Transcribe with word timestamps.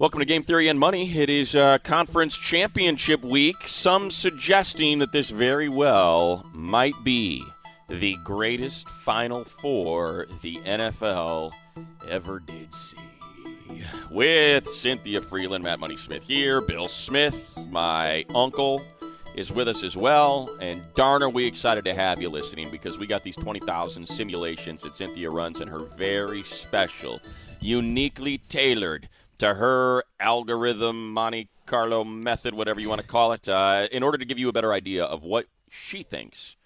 Welcome 0.00 0.20
to 0.20 0.26
Game 0.26 0.44
Theory 0.44 0.68
and 0.68 0.78
Money. 0.78 1.10
It 1.18 1.28
is 1.28 1.56
uh, 1.56 1.78
conference 1.78 2.38
championship 2.38 3.20
week. 3.24 3.66
Some 3.66 4.12
suggesting 4.12 5.00
that 5.00 5.10
this 5.10 5.28
very 5.30 5.68
well 5.68 6.48
might 6.52 6.94
be 7.02 7.42
the 7.88 8.16
greatest 8.22 8.88
Final 8.88 9.44
Four 9.44 10.26
the 10.40 10.58
NFL 10.58 11.50
ever 12.08 12.38
did 12.38 12.72
see. 12.72 12.96
With 14.08 14.68
Cynthia 14.68 15.20
Frelund, 15.20 15.62
Matt 15.62 15.80
Money 15.80 15.96
Smith 15.96 16.22
here, 16.22 16.60
Bill 16.60 16.86
Smith, 16.86 17.36
my 17.68 18.24
uncle, 18.36 18.84
is 19.34 19.50
with 19.50 19.66
us 19.66 19.82
as 19.82 19.96
well. 19.96 20.48
And 20.60 20.80
darn 20.94 21.24
are 21.24 21.28
we 21.28 21.44
excited 21.44 21.84
to 21.86 21.94
have 21.94 22.22
you 22.22 22.28
listening 22.28 22.70
because 22.70 23.00
we 23.00 23.08
got 23.08 23.24
these 23.24 23.36
20,000 23.36 24.06
simulations 24.06 24.82
that 24.82 24.94
Cynthia 24.94 25.28
runs 25.28 25.60
in 25.60 25.66
her 25.66 25.80
very 25.96 26.44
special, 26.44 27.20
uniquely 27.60 28.38
tailored 28.48 29.08
to 29.38 29.54
her 29.54 30.04
algorithm, 30.20 31.12
Monte 31.12 31.48
Carlo 31.66 32.04
method, 32.04 32.54
whatever 32.54 32.80
you 32.80 32.88
want 32.88 33.00
to 33.00 33.06
call 33.06 33.32
it, 33.32 33.48
uh, 33.48 33.88
in 33.92 34.02
order 34.02 34.18
to 34.18 34.24
give 34.24 34.38
you 34.38 34.48
a 34.48 34.52
better 34.52 34.72
idea 34.72 35.04
of 35.04 35.22
what 35.22 35.46
she 35.70 36.02
thinks 36.02 36.56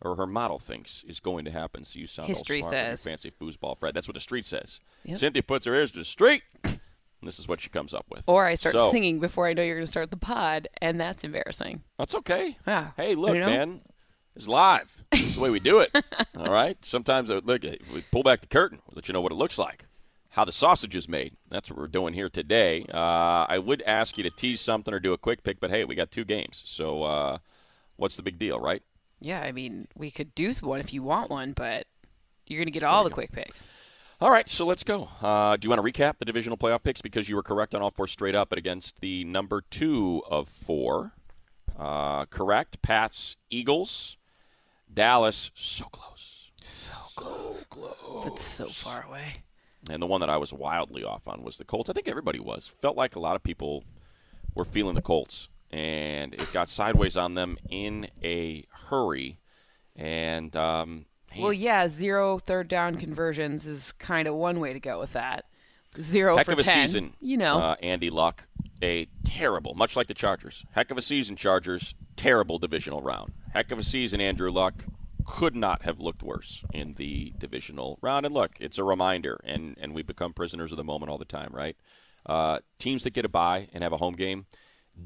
or 0.00 0.16
her 0.16 0.26
model 0.26 0.58
thinks 0.58 1.04
is 1.06 1.20
going 1.20 1.44
to 1.44 1.50
happen. 1.50 1.84
So 1.84 1.98
you 1.98 2.06
sound 2.06 2.28
History 2.28 2.62
all 2.62 2.68
smart 2.70 2.86
says. 2.98 3.04
fancy 3.04 3.30
foosball, 3.30 3.78
Fred. 3.78 3.94
That's 3.94 4.08
what 4.08 4.14
the 4.14 4.20
street 4.20 4.44
says. 4.44 4.80
Yep. 5.04 5.18
Cynthia 5.18 5.42
puts 5.42 5.66
her 5.66 5.74
ears 5.74 5.90
to 5.92 5.98
the 5.98 6.04
street. 6.04 6.42
and 6.64 6.78
this 7.22 7.38
is 7.38 7.46
what 7.46 7.60
she 7.60 7.68
comes 7.70 7.94
up 7.94 8.06
with. 8.10 8.24
Or 8.26 8.46
I 8.46 8.54
start 8.54 8.74
So- 8.74 8.90
singing 8.90 9.20
before 9.20 9.46
I 9.46 9.52
know 9.52 9.62
you're 9.62 9.76
going 9.76 9.86
to 9.86 9.90
start 9.90 10.10
the 10.10 10.16
pod, 10.16 10.68
and 10.80 11.00
that's 11.00 11.22
embarrassing. 11.24 11.82
That's 11.98 12.14
okay. 12.16 12.56
Yeah. 12.66 12.90
Hey, 12.96 13.14
look, 13.14 13.34
man. 13.34 13.82
It's 14.34 14.48
live. 14.48 15.04
It's 15.12 15.34
the 15.34 15.40
way 15.40 15.50
we 15.50 15.60
do 15.60 15.80
it. 15.80 15.90
All 16.36 16.46
right. 16.46 16.82
Sometimes, 16.84 17.30
uh, 17.30 17.40
look, 17.44 17.62
we 17.62 18.02
pull 18.10 18.22
back 18.22 18.40
the 18.40 18.46
curtain. 18.46 18.80
We'll 18.86 18.94
let 18.96 19.06
you 19.06 19.12
know 19.12 19.20
what 19.20 19.30
it 19.30 19.36
looks 19.36 19.58
like, 19.58 19.84
how 20.32 20.44
the 20.46 20.52
sausage 20.52 20.96
is 20.96 21.08
made. 21.08 21.36
That's 21.50 21.70
what 21.70 21.78
we're 21.78 21.86
doing 21.86 22.14
here 22.14 22.30
today. 22.30 22.86
Uh, 22.92 23.44
I 23.48 23.58
would 23.58 23.82
ask 23.82 24.16
you 24.16 24.24
to 24.24 24.30
tease 24.30 24.62
something 24.62 24.92
or 24.92 24.98
do 24.98 25.12
a 25.12 25.18
quick 25.18 25.42
pick, 25.42 25.60
but 25.60 25.70
hey, 25.70 25.84
we 25.84 25.94
got 25.94 26.10
two 26.10 26.24
games. 26.24 26.62
So 26.64 27.02
uh, 27.02 27.38
what's 27.96 28.16
the 28.16 28.22
big 28.22 28.38
deal, 28.38 28.58
right? 28.58 28.82
Yeah, 29.20 29.40
I 29.40 29.52
mean, 29.52 29.88
we 29.94 30.10
could 30.10 30.34
do 30.34 30.52
one 30.62 30.80
if 30.80 30.92
you 30.92 31.02
want 31.02 31.30
one, 31.30 31.52
but 31.52 31.86
you're 32.46 32.58
going 32.58 32.66
to 32.66 32.72
get 32.72 32.82
all 32.82 33.04
the 33.04 33.10
go. 33.10 33.14
quick 33.14 33.32
picks. 33.32 33.66
All 34.22 34.30
right, 34.30 34.48
so 34.48 34.64
let's 34.64 34.84
go. 34.84 35.08
Uh, 35.20 35.56
do 35.56 35.66
you 35.66 35.70
want 35.70 35.84
to 35.84 35.92
recap 35.92 36.18
the 36.18 36.24
divisional 36.24 36.56
playoff 36.56 36.82
picks 36.82 37.02
because 37.02 37.28
you 37.28 37.36
were 37.36 37.42
correct 37.42 37.74
on 37.74 37.82
all 37.82 37.90
four 37.90 38.06
straight 38.06 38.34
up, 38.34 38.48
but 38.48 38.58
against 38.58 39.00
the 39.00 39.24
number 39.24 39.62
two 39.68 40.22
of 40.30 40.48
four? 40.48 41.12
Uh, 41.78 42.24
correct. 42.26 42.80
Pats, 42.80 43.36
Eagles, 43.50 44.16
Dallas, 44.92 45.50
so 45.54 45.84
close. 45.86 46.50
So 46.62 46.92
close. 47.16 47.64
But 48.24 48.38
so 48.38 48.66
far 48.66 49.04
away. 49.06 49.42
And 49.90 50.00
the 50.02 50.06
one 50.06 50.20
that 50.20 50.30
I 50.30 50.36
was 50.36 50.52
wildly 50.52 51.02
off 51.04 51.26
on 51.26 51.42
was 51.42 51.58
the 51.58 51.64
Colts. 51.64 51.90
I 51.90 51.92
think 51.92 52.08
everybody 52.08 52.38
was. 52.38 52.72
Felt 52.80 52.96
like 52.96 53.16
a 53.16 53.20
lot 53.20 53.34
of 53.36 53.42
people 53.42 53.84
were 54.54 54.64
feeling 54.64 54.94
the 54.94 55.02
Colts, 55.02 55.48
and 55.70 56.34
it 56.34 56.52
got 56.52 56.68
sideways 56.68 57.16
on 57.16 57.34
them 57.34 57.58
in 57.68 58.06
a 58.22 58.64
hurry. 58.88 59.38
And 59.96 60.54
um, 60.56 61.06
Well, 61.36 61.52
yeah, 61.52 61.88
zero 61.88 62.38
third 62.38 62.68
down 62.68 62.96
conversions 62.96 63.66
is 63.66 63.92
kind 63.92 64.28
of 64.28 64.34
one 64.34 64.60
way 64.60 64.72
to 64.72 64.80
go 64.80 65.00
with 65.00 65.14
that. 65.14 65.46
Zero 66.00 66.36
heck 66.36 66.46
for 66.46 66.52
of 66.52 66.58
a 66.58 66.62
10. 66.62 66.86
season. 66.88 67.12
You 67.20 67.36
know. 67.36 67.58
uh, 67.58 67.74
Andy 67.82 68.08
Luck, 68.08 68.44
a 68.82 69.08
terrible, 69.24 69.74
much 69.74 69.96
like 69.96 70.06
the 70.06 70.14
Chargers. 70.14 70.64
Heck 70.72 70.90
of 70.90 70.96
a 70.96 71.02
season, 71.02 71.36
Chargers. 71.36 71.94
Terrible 72.16 72.58
divisional 72.58 73.02
round. 73.02 73.32
Heck 73.52 73.70
of 73.72 73.78
a 73.78 73.82
season, 73.82 74.20
Andrew 74.20 74.50
Luck. 74.50 74.84
Could 75.24 75.54
not 75.54 75.82
have 75.82 76.00
looked 76.00 76.22
worse 76.22 76.64
in 76.72 76.94
the 76.94 77.32
divisional 77.38 77.98
round. 78.02 78.26
And 78.26 78.34
look, 78.34 78.52
it's 78.60 78.78
a 78.78 78.84
reminder, 78.84 79.40
and 79.44 79.76
and 79.80 79.94
we 79.94 80.02
become 80.02 80.32
prisoners 80.32 80.72
of 80.72 80.76
the 80.76 80.84
moment 80.84 81.10
all 81.10 81.18
the 81.18 81.24
time, 81.24 81.50
right? 81.52 81.76
Uh, 82.26 82.58
teams 82.78 83.04
that 83.04 83.10
get 83.12 83.24
a 83.24 83.28
bye 83.28 83.68
and 83.72 83.82
have 83.82 83.92
a 83.92 83.98
home 83.98 84.14
game, 84.14 84.46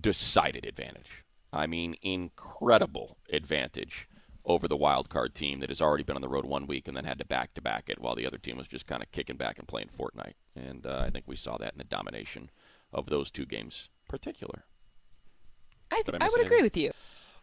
decided 0.00 0.67
advantage. 0.67 1.25
I 1.53 1.67
mean, 1.67 1.97
incredible 2.03 3.17
advantage 3.33 4.09
over 4.44 4.69
the 4.69 4.77
wild 4.77 5.09
card 5.09 5.34
team 5.34 5.61
that 5.61 5.70
has 5.70 5.81
already 5.81 6.05
been 6.05 6.16
on 6.16 6.22
the 6.22 6.28
road 6.28 6.44
one 6.44 6.66
week 6.66 6.87
and 6.87 6.97
then 6.97 7.05
had 7.05 7.19
to 7.19 7.25
back 7.25 7.53
to 7.55 7.62
back 7.62 7.88
it 7.88 8.00
while 8.00 8.15
the 8.15 8.26
other 8.26 8.38
team 8.38 8.56
was 8.56 8.69
just 8.69 8.87
kind 8.87 9.03
of 9.03 9.10
kicking 9.10 9.37
back 9.37 9.59
and 9.59 9.66
playing 9.66 9.88
Fortnite. 9.88 10.34
And 10.55 10.87
uh, 10.87 11.03
I 11.06 11.10
think 11.10 11.25
we 11.26 11.37
saw 11.37 11.56
that 11.59 11.72
in 11.72 11.78
the 11.78 11.84
domination 11.84 12.50
of 12.93 13.06
those 13.06 13.31
two 13.31 13.47
games, 13.47 13.88
particular. 14.09 14.65
I, 15.91 16.03
th- 16.03 16.16
I 16.21 16.26
I 16.26 16.28
would 16.28 16.41
anything? 16.41 16.47
agree 16.47 16.62
with 16.62 16.76
you. 16.76 16.93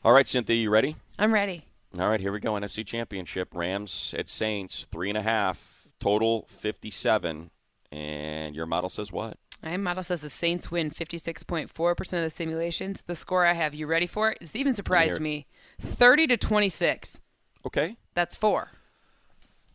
All 0.03 0.13
right, 0.13 0.27
Cynthia, 0.27 0.55
you 0.55 0.69
ready? 0.69 0.95
I'm 1.17 1.33
ready. 1.33 1.65
All 1.99 2.09
right, 2.09 2.19
here 2.19 2.31
we 2.31 2.39
go. 2.39 2.53
NFC 2.53 2.85
Championship. 2.85 3.49
Rams 3.53 4.15
at 4.17 4.27
Saints, 4.27 4.87
three 4.91 5.09
and 5.09 5.17
a 5.17 5.21
half, 5.21 5.87
total 5.99 6.47
57. 6.49 7.51
And 7.91 8.55
your 8.55 8.65
model 8.65 8.89
says 8.89 9.11
what? 9.11 9.37
My 9.63 9.77
model 9.77 10.03
says 10.03 10.21
the 10.21 10.29
Saints 10.29 10.71
win 10.71 10.89
56.4% 10.91 11.69
of 11.99 12.09
the 12.23 12.29
simulations. 12.29 13.01
The 13.05 13.15
score 13.15 13.45
I 13.45 13.53
have, 13.53 13.73
you 13.75 13.85
ready 13.87 14.07
for 14.07 14.31
it? 14.31 14.39
It's 14.41 14.55
even 14.55 14.73
surprised 14.73 15.21
me. 15.21 15.45
30 15.79 16.27
to 16.27 16.37
26. 16.37 17.21
Okay, 17.65 17.95
That's 18.13 18.35
four. 18.35 18.71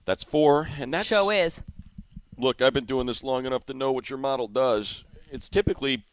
that's 0.05 0.23
four. 0.23 0.69
And 0.79 0.93
that's 0.93 1.09
Show 1.09 1.31
is. 1.31 1.63
look, 2.37 2.61
I've 2.61 2.75
been 2.75 2.85
doing 2.85 3.07
this 3.07 3.23
long 3.25 3.47
enough 3.47 3.65
to 3.67 3.75
know 3.75 3.91
what 3.93 4.11
your 4.11 4.19
model 4.19 4.47
does. 4.47 5.05
It's 5.31 5.49
typically 5.49 6.05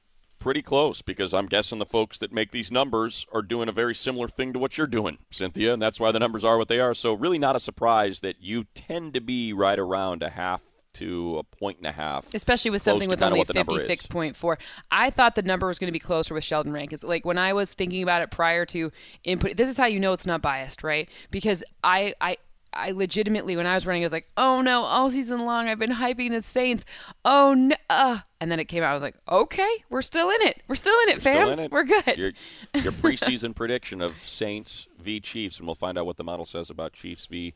pretty 0.46 0.62
close 0.62 1.02
because 1.02 1.34
I'm 1.34 1.48
guessing 1.48 1.80
the 1.80 1.88
folks 1.88 2.20
that 2.20 2.32
make 2.32 2.52
these 2.52 2.72
numbers 2.72 3.26
are 3.34 3.42
doing 3.42 3.68
a 3.68 3.72
very 3.72 3.96
similar 3.96 4.28
thing 4.28 4.54
to 4.54 4.60
what 4.60 4.78
you're 4.78 4.86
doing, 4.86 5.18
Cynthia, 5.32 5.74
and 5.74 5.82
that's 5.82 6.00
why 6.00 6.12
the 6.12 6.20
numbers 6.20 6.46
are 6.46 6.60
what 6.60 6.68
they 6.68 6.80
are. 6.80 6.94
So, 6.94 7.16
really, 7.16 7.40
not 7.40 7.56
a 7.56 7.60
surprise 7.60 8.20
that 8.20 8.44
you 8.44 8.66
tend 8.76 9.16
to 9.16 9.22
be 9.22 9.54
right 9.54 9.80
around 9.80 10.22
a 10.22 10.30
half 10.30 10.64
to 10.94 11.40
a 11.40 11.44
point 11.44 11.80
and 11.80 11.88
a 11.88 11.94
half. 11.94 12.32
Especially 12.32 12.70
with 12.70 12.84
something 12.84 13.10
with 13.10 13.24
only 13.24 13.40
what 13.40 13.48
the 13.48 13.56
number 13.56 13.76
is. 13.76 13.82
56.4. 13.86 14.58
I 14.92 15.10
thought 15.10 15.34
the 15.34 15.42
number 15.42 15.66
was 15.66 15.80
going 15.80 15.88
to 15.88 15.92
be 15.92 15.98
closer 15.98 16.36
with 16.36 16.44
Sheldon 16.44 16.72
Rankins. 16.72 17.04
Like 17.04 17.26
when 17.26 17.40
I 17.40 17.54
was 17.54 17.74
thinking 17.74 18.04
about 18.04 18.22
it 18.22 18.30
prior 18.30 18.68
to 18.68 18.92
input, 19.24 19.58
this 19.58 19.68
is 19.68 19.78
how 19.78 19.88
you 19.88 20.00
know 20.00 20.14
it's 20.14 20.28
not 20.28 20.44
biased, 20.44 20.84
right? 20.84 21.10
Because 21.32 21.64
I, 21.84 22.14
I, 22.22 22.38
I 22.76 22.92
legitimately, 22.92 23.56
when 23.56 23.66
I 23.66 23.76
was 23.76 23.86
running, 23.86 24.04
I 24.04 24.06
was 24.06 24.12
like, 24.12 24.28
oh 24.38 24.62
no, 24.62 24.84
all 24.84 25.10
season 25.10 25.46
long 25.46 25.68
I've 25.68 25.80
been 25.80 25.92
hyping 25.92 26.32
the 26.32 26.42
Saints. 26.42 26.86
Oh 27.24 27.54
no. 27.54 27.76
Uh. 27.90 28.20
And 28.42 28.52
then 28.52 28.60
it 28.60 28.66
came 28.66 28.84
out, 28.84 28.92
I 28.92 28.94
was 28.94 29.02
like, 29.02 29.16
okay, 29.30 29.84
we're 29.90 30.02
still 30.02 30.30
in 30.30 30.42
it. 30.42 30.62
We're 30.68 30.76
still 30.76 30.98
in 31.04 31.10
it, 31.10 31.22
fam. 31.22 31.36
Still 31.36 31.50
in 31.52 31.60
it. 31.60 31.72
We're 31.72 31.86
good. 31.86 32.18
Your, 32.18 32.32
your 32.76 32.92
preseason 33.02 33.56
prediction 33.56 34.02
of 34.02 34.22
Saints 34.22 34.88
v 35.00 35.20
Chiefs, 35.20 35.58
and 35.58 35.68
we'll 35.68 35.76
find 35.76 35.98
out 35.98 36.06
what 36.06 36.18
the 36.18 36.24
model 36.24 36.46
says 36.46 36.70
about 36.70 36.94
Chiefs 36.94 37.26
v 37.26 37.54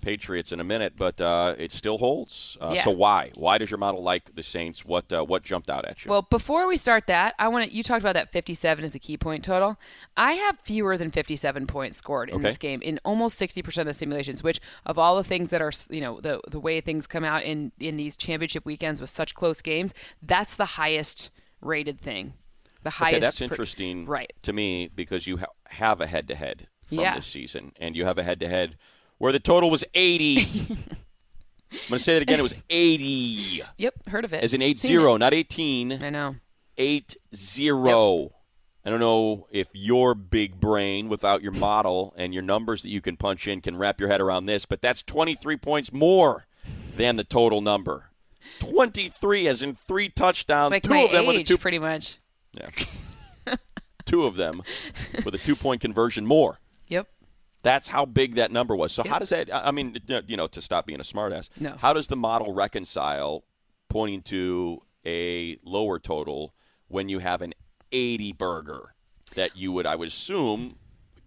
Patriots 0.00 0.52
in 0.52 0.60
a 0.60 0.64
minute. 0.64 0.94
But 0.96 1.20
uh, 1.20 1.54
it 1.58 1.72
still 1.72 1.98
holds. 1.98 2.56
Uh, 2.60 2.72
Yeah. 2.74 2.82
So 2.84 2.90
why? 2.90 3.30
Why 3.36 3.58
does 3.58 3.70
your 3.70 3.78
model 3.78 4.02
like 4.02 4.34
the 4.34 4.42
Saints? 4.42 4.84
What 4.84 5.12
uh, 5.12 5.24
what 5.24 5.42
jumped 5.42 5.70
out 5.70 5.84
at 5.84 6.04
you? 6.04 6.10
Well, 6.10 6.22
before 6.30 6.66
we 6.66 6.76
start 6.76 7.06
that, 7.06 7.34
I 7.38 7.48
want 7.48 7.68
to. 7.70 7.74
You 7.76 7.82
talked 7.82 8.02
about 8.02 8.14
that 8.14 8.32
57 8.32 8.84
as 8.84 8.94
a 8.94 8.98
key 8.98 9.16
point 9.16 9.44
total. 9.44 9.78
I 10.16 10.32
have 10.34 10.58
fewer 10.64 10.96
than 10.96 11.10
57 11.10 11.66
points 11.66 11.98
scored 11.98 12.28
in 12.30 12.36
Okay. 12.36 12.44
this 12.44 12.58
game 12.58 12.82
in 12.82 12.98
almost 13.04 13.38
60% 13.40 13.78
of 13.78 13.86
the 13.86 13.92
simulations. 13.92 14.42
Which, 14.42 14.60
of 14.86 14.98
all 14.98 15.16
the 15.16 15.24
things 15.24 15.50
that 15.50 15.60
are, 15.62 15.72
you 15.90 16.00
know, 16.00 16.20
the 16.20 16.40
the 16.48 16.60
way 16.60 16.80
things 16.80 17.06
come 17.06 17.24
out 17.24 17.42
in 17.44 17.72
in 17.78 17.96
these 17.96 18.16
championship 18.16 18.64
weekends 18.64 19.00
with 19.00 19.10
such 19.10 19.34
close 19.34 19.60
games, 19.62 19.94
that's 20.22 20.54
the 20.56 20.64
highest 20.64 21.30
rated 21.60 22.00
thing. 22.00 22.34
The 22.82 22.90
highest. 22.90 23.16
Okay, 23.16 23.20
that's 23.20 23.38
per- 23.38 23.44
interesting 23.44 24.06
right. 24.06 24.32
to 24.42 24.52
me 24.54 24.88
because 24.88 25.26
you 25.26 25.36
ha- 25.38 25.46
have 25.68 26.00
a 26.00 26.06
head 26.06 26.26
to 26.28 26.34
head 26.34 26.68
from 26.88 26.98
Yeah. 27.00 27.14
this 27.16 27.26
season, 27.26 27.72
and 27.78 27.94
you 27.94 28.06
have 28.06 28.16
a 28.16 28.22
head 28.22 28.40
to 28.40 28.48
head 28.48 28.76
where 29.20 29.32
the 29.32 29.38
total 29.38 29.70
was 29.70 29.84
80. 29.94 30.38
I'm 31.72 31.78
going 31.88 31.98
to 31.98 31.98
say 32.00 32.14
that 32.14 32.22
again. 32.22 32.40
It 32.40 32.42
was 32.42 32.54
80, 32.70 33.62
Yep, 33.76 34.08
heard 34.08 34.24
of 34.24 34.32
it. 34.32 34.42
as 34.42 34.54
in 34.54 34.62
8 34.62 34.78
Seen 34.78 34.88
0, 34.88 35.14
it. 35.14 35.18
not 35.18 35.34
18. 35.34 36.02
I 36.02 36.10
know. 36.10 36.34
8 36.78 37.16
0. 37.34 38.32
I 38.82 38.88
don't 38.90 38.98
know 38.98 39.46
if 39.50 39.68
your 39.74 40.14
big 40.14 40.58
brain, 40.58 41.08
without 41.10 41.42
your 41.42 41.52
model 41.52 42.14
and 42.16 42.32
your 42.32 42.42
numbers 42.42 42.82
that 42.82 42.88
you 42.88 43.02
can 43.02 43.16
punch 43.18 43.46
in, 43.46 43.60
can 43.60 43.76
wrap 43.76 44.00
your 44.00 44.08
head 44.08 44.22
around 44.22 44.46
this, 44.46 44.64
but 44.64 44.80
that's 44.80 45.02
23 45.02 45.58
points 45.58 45.92
more 45.92 46.46
than 46.96 47.16
the 47.16 47.24
total 47.24 47.60
number. 47.60 48.06
23, 48.60 49.46
as 49.46 49.62
in 49.62 49.74
three 49.74 50.08
touchdowns. 50.08 50.72
Like 50.72 50.82
two 50.82 50.90
my 50.90 51.00
of 51.02 51.12
them 51.12 51.26
with 51.26 51.36
a 51.36 51.40
age, 51.40 51.48
two 51.48 51.58
pretty 51.58 51.78
much. 51.78 52.18
Yeah. 52.52 53.54
Two 54.06 54.24
of 54.26 54.34
them 54.36 54.62
with 55.24 55.34
a 55.34 55.38
two 55.38 55.54
point 55.54 55.80
conversion 55.80 56.26
more. 56.26 56.58
That's 57.62 57.88
how 57.88 58.04
big 58.06 58.34
that 58.36 58.50
number 58.50 58.74
was. 58.74 58.92
So, 58.92 59.02
Yep. 59.04 59.12
how 59.12 59.18
does 59.18 59.28
that, 59.30 59.52
I 59.54 59.68
I 59.68 59.70
mean, 59.70 59.98
you 60.26 60.36
know, 60.36 60.46
to 60.46 60.62
stop 60.62 60.86
being 60.86 61.00
a 61.00 61.04
smartass, 61.04 61.50
No. 61.60 61.76
how 61.78 61.92
does 61.92 62.08
the 62.08 62.16
model 62.16 62.52
reconcile 62.54 63.44
pointing 63.88 64.22
to 64.22 64.82
a 65.04 65.58
lower 65.64 65.98
total 65.98 66.54
when 66.88 67.08
you 67.08 67.18
have 67.18 67.42
an 67.42 67.54
80 67.92 68.32
burger 68.32 68.94
that 69.34 69.56
you 69.56 69.72
would, 69.72 69.86
I 69.86 69.94
would 69.96 70.08
assume, 70.08 70.76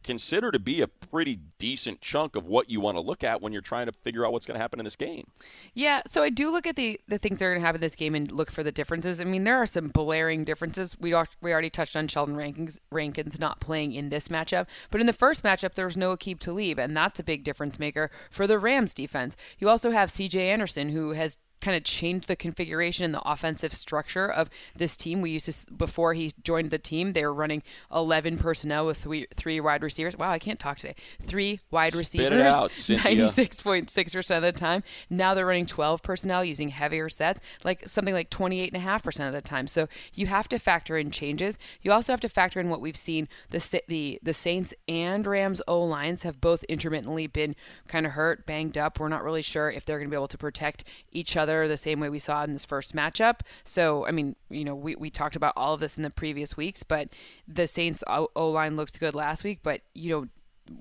consider 0.03 0.51
to 0.51 0.59
be 0.59 0.81
a 0.81 0.87
pretty 0.87 1.39
decent 1.57 2.01
chunk 2.01 2.35
of 2.35 2.45
what 2.45 2.69
you 2.69 2.79
want 2.79 2.97
to 2.97 3.01
look 3.01 3.23
at 3.23 3.41
when 3.41 3.53
you're 3.53 3.61
trying 3.61 3.85
to 3.85 3.91
figure 3.91 4.25
out 4.25 4.33
what's 4.33 4.45
going 4.45 4.55
to 4.55 4.61
happen 4.61 4.79
in 4.79 4.83
this 4.83 4.95
game? 4.95 5.27
Yeah, 5.73 6.01
so 6.05 6.23
I 6.23 6.29
do 6.29 6.51
look 6.51 6.67
at 6.67 6.75
the 6.75 6.99
the 7.07 7.17
things 7.17 7.39
that 7.39 7.45
are 7.45 7.51
going 7.51 7.61
to 7.61 7.65
happen 7.65 7.79
in 7.79 7.85
this 7.85 7.95
game 7.95 8.15
and 8.15 8.31
look 8.31 8.51
for 8.51 8.63
the 8.63 8.71
differences. 8.71 9.19
I 9.19 9.23
mean, 9.23 9.43
there 9.43 9.57
are 9.57 9.65
some 9.65 9.89
blaring 9.89 10.43
differences. 10.43 10.97
We 10.99 11.15
we 11.41 11.51
already 11.51 11.69
touched 11.69 11.95
on 11.95 12.07
Sheldon 12.07 12.35
Rankins 12.35 12.79
Rankins 12.91 13.39
not 13.39 13.59
playing 13.59 13.93
in 13.93 14.09
this 14.09 14.27
matchup, 14.27 14.67
but 14.89 15.01
in 15.01 15.07
the 15.07 15.13
first 15.13 15.43
matchup 15.43 15.75
there 15.75 15.85
was 15.85 15.97
no 15.97 16.15
Aqib 16.15 16.39
Talib, 16.39 16.79
and 16.79 16.95
that's 16.95 17.19
a 17.19 17.23
big 17.23 17.43
difference 17.43 17.79
maker 17.79 18.11
for 18.29 18.47
the 18.47 18.59
Rams 18.59 18.93
defense. 18.93 19.35
You 19.59 19.69
also 19.69 19.91
have 19.91 20.11
C.J. 20.11 20.49
Anderson 20.49 20.89
who 20.89 21.11
has 21.11 21.37
kind 21.63 21.77
of 21.77 21.83
changed 21.83 22.27
the 22.27 22.35
configuration 22.35 23.05
and 23.05 23.13
the 23.13 23.21
offensive 23.21 23.73
structure 23.73 24.29
of 24.29 24.49
this 24.75 24.97
team. 24.97 25.21
We 25.21 25.31
used 25.31 25.45
to 25.45 25.73
before 25.73 26.13
he 26.13 26.31
joined 26.43 26.69
the 26.69 26.77
team, 26.77 27.13
they 27.13 27.25
were 27.25 27.33
running 27.33 27.63
11 27.91 28.37
personnel 28.37 28.85
with 28.85 28.97
three, 28.97 29.27
three 29.33 29.61
wide 29.61 29.81
receivers. 29.81 30.17
Wow, 30.17 30.31
I 30.31 30.39
can't 30.39 30.59
talk 30.59 30.77
today. 30.77 30.95
Three 31.21 31.61
wide 31.71 31.95
receivers, 31.95 32.53
96.6% 32.53 34.35
of 34.35 34.41
the 34.41 34.51
time. 34.51 34.83
Now 35.09 35.33
they're 35.33 35.45
running 35.45 35.65
12 35.65 36.03
personnel 36.03 36.43
using 36.43 36.69
heavier 36.69 37.07
sets, 37.07 37.39
like 37.63 37.87
something 37.87 38.13
like 38.13 38.29
28.5% 38.29 39.27
of 39.27 39.33
the 39.33 39.41
time. 39.41 39.67
So 39.67 39.87
you 40.13 40.27
have 40.27 40.49
to 40.49 40.59
factor 40.59 40.97
in 40.97 41.11
changes. 41.11 41.57
You 41.81 41.93
also 41.93 42.11
have 42.11 42.19
to 42.21 42.29
factor 42.29 42.59
in 42.59 42.69
what 42.69 42.81
we've 42.81 42.97
seen 42.97 43.29
the 43.49 43.81
the 43.87 44.19
the 44.21 44.33
Saints 44.33 44.73
and 44.87 45.25
Rams 45.25 45.61
O 45.67 45.81
lines 45.81 46.23
have 46.23 46.41
both 46.41 46.63
intermittently 46.65 47.27
been 47.27 47.55
kind 47.87 48.05
of 48.05 48.13
hurt, 48.13 48.45
banged 48.45 48.77
up. 48.77 48.99
We're 48.99 49.07
not 49.07 49.23
really 49.23 49.41
sure 49.41 49.71
if 49.71 49.85
they're 49.85 49.97
going 49.97 50.09
to 50.09 50.13
be 50.13 50.17
able 50.17 50.27
to 50.27 50.37
protect 50.37 50.83
each 51.11 51.37
other 51.37 51.52
the 51.67 51.77
same 51.77 51.99
way 51.99 52.09
we 52.09 52.19
saw 52.19 52.43
in 52.43 52.53
this 52.53 52.65
first 52.65 52.95
matchup. 52.95 53.41
So, 53.63 54.05
I 54.05 54.11
mean, 54.11 54.35
you 54.49 54.63
know, 54.63 54.75
we, 54.75 54.95
we 54.95 55.09
talked 55.09 55.35
about 55.35 55.53
all 55.55 55.73
of 55.73 55.79
this 55.79 55.97
in 55.97 56.03
the 56.03 56.09
previous 56.09 56.57
weeks, 56.57 56.83
but 56.83 57.09
the 57.47 57.67
Saints 57.67 58.03
O 58.07 58.49
line 58.49 58.75
looked 58.75 58.99
good 58.99 59.15
last 59.15 59.43
week, 59.43 59.59
but, 59.63 59.81
you 59.93 60.09
know, 60.09 60.27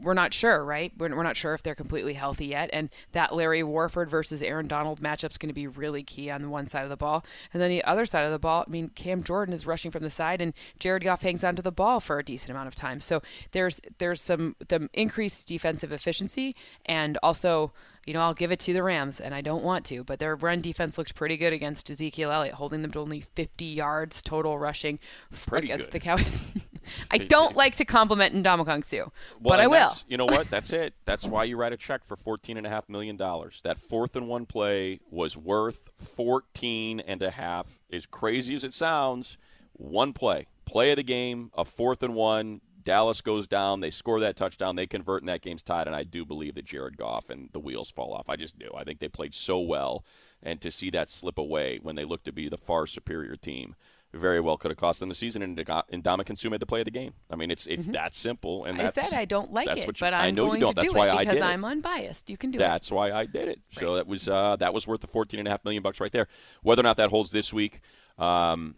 we're 0.00 0.14
not 0.14 0.32
sure, 0.32 0.64
right? 0.64 0.92
We're, 0.96 1.14
we're 1.14 1.24
not 1.24 1.36
sure 1.36 1.54
if 1.54 1.62
they're 1.62 1.74
completely 1.74 2.14
healthy 2.14 2.46
yet. 2.46 2.70
And 2.72 2.88
that 3.12 3.34
Larry 3.34 3.62
Warford 3.64 4.08
versus 4.08 4.42
Aaron 4.42 4.69
Donald 4.69 5.00
matchup 5.00 5.32
is 5.32 5.38
going 5.38 5.48
to 5.48 5.54
be 5.54 5.66
really 5.66 6.02
key 6.04 6.30
on 6.30 6.50
one 6.50 6.69
side 6.69 6.84
of 6.84 6.88
the 6.88 6.96
ball. 6.96 7.24
And 7.52 7.60
then 7.60 7.70
the 7.70 7.82
other 7.84 8.06
side 8.06 8.24
of 8.24 8.30
the 8.30 8.38
ball, 8.38 8.64
I 8.66 8.70
mean, 8.70 8.90
Cam 8.90 9.24
Jordan 9.24 9.52
is 9.52 9.66
rushing 9.66 9.90
from 9.90 10.04
the 10.04 10.10
side, 10.10 10.40
and 10.40 10.54
Jared 10.78 11.02
Goff 11.02 11.22
hangs 11.22 11.42
onto 11.42 11.62
the 11.62 11.72
ball 11.72 11.98
for 11.98 12.19
a 12.19 12.24
decent 12.24 12.50
amount 12.50 12.69
of 12.69 12.74
time. 12.74 13.00
So 13.00 13.22
there's 13.50 13.80
there's 13.98 14.20
some 14.20 14.54
the 14.69 14.88
increased 14.94 15.48
defensive 15.48 15.90
efficiency 15.90 16.54
and 16.86 17.19
also 17.22 17.72
you 18.06 18.14
know, 18.14 18.20
I'll 18.20 18.34
give 18.34 18.50
it 18.50 18.58
to 18.60 18.72
the 18.72 18.82
Rams, 18.82 19.20
and 19.20 19.34
I 19.34 19.40
don't 19.40 19.62
want 19.62 19.84
to, 19.87 20.02
but 20.02 20.19
their 20.19 20.34
run 20.34 20.60
defense 20.60 20.99
looks 20.99 21.12
pretty 21.12 21.37
good 21.37 21.52
against 21.52 21.88
Ezekiel 21.88 22.32
Elliott, 22.32 22.54
holding 22.54 22.82
them 22.82 22.90
to 22.93 22.99
only 22.99 23.20
50 23.34 23.64
yards 23.64 24.22
total 24.22 24.58
rushing 24.58 24.99
pretty 25.46 25.69
against 25.70 25.90
good. 25.90 26.00
the 26.00 26.04
Cowboys. 26.04 26.52
I 27.12 27.19
don't 27.19 27.54
like 27.54 27.76
to 27.76 27.84
compliment 27.84 28.34
Ndamukong 28.34 28.84
Suh, 28.84 28.96
well, 28.96 29.10
but 29.44 29.60
I 29.60 29.69
will. 29.69 29.93
You 30.08 30.16
know 30.16 30.25
what? 30.25 30.50
That's 30.50 30.72
it. 30.72 30.94
That's 31.04 31.25
why 31.25 31.44
you 31.44 31.56
write 31.56 31.72
a 31.72 31.76
check 31.76 32.04
for 32.04 32.16
$14.5 32.16 32.88
million. 32.88 33.16
That 33.16 33.78
fourth 33.78 34.16
and 34.16 34.26
one 34.26 34.46
play 34.46 34.98
was 35.08 35.37
worth 35.37 35.90
14 35.94 36.98
and 37.00 37.22
a 37.22 37.31
half. 37.31 37.81
As 37.93 38.06
crazy 38.06 38.56
as 38.56 38.64
it 38.64 38.72
sounds, 38.72 39.38
one 39.75 40.12
play. 40.12 40.46
Play 40.64 40.90
of 40.90 40.96
the 40.96 41.02
game, 41.05 41.50
a 41.56 41.64
fourth 41.64 42.02
and 42.02 42.14
one, 42.14 42.62
Dallas 42.84 43.20
goes 43.20 43.46
down, 43.46 43.81
they 43.81 43.90
score 43.90 44.20
that 44.20 44.37
touchdown, 44.37 44.76
they 44.76 44.87
convert, 44.87 45.23
and 45.23 45.29
that 45.29 45.43
game's 45.43 45.62
tied. 45.62 45.87
And 45.87 45.96
I 45.96 46.05
do 46.05 46.25
believe 46.25 46.55
that 46.55 46.64
Jared 46.64 46.96
Goff 46.96 47.31
and 47.31 47.49
the 47.52 47.61
wheels 47.61 47.90
fall 47.90 48.12
off. 48.12 48.29
I 48.29 48.37
just 48.37 48.58
do. 48.58 48.70
I 48.76 48.84
think 48.84 49.00
they 49.00 49.08
played 49.08 49.34
so 49.34 49.61
well, 49.61 50.05
and 50.43 50.61
to 50.61 50.70
see 50.70 50.90
that 50.90 51.11
slip 51.11 51.38
away 51.38 51.79
when 51.82 51.96
they 51.96 52.05
look 52.05 52.25
to 52.25 52.32
be 52.32 52.49
the 52.49 52.58
far 52.58 52.87
superior 52.87 53.37
team, 53.37 53.75
very 54.14 54.40
well 54.40 54.56
could 54.58 54.70
have 54.70 54.79
cost 54.79 55.00
them 55.00 55.08
the 55.08 55.14
season. 55.14 55.43
And 55.43 55.56
Ndamukong 55.56 56.38
Suh 56.38 56.50
made 56.50 56.61
the 56.61 56.67
play 56.67 56.81
of 56.81 56.84
the 56.84 56.90
game. 56.90 57.14
I 57.31 57.37
mean, 57.37 57.50
it's 57.50 57.67
it's 57.67 57.84
mm-hmm. 57.84 57.93
that 57.93 58.14
simple. 58.14 58.64
And 58.64 58.81
I 58.81 58.90
said 58.90 59.12
I 59.12 59.25
don't 59.25 59.52
like 59.52 59.69
it, 59.69 59.79
you, 59.79 59.87
but 59.87 60.02
I'm 60.02 60.14
I 60.14 60.31
know 60.31 60.46
going 60.46 60.61
you 60.61 60.67
don't. 60.67 60.75
to 60.75 60.81
that's 60.82 60.93
do 60.93 60.99
why 60.99 61.08
it 61.08 61.12
I 61.12 61.19
because 61.20 61.34
did 61.37 61.43
I'm 61.43 61.64
unbiased. 61.64 62.29
You 62.29 62.37
can 62.37 62.50
do 62.50 62.58
that's 62.58 62.67
it. 62.67 62.70
That's 62.70 62.93
why 62.93 63.12
I 63.12 63.26
did 63.26 63.49
it. 63.49 63.61
Right. 63.76 63.81
So 63.81 63.94
that 63.96 64.06
was 64.06 64.29
uh, 64.29 64.56
that 64.56 64.75
was 64.75 64.87
worth 64.87 65.00
the 65.00 65.06
fourteen 65.06 65.40
and 65.40 65.49
a 65.49 65.50
half 65.50 65.64
million 65.64 65.82
bucks 65.82 66.00
right 66.00 66.12
there. 66.12 66.29
Whether 66.62 66.81
or 66.81 66.84
not 66.84 66.99
that 66.99 67.11
holds 67.11 67.31
this 67.31 67.52
week, 67.52 67.81
um, 68.19 68.76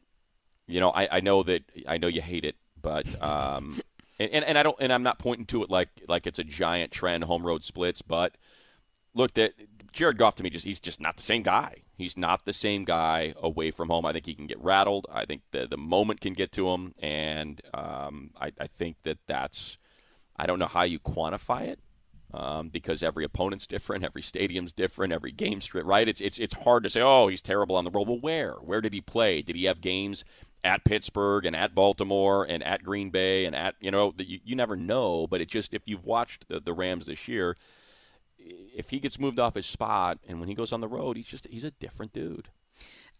you 0.67 0.81
know, 0.81 0.91
I, 0.91 1.09
I 1.11 1.21
know 1.21 1.43
that 1.43 1.65
I 1.89 1.99
know 1.99 2.07
you 2.07 2.23
hate 2.23 2.45
it, 2.45 2.57
but 2.81 3.21
um, 3.23 3.81
and, 4.19 4.31
and, 4.31 4.45
and 4.45 4.59
I 4.59 4.63
don't 4.63 4.77
and 4.81 4.93
I'm 4.93 5.03
not 5.03 5.19
pointing 5.19 5.47
to 5.47 5.63
it 5.63 5.71
like 5.71 5.89
like 6.09 6.27
it's 6.27 6.39
a 6.39 6.45
giant 6.45 6.93
trend 6.93 7.25
home 7.25 7.45
road 7.45 7.65
splits, 7.65 8.03
but 8.03 8.37
look 9.15 9.35
that 9.35 9.55
Jared 9.93 10.19
Goff 10.19 10.35
to 10.37 10.43
me 10.43 10.51
just 10.51 10.65
he's 10.65 10.81
just 10.81 11.01
not 11.01 11.17
the 11.17 11.23
same 11.23 11.43
guy. 11.43 11.83
He's 11.97 12.17
not 12.17 12.45
the 12.45 12.53
same 12.53 12.85
guy 12.85 13.35
away 13.37 13.71
from 13.71 13.89
home. 13.89 14.05
I 14.05 14.13
think 14.13 14.27
he 14.27 14.35
can 14.35 14.47
get 14.47 14.61
rattled. 14.61 15.07
I 15.13 15.25
think 15.25 15.43
the 15.53 15.67
the 15.67 15.77
moment 15.77 16.21
can 16.21 16.35
get 16.35 16.53
to 16.53 16.69
him, 16.71 16.95
and 16.99 17.61
um, 17.73 18.31
I, 18.41 18.53
I 18.59 18.67
think 18.67 18.97
that 19.05 19.19
that's 19.27 19.79
I 20.37 20.47
don't 20.47 20.59
know 20.59 20.67
how 20.67 20.83
you 20.83 20.99
quantify 20.99 21.69
it. 21.69 21.81
Um, 22.33 22.69
because 22.69 23.05
every 23.05 23.23
opponent's 23.23 23.65
different, 23.65 24.03
every 24.03 24.23
stadium's 24.23 24.73
different, 24.73 25.13
every 25.13 25.31
game's 25.31 25.73
right. 25.73 26.09
It's 26.09 26.21
it's 26.21 26.37
it's 26.41 26.55
hard 26.55 26.83
to 26.83 26.91
say. 26.91 27.01
Oh, 27.01 27.29
he's 27.29 27.43
terrible 27.43 27.77
on 27.77 27.85
the 27.85 27.93
road. 27.93 28.09
Well, 28.09 28.19
where? 28.19 28.55
Where 28.55 28.81
did 28.81 28.93
he 28.93 29.01
play? 29.01 29.41
Did 29.41 29.55
he 29.55 29.67
have 29.67 29.81
games 29.81 30.25
at 30.65 30.85
Pittsburgh 30.85 31.45
and 31.45 31.55
at 31.55 31.75
Baltimore 31.75 32.45
and 32.45 32.63
at 32.65 32.83
Green 32.83 33.11
Bay 33.11 33.45
and 33.45 33.55
at 33.55 33.77
you 33.81 33.91
know 33.91 34.15
you, 34.19 34.41
you 34.45 34.57
never 34.57 34.75
know. 34.75 35.27
But 35.29 35.41
it 35.41 35.49
just 35.49 35.75
if 35.75 35.83
you've 35.85 36.05
watched 36.05 36.49
the, 36.49 36.59
the 36.59 36.73
Rams 36.73 37.07
this 37.07 37.29
year, 37.29 37.57
if 38.39 38.91
he 38.91 38.99
gets 38.99 39.21
moved 39.21 39.39
off 39.39 39.55
his 39.55 39.67
spot 39.67 40.19
and 40.27 40.41
when 40.41 40.49
he 40.49 40.55
goes 40.55 40.73
on 40.73 40.81
the 40.81 40.89
road, 40.89 41.17
he's 41.17 41.29
just 41.29 41.47
he's 41.47 41.65
a 41.65 41.71
different 41.71 42.13
dude. 42.13 42.49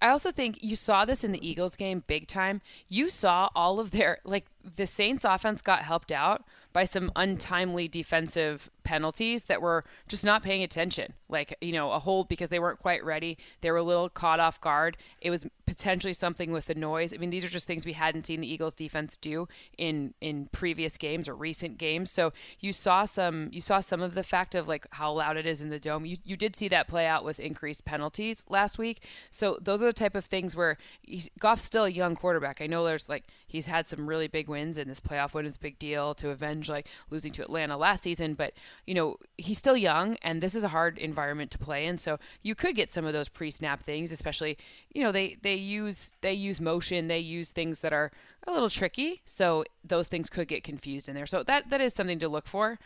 I 0.03 0.09
also 0.09 0.33
think 0.33 0.59
you 0.61 0.77
saw 0.77 1.05
this 1.05 1.25
in 1.25 1.33
the 1.33 1.47
Eagles 1.47 1.77
game 1.77 2.03
big 2.07 2.27
time. 2.27 2.61
You 2.89 3.09
saw 3.11 3.49
all 3.55 3.79
of 3.79 3.91
their 3.91 4.19
like 4.25 4.47
the 4.77 4.87
Saints 4.87 5.25
offense 5.25 5.63
got 5.63 5.83
helped 5.83 6.11
out 6.11 6.45
by 6.73 6.85
some 6.85 7.13
untimely 7.15 7.89
defensive 7.89 8.71
penalties 8.85 9.45
that 9.45 9.61
were 9.61 9.85
just 10.07 10.25
not 10.25 10.43
paying 10.43 10.63
attention. 10.63 11.15
Like, 11.29 11.57
you 11.61 11.73
know, 11.73 11.91
a 11.91 11.99
hold 11.99 12.29
because 12.29 12.51
they 12.51 12.59
weren't 12.59 12.79
quite 12.79 13.05
ready. 13.05 13.39
They 13.61 13.71
were 13.71 13.79
a 13.79 13.83
little 13.83 14.09
caught 14.09 14.41
off 14.41 14.61
guard. 14.61 14.97
It 15.21 15.31
was 15.31 15.47
potentially 15.67 16.13
something 16.13 16.53
with 16.53 16.67
the 16.67 16.75
noise. 16.75 17.13
I 17.13 17.17
mean, 17.17 17.31
these 17.31 17.45
are 17.45 17.49
just 17.49 17.67
things 17.67 17.85
we 17.85 17.95
hadn't 17.95 18.27
seen 18.27 18.41
the 18.41 18.53
Eagles 18.53 18.75
defense 18.75 19.17
do 19.17 19.49
in 19.79 20.15
in 20.21 20.49
previous 20.53 20.97
games 20.97 21.29
or 21.29 21.35
recent 21.35 21.79
games. 21.79 22.11
So 22.11 22.33
you 22.61 22.73
saw 22.73 23.05
some 23.07 23.49
you 23.53 23.61
saw 23.61 23.81
some 23.81 24.03
of 24.03 24.15
the 24.15 24.23
fact 24.23 24.55
of 24.55 24.69
like 24.69 24.87
how 24.91 25.13
loud 25.13 25.37
it 25.37 25.47
is 25.47 25.63
in 25.63 25.71
the 25.71 25.81
dome. 25.81 26.05
You 26.05 26.19
you 26.25 26.37
did 26.37 26.55
see 26.55 26.69
that 26.69 26.89
play 26.89 27.07
out 27.07 27.25
with 27.25 27.41
increased 27.41 27.85
penalties 27.85 28.45
last 28.49 28.79
week. 28.79 29.03
So 29.31 29.59
those 29.61 29.83
are 29.83 29.87
the 29.87 29.93
type 29.93 30.15
of 30.15 30.25
things 30.27 30.55
where 30.55 30.77
he's, 31.03 31.31
Goff's 31.41 31.65
still 31.65 31.85
a 31.85 31.91
young 31.91 32.15
quarterback. 32.15 32.61
I 32.61 32.67
know 32.67 32.85
there's 32.85 33.09
like 33.09 33.25
he's 33.47 33.67
had 33.67 33.89
some 33.89 34.07
really 34.07 34.29
big 34.29 34.49
wins 34.49 34.77
and 34.77 34.91
this 34.91 35.01
playoff 35.01 35.35
win 35.35 35.47
is 35.47 35.57
a 35.57 35.61
big 35.61 35.79
deal 35.79 36.15
to 36.15 36.31
avenge 36.31 36.69
like 36.69 36.89
losing 37.11 37.33
to 37.33 37.43
Atlanta 37.43 37.77
last 37.77 38.03
season, 38.03 38.35
but 38.35 38.53
you 38.87 38.95
know, 38.95 39.17
he's 39.39 39.59
still 39.59 39.77
young 39.77 40.17
and 40.23 40.41
this 40.41 40.55
is 40.55 40.65
a 40.65 40.69
hard 40.69 40.99
environment 40.99 41.51
to 41.53 41.59
play 41.59 41.87
in. 41.87 41.99
So 41.99 42.19
you 42.43 42.55
could 42.55 42.77
get 42.77 42.91
some 42.91 43.07
of 43.07 43.13
those 43.13 43.29
pre-snap 43.29 43.81
things, 43.81 44.13
especially, 44.13 44.59
you 44.93 45.03
know, 45.03 45.13
they 45.13 45.37
they 45.43 45.55
use 45.55 46.13
they 46.21 46.35
use 46.35 46.61
motion, 46.61 47.09
they 47.09 47.19
use 47.19 47.51
things 47.51 47.81
that 47.81 47.93
are 47.93 48.11
a 48.47 48.53
little 48.53 48.71
tricky. 48.71 49.23
So 49.25 49.65
those 49.85 50.09
things 50.09 50.31
could 50.31 50.49
get 50.49 50.65
confused 50.65 51.09
in 51.09 51.15
there. 51.15 51.27
So 51.27 51.43
that 51.45 51.71
that 51.71 51.81
is 51.81 51.95
something 51.95 52.19
to 52.19 52.29
look 52.29 52.47
for, 52.47 52.79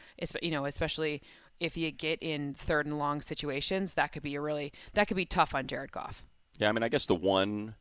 you 0.43 0.51
know, 0.51 0.65
especially 0.65 1.23
if 1.61 1.77
you 1.77 1.91
get 1.91 2.23
in 2.23 2.55
third 2.55 2.87
and 2.87 2.99
long 2.99 3.21
situations, 3.21 3.95
that 3.95 4.13
could 4.13 4.23
be 4.23 4.35
a 4.35 4.41
really 4.41 4.73
that 4.95 5.09
could 5.09 5.17
be 5.17 5.27
tough 5.27 5.55
on 5.55 5.67
Jared 5.67 5.93
Goff. 5.93 6.25
Yeah, 6.59 6.69
I 6.69 6.73
mean, 6.73 6.83
I 6.83 6.89
guess 6.89 7.07
the 7.07 7.15
one 7.15 7.75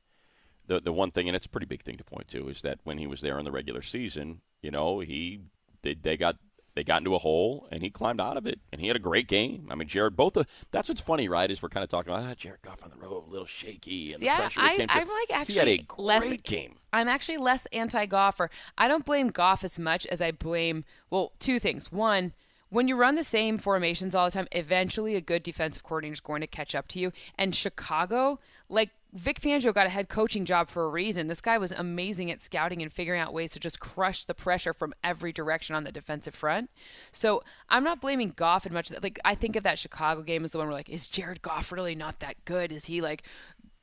the 0.67 0.79
the 0.79 0.93
one 0.93 1.11
thing, 1.11 1.27
and 1.27 1.35
it's 1.35 1.45
a 1.45 1.49
pretty 1.49 1.65
big 1.65 1.83
thing 1.83 1.97
to 1.97 2.03
point 2.03 2.27
to, 2.29 2.49
is 2.49 2.61
that 2.61 2.79
when 2.83 2.97
he 2.97 3.07
was 3.07 3.21
there 3.21 3.39
in 3.39 3.45
the 3.45 3.51
regular 3.51 3.81
season, 3.81 4.41
you 4.61 4.71
know, 4.71 4.99
he 4.99 5.41
they, 5.81 5.93
they 5.93 6.17
got 6.17 6.37
they 6.77 6.83
got 6.83 7.01
into 7.01 7.15
a 7.15 7.17
hole 7.17 7.67
and 7.71 7.81
he 7.81 7.89
climbed 7.89 8.21
out 8.21 8.37
of 8.37 8.45
it 8.45 8.59
and 8.71 8.79
he 8.79 8.87
had 8.87 8.95
a 8.95 8.99
great 8.99 9.27
game. 9.27 9.67
I 9.69 9.75
mean, 9.75 9.87
Jared, 9.87 10.15
both 10.15 10.33
the 10.33 10.45
that's 10.71 10.89
what's 10.89 11.01
funny, 11.01 11.27
right? 11.27 11.49
Is 11.49 11.61
we're 11.61 11.69
kind 11.69 11.83
of 11.83 11.89
talking 11.89 12.13
about 12.13 12.25
ah, 12.25 12.33
Jared 12.35 12.61
Goff 12.61 12.83
on 12.83 12.89
the 12.89 12.97
road, 12.97 13.23
a 13.27 13.31
little 13.31 13.47
shaky 13.47 14.13
and 14.13 14.21
pressure 14.21 14.59
I, 14.59 14.77
came 14.77 14.87
I, 14.89 15.01
I'm 15.01 15.07
like 15.07 15.31
actually 15.31 15.53
he 15.53 15.59
had 15.59 15.67
a 15.67 15.77
great 15.77 15.99
less 15.99 16.33
game. 16.43 16.75
I'm 16.93 17.07
actually 17.07 17.37
less 17.37 17.65
anti-Goffer. 17.67 18.49
I 18.77 18.87
don't 18.87 19.05
blame 19.05 19.29
Goff 19.29 19.63
as 19.63 19.77
much 19.77 20.05
as 20.07 20.21
I 20.21 20.31
blame 20.31 20.85
well 21.09 21.33
two 21.39 21.59
things. 21.59 21.91
One 21.91 22.33
when 22.69 22.87
you 22.87 22.95
run 22.95 23.15
the 23.15 23.23
same 23.23 23.57
formations 23.57 24.13
all 24.13 24.25
the 24.25 24.31
time, 24.31 24.47
eventually 24.51 25.15
a 25.15 25.21
good 25.21 25.43
defensive 25.43 25.83
coordinator 25.83 26.13
is 26.13 26.19
going 26.19 26.41
to 26.41 26.47
catch 26.47 26.75
up 26.75 26.87
to 26.89 26.99
you. 26.99 27.13
And 27.37 27.55
Chicago, 27.55 28.39
like 28.69 28.89
Vic 29.13 29.39
Fangio 29.39 29.73
got 29.73 29.87
a 29.87 29.89
head 29.89 30.09
coaching 30.09 30.45
job 30.45 30.69
for 30.69 30.83
a 30.83 30.89
reason. 30.89 31.27
This 31.27 31.41
guy 31.41 31.57
was 31.57 31.71
amazing 31.71 32.29
at 32.29 32.41
scouting 32.41 32.81
and 32.81 32.91
figuring 32.91 33.21
out 33.21 33.33
ways 33.33 33.51
to 33.51 33.59
just 33.59 33.79
crush 33.79 34.25
the 34.25 34.33
pressure 34.33 34.73
from 34.73 34.93
every 35.03 35.31
direction 35.31 35.75
on 35.75 35.85
the 35.85 35.91
defensive 35.91 36.35
front. 36.35 36.69
So 37.11 37.41
I'm 37.69 37.83
not 37.83 38.01
blaming 38.01 38.33
Goff 38.35 38.65
as 38.65 38.71
much. 38.71 38.91
Like 39.01 39.19
I 39.23 39.33
think 39.33 39.55
of 39.55 39.63
that 39.63 39.79
Chicago 39.79 40.23
game 40.23 40.43
as 40.43 40.51
the 40.51 40.57
one 40.57 40.67
where 40.67 40.75
like, 40.75 40.89
is 40.89 41.07
Jared 41.07 41.41
Goff 41.41 41.71
really 41.71 41.95
not 41.95 42.19
that 42.19 42.35
good? 42.45 42.71
Is 42.71 42.85
he 42.85 43.01
like 43.01 43.23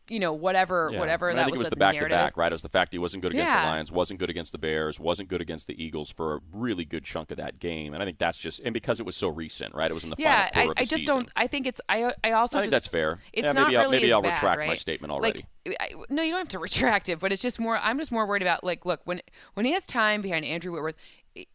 you 0.09 0.21
know, 0.21 0.33
whatever, 0.33 0.91
yeah. 0.93 0.99
whatever 0.99 1.31
I 1.31 1.35
that 1.35 1.45
think 1.45 1.53
was. 1.53 1.61
it 1.61 1.65
was 1.65 1.71
the 1.71 1.77
back 1.77 1.99
to 1.99 2.09
back, 2.09 2.37
right? 2.37 2.53
It 2.53 2.55
was 2.55 2.63
the 2.63 2.69
fact 2.69 2.93
he 2.93 2.99
wasn't 2.99 3.23
good 3.23 3.33
against 3.33 3.53
yeah. 3.53 3.63
the 3.63 3.67
Lions, 3.69 3.91
wasn't 3.91 4.21
good 4.21 4.31
against 4.31 4.53
the 4.53 4.59
Bears, 4.59 5.01
wasn't 5.01 5.29
good 5.29 5.41
against 5.41 5.67
the 5.67 5.83
Eagles 5.83 6.11
for 6.11 6.35
a 6.35 6.41
really 6.53 6.85
good 6.85 7.05
chunk 7.05 7.31
of 7.31 7.39
that 7.39 7.59
game, 7.59 7.95
and 7.95 8.03
I 8.03 8.07
think 8.07 8.19
that's 8.19 8.39
just 8.39 8.61
and 8.61 8.75
because 8.75 9.01
it 9.01 9.07
was 9.07 9.17
so 9.17 9.29
recent, 9.29 9.75
right? 9.75 9.91
It 9.91 9.95
was 9.95 10.05
in 10.05 10.11
the 10.11 10.17
yeah, 10.19 10.51
final 10.51 10.67
quarter 10.67 10.79
I, 10.79 10.83
I 10.83 10.85
just 10.85 11.01
season. 11.01 11.07
don't. 11.07 11.31
I 11.37 11.47
think 11.47 11.67
it's. 11.67 11.81
I 11.89 12.13
I 12.23 12.33
also 12.33 12.59
I 12.59 12.63
think 12.63 12.73
just, 12.73 12.85
that's 12.85 12.87
fair. 12.87 13.19
It's 13.33 13.47
yeah, 13.47 13.53
not 13.53 13.69
maybe 13.69 13.77
really 13.77 13.85
I'll, 13.85 13.91
maybe 13.91 14.13
I'll 14.13 14.23
bad, 14.23 14.35
retract 14.35 14.59
right? 14.59 14.69
my 14.69 14.77
statement 14.77 15.13
already. 15.13 15.47
Like, 15.67 15.77
I, 15.81 15.91
no, 16.11 16.23
you 16.23 16.33
don't 16.33 16.41
have 16.41 16.49
to 16.49 16.59
retract 16.61 17.09
it, 17.09 17.19
but 17.19 17.33
it's 17.33 17.43
just 17.43 17.59
more. 17.59 17.79
I'm 17.79 17.99
just 17.99 18.13
more 18.13 18.27
worried 18.27 18.43
about 18.43 18.65
like, 18.65 18.85
look, 18.85 19.01
when 19.05 19.23
when 19.55 19.65
he 19.65 19.73
has 19.73 19.87
time 19.87 20.21
behind 20.21 20.45
Andrew 20.45 20.73
Whitworth, 20.73 20.97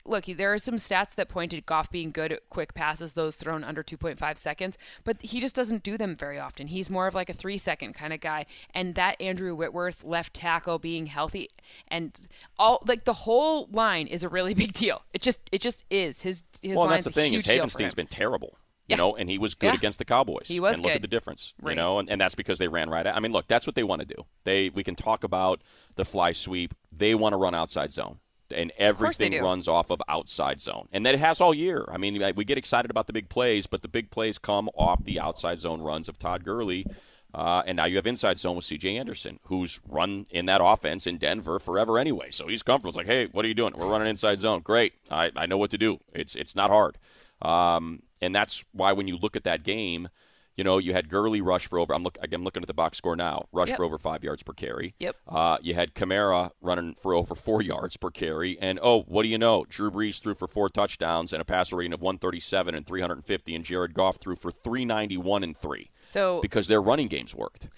look, 0.06 0.26
there 0.26 0.54
are 0.54 0.58
some 0.58 0.76
stats 0.76 1.16
that 1.16 1.30
point 1.30 1.52
to 1.52 1.62
Goff 1.62 1.90
being 1.92 2.12
good 2.12 2.32
at 2.32 2.50
quick 2.50 2.74
passes, 2.74 3.14
those 3.14 3.36
thrown 3.36 3.64
under 3.64 3.84
2.5 3.84 4.38
seconds, 4.38 4.78
but 5.04 5.22
he 5.22 5.40
just 5.40 5.56
doesn't 5.56 5.84
do 5.84 5.98
them 5.98 6.16
very 6.16 6.40
often. 6.40 6.68
He's 6.68 6.90
more 6.90 7.08
of 7.08 7.16
like 7.16 7.30
a 7.30 7.34
three 7.34 7.58
second 7.58 7.94
kind 7.94 8.14
of 8.14 8.20
guy. 8.20 8.46
And 8.74 8.96
that 8.96 9.20
Andrew 9.22 9.56
Whitworth 9.56 10.04
left 10.04 10.34
tackle 10.34 10.80
being 10.80 11.06
healthy 11.06 11.50
and 11.88 12.20
all 12.58 12.82
like 12.88 13.06
the 13.06 13.14
whole 13.14 13.68
line 13.72 14.08
is 14.08 14.24
a 14.24 14.30
really 14.30 14.54
big 14.64 14.74
deal. 14.74 15.04
It 15.14 15.22
just 15.22 15.40
it 15.52 15.62
just 15.62 15.86
is. 15.90 16.22
His 16.22 16.44
his 16.62 16.76
well, 16.76 16.86
line's 16.86 17.06
that's 17.06 17.16
the 17.16 17.22
thing 17.22 17.34
is 17.34 17.46
Havenstein's 17.46 17.96
been 17.96 18.08
terrible. 18.08 18.58
You 18.88 18.94
Yeah. 18.94 18.98
know, 18.98 19.16
and 19.16 19.30
he 19.30 19.38
was 19.38 19.54
good 19.54 19.68
Yeah. 19.68 19.76
against 19.76 20.00
the 20.00 20.06
Cowboys. 20.06 20.48
He 20.48 20.60
was 20.60 20.74
and 20.74 20.82
look 20.84 20.90
good. 20.92 20.96
at 20.98 21.02
the 21.04 21.08
difference. 21.08 21.54
You 21.64 21.76
know, 21.76 22.00
and, 22.00 22.10
and 22.10 22.20
that's 22.20 22.34
because 22.36 22.58
they 22.58 22.68
ran 22.68 22.90
right. 22.90 23.06
At, 23.06 23.16
I 23.16 23.20
mean, 23.20 23.32
look, 23.32 23.48
that's 23.48 23.68
what 23.68 23.76
they 23.76 23.84
want 23.84 24.02
to 24.02 24.08
do. 24.08 24.26
They 24.46 24.70
we 24.70 24.84
can 24.84 24.96
talk 24.96 25.24
about 25.24 25.62
the 25.96 26.04
fly 26.06 26.32
sweep. 26.32 26.74
They 26.92 27.14
want 27.14 27.34
to 27.34 27.38
run 27.38 27.54
outside 27.54 27.92
zone. 27.92 28.20
And 28.56 28.72
everything 28.78 29.42
runs 29.42 29.68
off 29.68 29.90
of 29.90 30.02
outside 30.08 30.60
zone, 30.62 30.88
and 30.92 31.06
that 31.06 31.14
it 31.14 31.20
has 31.20 31.40
all 31.40 31.54
year. 31.54 31.86
I 31.92 31.98
mean, 31.98 32.34
we 32.36 32.46
get 32.46 32.58
excited 32.58 32.90
about 32.90 33.08
the 33.08 33.14
big 33.14 33.30
plays, 33.30 33.68
but 33.68 33.82
the 33.82 33.88
big 33.88 34.10
plays 34.10 34.38
come 34.38 34.70
off 34.76 35.04
the 35.04 35.20
outside 35.20 35.60
zone 35.60 35.82
runs 35.82 36.10
of 36.10 36.18
Todd 36.18 36.44
Gurley, 36.44 36.86
uh, 37.34 37.62
and 37.68 37.76
now 37.76 37.86
you 37.86 37.96
have 37.98 38.08
inside 38.08 38.40
zone 38.40 38.56
with 38.56 38.66
C.J. 38.66 38.98
Anderson, 38.98 39.40
who's 39.44 39.80
run 39.88 40.26
in 40.32 40.48
that 40.48 40.62
offense 40.64 41.06
in 41.06 41.18
Denver 41.18 41.60
forever 41.60 42.00
anyway. 42.00 42.32
So 42.32 42.48
he's 42.48 42.64
comfortable. 42.64 42.90
It's 42.90 42.98
like, 42.98 43.06
hey, 43.06 43.28
what 43.28 43.46
are 43.46 43.48
you 43.48 43.54
doing? 43.54 43.74
We're 43.78 43.88
running 43.88 44.08
inside 44.08 44.40
zone. 44.40 44.62
Great. 44.62 44.94
I, 45.12 45.32
I 45.36 45.46
know 45.46 45.58
what 45.58 45.70
to 45.72 45.78
do. 45.78 46.00
It's 46.14 46.36
it's 46.36 46.56
not 46.56 46.72
hard. 46.72 46.98
Um, 47.42 48.02
and 48.22 48.36
that's 48.36 48.66
why 48.72 48.94
when 48.94 49.08
you 49.08 49.18
look 49.18 49.36
at 49.36 49.44
that 49.44 49.64
game, 49.64 50.10
you 50.60 50.64
know, 50.66 50.78
you 50.78 50.92
had 50.92 51.08
Gurley 51.08 51.40
rush 51.40 51.68
for 51.68 51.80
over. 51.80 51.96
I'm 51.96 52.04
look. 52.04 52.18
I'm 52.22 52.44
looking 52.44 52.62
at 52.62 52.68
the 52.68 52.74
box 52.74 52.98
score 52.98 53.16
now. 53.16 53.46
Rush 53.54 53.70
Yep. 53.70 53.78
for 53.78 53.86
over 53.86 53.98
five 53.98 54.26
yards 54.26 54.44
per 54.44 54.52
carry. 54.52 54.94
Yep. 55.00 55.16
Uh, 55.26 55.58
you 55.62 55.74
had 55.74 55.96
Kamara 55.96 56.52
running 56.62 56.96
for 56.96 57.14
over 57.14 57.34
four 57.34 57.62
yards 57.62 57.96
per 57.96 58.12
carry, 58.12 58.60
and 58.60 58.78
oh, 58.84 59.04
what 59.04 59.24
do 59.24 59.30
you 59.30 59.38
know? 59.38 59.66
Drew 59.70 59.90
Brees 59.90 60.20
threw 60.22 60.36
for 60.36 60.50
four 60.50 60.68
touchdowns 60.68 61.32
and 61.32 61.42
a 61.42 61.46
passer 61.46 61.78
rating 61.78 61.94
of 61.94 62.02
137 62.02 62.76
and 62.76 62.86
350, 62.86 63.56
and 63.56 63.64
Jared 63.64 63.94
Goff 63.94 64.18
threw 64.18 64.36
for 64.36 64.52
391 64.52 65.44
and 65.44 65.56
three 65.56 65.88
So 66.02 66.42
because 66.42 66.68
their 66.68 66.82
running 66.82 67.08
games 67.08 67.34
worked. 67.34 67.70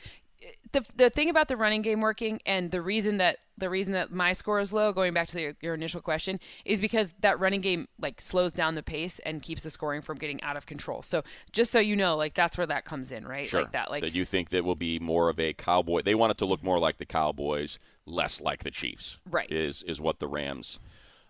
The 0.74 0.86
the 0.96 1.10
thing 1.10 1.30
about 1.30 1.48
the 1.48 1.58
running 1.58 1.82
game 1.82 2.02
working 2.02 2.40
and 2.46 2.72
the 2.72 2.82
reason 2.82 3.18
that 3.18 3.38
the 3.58 3.70
reason 3.70 3.94
that 3.94 4.12
my 4.12 4.34
score 4.34 4.60
is 4.60 4.74
low 4.74 4.92
going 4.92 5.14
back 5.14 5.28
to 5.28 5.40
your, 5.40 5.54
your 5.62 5.74
initial 5.76 6.02
question 6.02 6.40
is 6.66 6.80
because 6.80 7.14
that 7.20 7.40
running 7.40 7.62
game 7.62 7.88
like 8.00 8.20
slows 8.20 8.54
down 8.54 8.76
the 8.76 8.82
pace 8.82 9.20
and 9.20 9.42
keeps 9.44 9.64
the 9.64 9.70
scoring 9.70 10.02
from 10.02 10.18
getting 10.18 10.42
out 10.42 10.58
of 10.58 10.66
control 10.66 11.02
so 11.04 11.22
just 11.52 11.72
so 11.72 11.80
you 11.80 11.96
know 11.96 12.16
like 12.16 12.34
that's 12.34 12.58
where 12.58 12.66
that 12.68 12.86
comes 12.86 13.12
in 13.12 13.28
right 13.28 13.48
Sure. 13.48 13.62
like 13.62 13.72
that 13.72 13.92
like 13.92 14.02
that 14.02 14.16
you 14.16 14.26
think 14.26 14.50
that 14.50 14.64
will 14.64 14.76
be 14.76 14.98
more 15.00 15.30
of 15.30 15.40
a 15.40 15.54
cowboy. 15.54 16.02
They 16.02 16.16
want 16.16 16.32
it 16.32 16.38
to 16.40 16.46
look 16.46 16.64
more 16.64 16.80
like 16.80 16.98
the 16.98 17.06
Cowboys, 17.06 17.78
less 18.06 18.40
like 18.42 18.64
the 18.64 18.72
Chiefs. 18.72 19.20
Right. 19.30 19.52
Is 19.52 19.84
is 19.84 20.00
what 20.02 20.20
the 20.20 20.28
Rams 20.28 20.80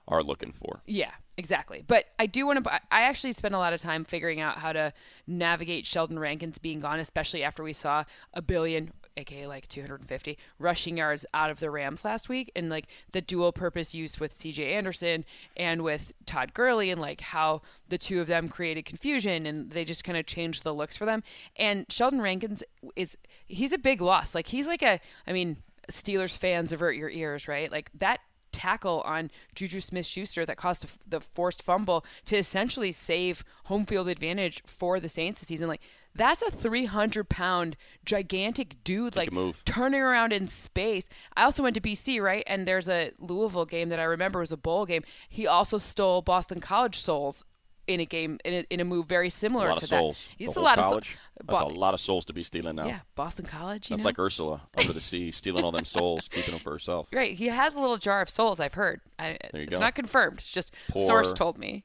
are 0.08 0.24
looking 0.24 0.52
for. 0.52 0.82
Yeah, 0.86 1.12
exactly. 1.38 1.84
But 1.86 2.06
I 2.20 2.26
do 2.26 2.46
want 2.46 2.64
to. 2.64 2.74
I 2.92 3.02
actually 3.04 3.34
spent 3.34 3.56
a 3.56 3.58
lot 3.58 3.74
of 3.74 3.80
time 3.82 4.04
figuring 4.04 4.40
out 4.40 4.58
how 4.58 4.74
to 4.74 4.94
navigate 5.28 5.86
Sheldon 5.86 6.20
Rankins 6.20 6.58
being 6.58 6.80
gone, 6.80 7.00
especially 7.00 7.44
after 7.44 7.64
we 7.64 7.74
saw 7.74 8.04
a 8.34 8.42
billion, 8.42 8.92
aka 9.18 9.48
like 9.48 9.68
250 9.68 10.38
rushing 10.60 10.98
yards 10.98 11.26
out 11.34 11.50
of 11.50 11.60
the 11.60 11.70
Rams 11.70 12.06
last 12.06 12.30
week, 12.30 12.52
and 12.56 12.70
like 12.70 12.88
the 13.12 13.22
dual 13.22 13.52
purpose 13.52 13.94
use 13.94 14.20
with 14.20 14.34
C.J. 14.34 14.74
Anderson 14.74 15.26
and 15.58 15.84
with 15.84 16.14
Todd 16.26 16.54
Gurley, 16.54 16.92
and 16.92 17.02
like 17.02 17.22
how 17.22 17.62
the 17.90 17.98
two 17.98 18.22
of 18.22 18.28
them 18.28 18.50
created 18.50 18.86
confusion, 18.86 19.46
and 19.46 19.72
they 19.72 19.86
just 19.86 20.04
kind 20.04 20.18
of 20.18 20.26
changed 20.26 20.64
the 20.64 20.74
looks 20.74 20.98
for 20.98 21.06
them. 21.06 21.24
And 21.56 21.86
Sheldon 21.92 22.22
Rankins 22.22 22.64
is 22.96 23.18
he's 23.48 23.74
a 23.74 23.78
big 23.78 24.02
loss. 24.02 24.36
Like 24.36 24.48
he's 24.48 24.68
like 24.68 24.82
a. 24.82 25.00
I 25.28 25.34
mean, 25.34 25.58
Steelers 25.90 26.38
fans 26.38 26.72
avert 26.72 26.96
your 26.96 27.10
ears, 27.10 27.48
right? 27.48 27.72
Like 27.72 27.90
that 28.00 28.20
tackle 28.52 29.02
on 29.06 29.32
JuJu 29.56 29.82
Smith-Schuster 29.82 30.46
that 30.46 30.58
caused 30.58 30.86
the 31.08 31.22
forced 31.22 31.64
fumble 31.64 32.06
to 32.26 32.38
essentially 32.38 32.92
save 32.92 33.44
home 33.66 33.86
field 33.86 34.08
advantage 34.10 34.62
for 34.66 35.00
the 35.00 35.10
Saints 35.10 35.40
this 35.40 35.48
season. 35.48 35.68
Like, 35.68 35.82
that's 36.16 36.42
a 36.42 36.52
300 36.52 37.30
pound 37.30 37.78
gigantic 38.06 38.84
dude, 38.84 39.16
like 39.16 39.32
move. 39.32 39.64
turning 39.66 40.02
around 40.02 40.34
in 40.34 40.48
space. 40.48 41.08
I 41.36 41.44
also 41.44 41.64
went 41.64 41.76
to 41.76 41.82
BC, 41.82 42.22
right? 42.22 42.44
And 42.48 42.68
there's 42.68 42.90
a 42.90 43.12
Louisville 43.20 43.66
game 43.66 43.90
that 43.90 44.00
I 44.00 44.04
remember 44.04 44.40
was 44.40 44.52
a 44.52 44.58
bowl 44.58 44.86
game. 44.86 45.04
He 45.30 45.48
also 45.48 45.78
stole 45.78 46.22
Boston 46.22 46.60
College 46.60 46.98
souls 46.98 47.46
in 47.88 48.00
a 48.00 48.06
game, 48.06 48.38
in 48.46 48.54
a, 48.54 48.66
in 48.70 48.80
a 48.80 48.86
move 48.86 49.08
very 49.08 49.30
similar 49.30 49.66
a 49.66 49.70
lot 49.70 49.78
to 49.80 49.84
of 49.86 49.90
souls. 49.90 50.30
that. 50.38 50.44
It's 50.46 50.56
a 50.56 50.62
lot 50.62 50.78
college. 50.78 51.14
of 51.14 51.48
souls. 51.50 51.60
That's 51.60 51.62
a 51.76 51.80
lot 51.80 51.94
of 51.94 52.00
souls 52.00 52.26
to 52.26 52.34
be 52.34 52.44
stealing 52.44 52.76
now. 52.76 52.86
Yeah, 52.86 53.00
Boston 53.16 53.46
College. 53.46 53.90
You 53.90 53.96
That's 53.96 54.04
know? 54.04 54.10
like 54.10 54.20
Ursula 54.20 54.62
over 54.78 54.94
the 54.94 55.02
sea, 55.02 55.32
stealing 55.32 55.64
all 55.64 55.72
them 55.72 55.86
souls, 55.86 56.30
keeping 56.30 56.52
them 56.52 56.60
for 56.62 56.72
herself. 56.72 57.08
Right. 57.14 57.34
He 57.34 57.48
has 57.48 57.74
a 57.74 57.80
little 57.80 57.98
jar 57.98 58.22
of 58.22 58.30
souls, 58.30 58.60
I've 58.60 58.76
heard. 58.76 59.02
I, 59.18 59.38
There 59.52 59.62
you 59.62 59.68
it's 59.68 59.72
go. 59.72 59.80
not 59.80 59.96
confirmed. 59.96 60.38
It's 60.38 60.52
just 60.52 60.74
Poor- 60.90 61.06
source 61.06 61.34
told 61.34 61.58
me. 61.58 61.84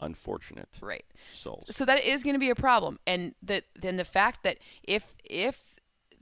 Unfortunate 0.00 0.68
Right. 0.80 1.04
souls. 1.30 1.64
So 1.70 1.84
that 1.84 2.04
is 2.04 2.22
going 2.22 2.34
to 2.34 2.40
be 2.40 2.50
a 2.50 2.54
problem. 2.54 2.98
And 3.06 3.34
that 3.42 3.64
then 3.74 3.96
the 3.96 4.04
fact 4.04 4.42
that 4.42 4.58
if 4.82 5.14
if 5.24 5.76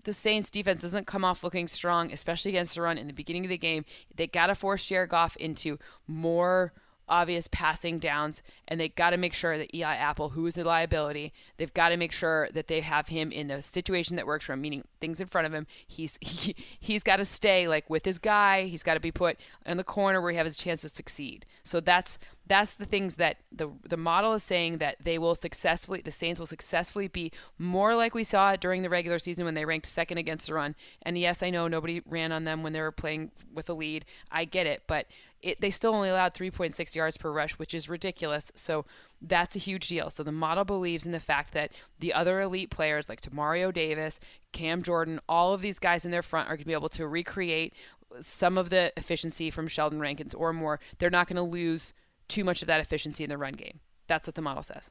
the 0.04 0.12
Saints 0.12 0.50
defense 0.50 0.83
doesn't 0.83 1.07
come 1.07 1.25
off 1.25 1.43
looking 1.43 1.66
strong, 1.66 2.12
especially 2.12 2.50
against 2.50 2.75
the 2.75 2.83
run 2.83 2.99
in 2.99 3.07
the 3.07 3.12
beginning 3.12 3.45
of 3.45 3.49
the 3.49 3.59
game, 3.59 3.85
they 4.14 4.26
got 4.26 4.47
to 4.49 4.54
force 4.54 4.85
Jared 4.85 5.11
Goff 5.11 5.35
into 5.37 5.78
more 6.07 6.73
obvious 7.08 7.49
passing 7.49 7.99
downs 7.99 8.42
and 8.66 8.80
they 8.80 8.88
got 8.88 9.11
to 9.11 9.16
make 9.16 9.34
sure 9.34 9.58
that 9.58 9.75
Eli 9.75 9.94
Apple, 9.94 10.30
who 10.30 10.46
is 10.46 10.56
a 10.56 10.64
liability, 10.64 11.32
they've 11.56 11.75
got 11.75 11.90
to 11.90 11.96
make 11.96 12.12
sure 12.12 12.49
that 12.52 12.68
they 12.68 12.80
have 12.80 13.08
him 13.08 13.30
in 13.30 13.49
the 13.49 13.62
situation 13.62 14.16
that 14.16 14.26
works 14.26 14.46
for 14.46 14.54
him, 14.54 14.61
meaning 14.61 14.84
things 15.00 15.20
in 15.20 15.26
front 15.26 15.46
of 15.46 15.52
him. 15.52 15.66
He's 15.87 16.18
he, 16.20 16.56
he's 16.80 17.02
got 17.02 17.16
to 17.16 17.25
stay 17.25 17.68
like 17.68 17.88
with 17.90 18.04
his 18.04 18.18
guy. 18.18 18.64
He's 18.64 18.82
got 18.82 18.94
to 18.94 19.00
be 19.00 19.12
put 19.12 19.38
in 19.66 19.76
the 19.76 19.84
corner 19.84 20.20
where 20.20 20.30
he 20.30 20.37
has 20.38 20.46
his 20.46 20.56
chance 20.56 20.82
to 20.82 20.88
succeed. 20.88 21.46
So 21.62 21.80
that's 21.80 22.18
that's 22.46 22.75
the 22.75 22.84
things 22.84 23.14
that 23.14 23.38
the 23.50 23.70
the 23.88 23.96
model 23.96 24.34
is 24.34 24.42
saying 24.42 24.78
that 24.78 24.96
they 25.02 25.18
will 25.18 25.34
successfully 25.34 26.02
the 26.04 26.11
Saints 26.11 26.38
will 26.38 26.46
successfully 26.46 27.08
be 27.08 27.32
more 27.58 27.94
like 27.94 28.14
we 28.14 28.25
saw 28.25 28.56
during 28.56 28.82
the 28.82 28.90
regular 28.90 29.18
season 29.18 29.44
when 29.44 29.54
they 29.54 29.64
ranked 29.64 29.87
second 29.87 30.18
against 30.18 30.46
the 30.46 30.54
run. 30.54 30.75
And 31.02 31.18
yes, 31.18 31.42
I 31.42 31.50
know 31.50 31.68
nobody 31.68 32.02
ran 32.06 32.32
on 32.32 32.44
them 32.44 32.62
when 32.62 32.73
they 32.73 32.80
were 32.80 32.92
playing 32.92 33.30
with 33.52 33.68
a 33.68 33.75
lead. 33.75 34.04
I 34.30 34.44
get 34.44 34.66
it, 34.66 34.82
but 34.87 35.06
it, 35.44 35.60
they 35.60 35.70
still 35.70 35.94
only 35.94 36.08
allowed 36.08 36.32
3.6 36.32 36.94
yards 36.94 37.18
per 37.18 37.30
rush, 37.30 37.52
which 37.52 37.74
is 37.74 37.88
ridiculous. 37.88 38.50
So 38.54 38.86
that's 39.20 39.54
a 39.54 39.58
huge 39.58 39.88
deal. 39.88 40.08
So 40.08 40.22
the 40.22 40.32
model 40.32 40.64
believes 40.64 41.04
in 41.04 41.12
the 41.12 41.20
fact 41.20 41.52
that 41.52 41.72
the 42.00 42.14
other 42.14 42.40
elite 42.40 42.70
players 42.70 43.08
like 43.08 43.20
Demario 43.20 43.72
Davis, 43.72 44.18
Cam 44.52 44.82
Jordan, 44.82 45.20
all 45.28 45.52
of 45.52 45.60
these 45.60 45.78
guys 45.78 46.06
in 46.06 46.10
their 46.10 46.22
front 46.22 46.48
are 46.48 46.52
going 46.52 46.60
to 46.60 46.66
be 46.66 46.72
able 46.72 46.88
to 46.88 47.06
recreate 47.06 47.74
some 48.20 48.56
of 48.56 48.70
the 48.70 48.92
efficiency 48.96 49.50
from 49.50 49.68
Sheldon 49.68 50.00
Rankins 50.00 50.32
or 50.32 50.52
more. 50.54 50.80
They're 50.98 51.10
not 51.10 51.28
going 51.28 51.36
to 51.36 51.42
lose 51.42 51.92
too 52.26 52.42
much 52.42 52.62
of 52.62 52.68
that 52.68 52.80
efficiency 52.80 53.22
in 53.22 53.30
the 53.30 53.36
run 53.36 53.52
game. 53.52 53.80
That's 54.06 54.26
what 54.26 54.34
the 54.34 54.42
model 54.42 54.62
says. 54.62 54.90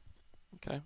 Okay. 0.56 0.80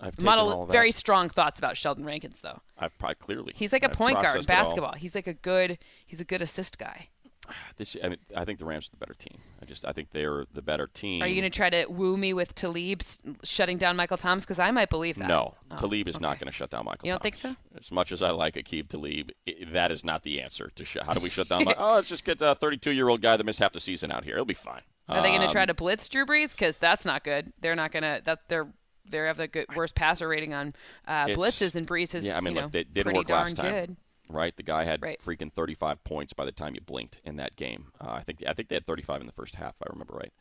I've 0.00 0.20
model 0.20 0.66
very 0.66 0.90
strong 0.90 1.28
thoughts 1.28 1.60
about 1.60 1.76
Sheldon 1.76 2.04
Rankins 2.04 2.40
though. 2.40 2.60
I've 2.76 2.98
probably 2.98 3.14
clearly. 3.14 3.52
He's 3.54 3.72
like 3.72 3.84
a 3.84 3.90
I've 3.90 3.92
point 3.92 4.14
guard 4.14 4.38
in 4.38 4.44
processed 4.44 4.50
it 4.50 4.52
all. 4.52 4.64
basketball. 4.64 4.94
He's 4.94 5.14
like 5.14 5.28
a 5.28 5.34
good 5.34 5.78
he's 6.04 6.20
a 6.20 6.24
good 6.24 6.42
assist 6.42 6.78
guy. 6.78 7.10
This, 7.76 7.96
I, 8.04 8.08
mean, 8.10 8.18
I 8.36 8.44
think 8.44 8.58
the 8.58 8.64
Rams 8.64 8.88
are 8.88 8.90
the 8.92 8.96
better 8.98 9.14
team. 9.14 9.38
I 9.60 9.64
just, 9.64 9.84
I 9.86 9.92
think 9.92 10.10
they're 10.12 10.44
the 10.52 10.62
better 10.62 10.86
team. 10.86 11.22
Are 11.22 11.26
you 11.26 11.40
going 11.40 11.50
to 11.50 11.54
try 11.56 11.70
to 11.70 11.86
woo 11.86 12.16
me 12.16 12.32
with 12.34 12.54
Talib 12.54 13.02
shutting 13.42 13.78
down 13.78 13.96
Michael 13.96 14.16
Thomas? 14.16 14.44
Because 14.44 14.58
I 14.58 14.70
might 14.70 14.90
believe 14.90 15.16
that. 15.18 15.26
No, 15.28 15.54
Oh, 15.70 15.76
Talib 15.76 16.06
is 16.08 16.20
not 16.20 16.38
going 16.38 16.46
to 16.46 16.52
shut 16.52 16.70
down 16.70 16.84
Michael. 16.84 17.06
You 17.06 17.12
don't 17.12 17.22
think 17.22 17.34
so? 17.34 17.56
As 17.78 17.90
much 17.90 18.12
as 18.12 18.22
I 18.22 18.30
like 18.30 18.54
Aqib 18.54 18.88
Talib, 18.88 19.30
that 19.72 19.90
is 19.90 20.04
not 20.04 20.22
the 20.22 20.40
answer 20.40 20.70
to 20.74 20.84
sh- 20.84 20.98
how 21.04 21.14
do 21.14 21.20
we 21.20 21.30
shut 21.30 21.48
down. 21.48 21.64
Mi- 21.66 21.74
oh, 21.76 21.94
let's 21.94 22.08
just 22.08 22.24
get 22.24 22.40
a 22.42 22.54
32-year-old 22.54 23.20
guy 23.22 23.36
that 23.36 23.44
missed 23.44 23.58
half 23.58 23.72
the 23.72 23.80
season 23.80 24.12
out 24.12 24.24
here. 24.24 24.34
It'll 24.34 24.44
be 24.44 24.54
fine. 24.54 24.82
Are 25.08 25.20
they 25.22 25.28
going 25.30 25.40
to 25.40 25.46
Um, 25.46 25.52
try 25.52 25.66
to 25.66 25.74
blitz 25.74 26.08
Drew 26.08 26.24
Brees? 26.24 26.52
Because 26.52 26.78
that's 26.78 27.04
not 27.04 27.24
good. 27.24 27.52
They're 27.60 27.74
not 27.76 27.90
going 27.90 28.04
to. 28.04 28.22
That's 28.24 28.42
they're 28.48 28.68
they 29.10 29.18
have 29.18 29.36
the 29.36 29.48
good, 29.48 29.66
worst 29.74 29.94
passer 29.96 30.28
rating 30.28 30.54
on 30.54 30.74
uh, 31.08 31.26
blitzes, 31.26 31.74
and 31.74 31.88
Brees 31.88 32.14
is 32.14 32.24
Yeah, 32.24 32.36
I 32.36 32.40
mean, 32.40 32.54
you 32.54 32.60
know, 32.60 32.66
look, 32.66 32.74
it 32.76 32.94
didn't 32.94 33.14
work 33.14 33.26
darn 33.26 33.40
last 33.46 33.56
time. 33.56 33.72
good. 33.72 33.96
Right, 34.32 34.56
the 34.56 34.62
guy 34.62 34.84
had 34.84 35.02
Right. 35.02 35.20
freaking 35.20 35.52
35 35.52 36.02
points 36.04 36.32
by 36.32 36.44
the 36.44 36.52
time 36.52 36.74
you 36.74 36.80
blinked 36.80 37.20
in 37.24 37.36
that 37.36 37.56
game. 37.56 37.92
Uh, 38.00 38.10
I 38.12 38.22
think 38.22 38.42
I 38.46 38.52
think 38.54 38.68
they 38.68 38.76
had 38.76 38.86
35 38.86 39.20
in 39.20 39.26
the 39.26 39.32
first 39.32 39.54
half, 39.56 39.74
if 39.80 39.82
I 39.88 39.90
remember 39.92 40.14
right. 40.14 40.32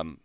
Um, 0.00 0.20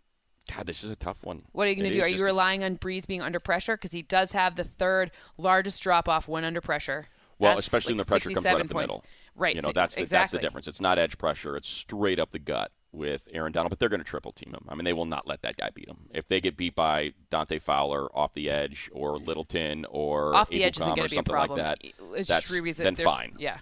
God, 0.54 0.66
this 0.66 0.82
is 0.82 0.90
a 0.90 0.96
tough 0.96 1.24
one. 1.24 1.44
What 1.52 1.66
are 1.66 1.70
you 1.70 1.76
going 1.76 1.90
to 1.90 1.96
do? 1.96 2.02
Are 2.02 2.08
you 2.08 2.24
relying 2.24 2.64
on 2.64 2.76
Brees 2.76 3.06
being 3.06 3.22
under 3.22 3.38
pressure? 3.38 3.76
Because 3.76 3.92
he 3.92 4.02
does 4.02 4.32
have 4.32 4.56
the 4.56 4.64
third 4.64 5.12
largest 5.38 5.82
drop 5.82 6.08
off 6.08 6.26
when 6.26 6.44
under 6.44 6.60
pressure. 6.60 7.06
Well, 7.38 7.54
That's 7.54 7.66
especially 7.66 7.92
when 7.92 7.98
the 7.98 8.04
pressure 8.04 8.30
comes 8.30 8.44
right 8.44 8.56
67 8.58 8.62
up 8.62 8.68
the 8.68 8.74
middle. 8.74 9.04
Right. 9.36 9.54
You 9.54 9.62
know, 9.62 9.68
so- 9.68 9.72
that's 9.72 9.94
the, 9.94 10.00
exactly. 10.02 10.22
that's 10.22 10.32
the 10.32 10.38
difference. 10.46 10.68
It's 10.68 10.80
not 10.80 10.98
edge 10.98 11.16
pressure. 11.18 11.56
It's 11.56 11.68
straight 11.68 12.18
up 12.18 12.30
the 12.32 12.38
gut 12.38 12.72
with 12.92 13.28
Aaron 13.32 13.52
Donald, 13.52 13.70
but 13.70 13.78
they're 13.78 13.88
going 13.88 14.00
to 14.00 14.04
triple 14.06 14.32
team 14.32 14.52
him. 14.52 14.64
I 14.68 14.74
mean, 14.74 14.84
they 14.84 14.92
will 14.92 15.04
not 15.06 15.26
let 15.26 15.42
that 15.42 15.56
guy 15.56 15.70
beat 15.74 15.88
him. 15.88 16.08
If 16.12 16.26
they 16.28 16.40
get 16.40 16.56
beat 16.56 16.74
by 16.74 17.12
Dante 17.30 17.58
Fowler 17.60 18.08
off 18.16 18.34
the 18.34 18.50
edge 18.50 18.90
or 18.92 19.18
Littleton 19.18 19.84
or 19.88 20.34
Off 20.34 20.48
the 20.48 20.64
edge 20.64 20.76
isn't 20.78 20.96
going 20.96 21.08
to 21.08 21.14
be 21.14 21.16
a 21.16 21.18
something 21.18 21.32
problem. 21.32 21.58
like 21.60 21.80
that, 21.80 21.88
It's 22.16 22.28
that's- 22.28 22.48
just 22.48 22.60
reason 22.60 22.84
then 22.84 22.96
fine. 22.96 23.36
Yeah. 23.38 23.58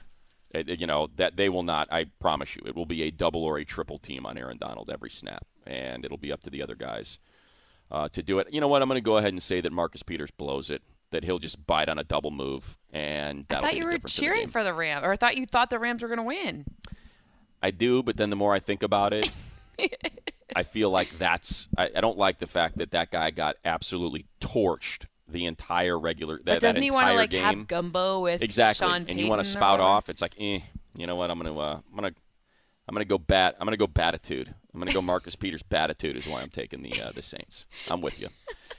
it- 0.52 0.80
you 0.80 0.86
know 0.86 1.08
that 1.16 1.36
they 1.36 1.48
will 1.50 1.62
not. 1.62 1.88
I 1.92 2.04
promise 2.20 2.56
you, 2.56 2.62
it 2.64 2.74
will 2.74 2.86
be 2.86 3.02
a 3.02 3.10
double 3.10 3.44
or 3.44 3.58
a 3.58 3.64
triple 3.64 3.98
team 3.98 4.24
on 4.24 4.38
Aaron 4.38 4.56
Donald 4.58 4.88
every 4.90 5.10
snap, 5.10 5.46
and 5.66 6.04
it'll 6.06 6.16
be 6.16 6.32
up 6.32 6.42
to 6.44 6.50
the 6.50 6.62
other 6.62 6.74
guys 6.74 7.18
uh, 7.90 8.08
to 8.10 8.22
do 8.22 8.38
it. 8.38 8.48
You 8.50 8.60
know 8.62 8.68
what? 8.68 8.80
I'm 8.82 8.88
going 8.88 8.96
to 8.96 9.02
go 9.04 9.18
ahead 9.18 9.32
and 9.34 9.42
say 9.42 9.60
that 9.60 9.72
Marcus 9.72 10.02
Peters 10.02 10.30
blows 10.30 10.70
it. 10.70 10.82
That 11.10 11.24
he'll 11.24 11.38
just 11.38 11.66
bite 11.66 11.88
on 11.88 11.98
a 11.98 12.04
double 12.04 12.30
move, 12.30 12.76
and 12.92 13.46
I 13.48 13.60
thought 13.60 13.76
you 13.76 13.84
were 13.86 13.92
in 13.92 14.00
the 14.02 14.08
cheering 14.10 14.46
for 14.48 14.62
the 14.62 14.74
Rams, 14.74 15.06
or 15.06 15.12
I 15.12 15.16
thought 15.16 15.38
you 15.38 15.46
thought 15.46 15.70
the 15.70 15.78
Rams 15.78 16.02
were 16.02 16.08
going 16.08 16.18
to 16.18 16.22
win. 16.22 16.66
I 17.62 17.70
do, 17.70 18.02
but 18.02 18.16
then 18.16 18.30
the 18.30 18.36
more 18.36 18.54
I 18.54 18.60
think 18.60 18.82
about 18.82 19.12
it, 19.12 19.32
I 20.54 20.62
feel 20.62 20.90
like 20.90 21.18
that's. 21.18 21.68
I, 21.76 21.90
I 21.96 22.00
don't 22.00 22.18
like 22.18 22.38
the 22.38 22.46
fact 22.46 22.78
that 22.78 22.92
that 22.92 23.10
guy 23.10 23.30
got 23.30 23.56
absolutely 23.64 24.26
torched 24.40 25.06
the 25.28 25.44
entire 25.46 25.98
regular. 25.98 26.36
That, 26.38 26.44
But 26.44 26.60
doesn't 26.60 26.74
that 26.76 26.82
he 26.82 26.90
want 26.90 27.08
to 27.08 27.14
like 27.14 27.30
game. 27.30 27.42
have 27.42 27.68
gumbo 27.68 28.20
with 28.20 28.42
exactly, 28.42 28.86
Sean 28.86 29.06
and 29.08 29.18
you 29.18 29.28
want 29.28 29.42
to 29.42 29.48
spout 29.48 29.80
off. 29.80 30.08
It's 30.08 30.22
like, 30.22 30.34
eh, 30.38 30.60
you 30.94 31.06
know 31.06 31.16
what? 31.16 31.30
I'm 31.30 31.38
gonna, 31.38 31.56
uh, 31.56 31.74
I'm 31.90 31.94
gonna, 31.94 32.12
I'm 32.88 32.94
gonna 32.94 33.04
go 33.04 33.18
bat. 33.18 33.56
I'm 33.60 33.66
gonna 33.66 33.76
go 33.76 33.86
batitude. 33.86 34.54
I'm 34.72 34.80
gonna 34.80 34.92
go 34.92 35.02
Marcus 35.02 35.36
Peters 35.36 35.62
batitude 35.62 36.16
is 36.16 36.26
why 36.26 36.40
I'm 36.40 36.50
taking 36.50 36.82
the 36.82 37.00
uh, 37.02 37.12
the 37.12 37.22
Saints. 37.22 37.66
I'm 37.88 38.00
with 38.00 38.20
you. 38.20 38.28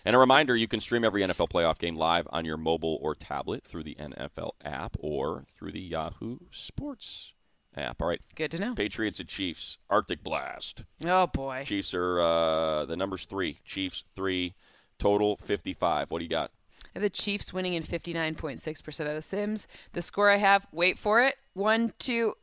And 0.05 0.15
a 0.15 0.19
reminder 0.19 0.55
you 0.55 0.67
can 0.67 0.79
stream 0.79 1.03
every 1.03 1.21
NFL 1.21 1.49
playoff 1.49 1.77
game 1.77 1.95
live 1.97 2.27
on 2.31 2.45
your 2.45 2.57
mobile 2.57 2.97
or 3.01 3.13
tablet 3.13 3.63
through 3.63 3.83
the 3.83 3.95
NFL 3.95 4.51
app 4.63 4.95
or 4.99 5.43
through 5.47 5.73
the 5.73 5.81
Yahoo 5.81 6.37
Sports 6.51 7.33
app. 7.79 8.01
All 8.01 8.07
right. 8.07 8.21
Good 8.35 8.51
to 8.51 8.59
know. 8.59 8.73
Patriots 8.75 9.19
at 9.19 9.27
Chiefs. 9.27 9.77
Arctic 9.89 10.23
Blast. 10.23 10.83
Oh 11.05 11.27
boy. 11.27 11.63
Chiefs 11.65 11.93
are 11.93 12.19
uh, 12.21 12.85
the 12.85 12.95
numbers 12.97 13.25
three. 13.25 13.59
Chiefs 13.65 14.03
three. 14.15 14.53
Total 14.97 15.37
55. 15.37 16.11
What 16.11 16.19
do 16.19 16.25
you 16.25 16.29
got? 16.29 16.51
The 16.93 17.09
Chiefs 17.09 17.53
winning 17.53 17.73
in 17.75 17.83
59.6% 17.83 18.99
of 19.07 19.13
the 19.15 19.21
Sims. 19.21 19.67
The 19.93 20.01
score 20.01 20.29
I 20.29 20.37
have, 20.37 20.67
wait 20.73 20.97
for 20.99 21.21
it, 21.23 21.35
one, 21.53 21.93
two, 21.99 22.33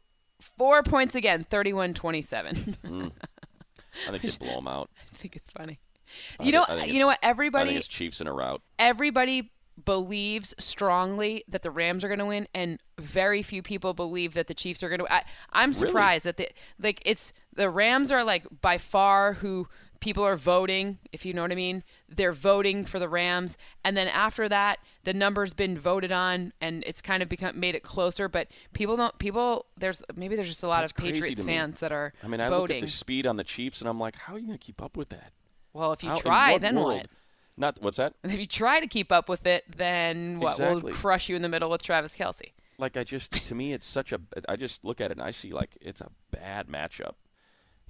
four 0.40 0.82
points 0.82 1.14
again, 1.14 1.44
31 1.44 1.92
27. 1.94 2.76
I 4.08 4.10
think 4.10 4.22
they 4.22 4.46
blow 4.46 4.54
them 4.56 4.68
out. 4.68 4.88
I 5.12 5.16
think 5.16 5.36
it's 5.36 5.50
funny. 5.50 5.78
I 6.38 6.44
You 6.44 6.52
know, 6.52 6.64
you 6.84 6.98
know 7.00 7.06
what? 7.08 7.18
it's- 7.18 7.26
I 7.26 7.30
Everybody, 7.30 7.70
think 7.70 7.78
it's 7.78 7.88
Chiefs 7.88 8.20
in 8.20 8.26
a 8.28 8.32
route. 8.32 8.62
everybody 8.78 9.50
believes 9.84 10.54
strongly 10.58 11.44
that 11.48 11.62
the 11.62 11.70
Rams 11.70 12.02
are 12.04 12.08
going 12.08 12.18
to 12.18 12.26
win, 12.26 12.48
and 12.54 12.80
very 12.98 13.42
few 13.42 13.62
people 13.62 13.94
believe 13.94 14.34
that 14.34 14.46
the 14.46 14.54
Chiefs 14.54 14.82
are 14.82 14.88
going 14.88 15.00
to. 15.00 15.24
I'm 15.52 15.70
Really? 15.70 15.86
surprised 15.86 16.24
that 16.24 16.36
the 16.36 16.48
like 16.78 17.02
it's 17.04 17.32
the 17.54 17.70
Rams 17.70 18.10
are 18.10 18.24
like 18.24 18.44
by 18.60 18.78
far 18.78 19.34
who 19.34 19.68
people 20.00 20.24
are 20.24 20.36
voting. 20.36 20.98
If 21.12 21.24
you 21.24 21.32
know 21.32 21.42
what 21.42 21.52
I 21.52 21.56
mean, 21.56 21.82
they're 22.08 22.32
voting 22.32 22.84
for 22.84 22.98
the 22.98 23.08
Rams, 23.08 23.56
and 23.84 23.96
then 23.96 24.08
after 24.08 24.48
that, 24.48 24.78
the 25.04 25.12
number's 25.14 25.52
been 25.54 25.78
voted 25.78 26.12
on, 26.12 26.52
and 26.60 26.82
it's 26.86 27.00
kind 27.02 27.22
of 27.22 27.28
become 27.28 27.58
made 27.60 27.74
it 27.74 27.82
closer. 27.82 28.28
But 28.28 28.48
people 28.72 28.96
don't. 28.96 29.18
People 29.18 29.66
there's 29.76 30.02
maybe 30.16 30.36
there's 30.36 30.48
just 30.48 30.62
a 30.62 30.68
lot 30.68 30.80
That's 30.80 30.92
of 30.92 30.98
Patriots 30.98 31.42
fans 31.44 31.80
that 31.80 31.92
are 31.92 32.12
I 32.22 32.28
mean, 32.28 32.40
I 32.40 32.48
voting. 32.48 32.76
look 32.76 32.82
at 32.84 32.86
the 32.86 32.92
speed 32.92 33.26
on 33.26 33.36
the 33.36 33.44
Chiefs 33.44 33.80
and 33.80 33.88
I'm 33.88 34.00
like, 34.00 34.16
how 34.16 34.34
are 34.34 34.38
you 34.38 34.46
going 34.46 34.58
to 34.58 34.64
keep 34.64 34.82
up 34.82 34.96
with 34.96 35.10
that? 35.10 35.32
well, 35.72 35.92
if 35.92 36.02
you 36.02 36.08
How- 36.08 36.16
try, 36.16 36.56
then 36.58 36.76
world? 36.76 36.86
what? 36.86 37.06
Not 37.56 37.78
what's 37.80 37.96
that? 37.96 38.14
And 38.22 38.32
if 38.32 38.38
you 38.38 38.46
try 38.46 38.80
to 38.80 38.86
keep 38.86 39.10
up 39.10 39.28
with 39.28 39.46
it, 39.46 39.64
then 39.76 40.40
what? 40.40 40.52
Exactly. 40.52 40.82
We'll 40.82 40.94
crush 40.94 41.28
you 41.28 41.36
in 41.36 41.42
the 41.42 41.48
middle 41.48 41.70
with 41.70 41.82
Travis 41.82 42.16
Kelce. 42.16 42.52
Like 42.78 42.96
I 42.96 43.04
just 43.04 43.32
to 43.32 43.54
me 43.54 43.72
it's 43.72 43.86
such 43.86 44.12
a 44.12 44.20
I 44.48 44.56
just 44.56 44.84
look 44.84 45.00
at 45.00 45.10
it 45.10 45.16
and 45.16 45.22
I 45.22 45.30
see 45.30 45.52
like 45.52 45.78
it's 45.80 46.00
a 46.00 46.10
bad 46.30 46.68
matchup 46.68 47.14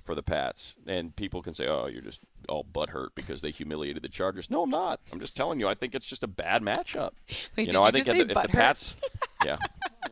for 0.04 0.14
the 0.14 0.22
Pats. 0.22 0.76
And 0.86 1.14
people 1.16 1.42
can 1.42 1.52
say, 1.52 1.66
"Oh, 1.66 1.86
you're 1.86 2.00
just 2.00 2.20
all 2.48 2.64
butthurt 2.64 3.08
because 3.16 3.42
they 3.42 3.50
humiliated 3.50 4.02
the 4.02 4.08
Chargers." 4.08 4.48
No, 4.48 4.62
I'm 4.62 4.70
not. 4.70 5.00
I'm 5.12 5.18
just 5.18 5.36
telling 5.36 5.58
you 5.58 5.66
I 5.66 5.74
think 5.74 5.94
it's 5.94 6.06
just 6.06 6.22
a 6.22 6.28
bad 6.28 6.62
matchup. 6.62 7.10
Wait, 7.56 7.64
you 7.64 7.66
did 7.66 7.72
know, 7.74 7.80
you 7.80 7.86
I 7.86 7.90
think 7.90 8.06
if, 8.06 8.14
the, 8.14 8.38
if 8.38 8.42
the? 8.42 8.48
Pats 8.48 8.96
Yeah. 9.44 9.58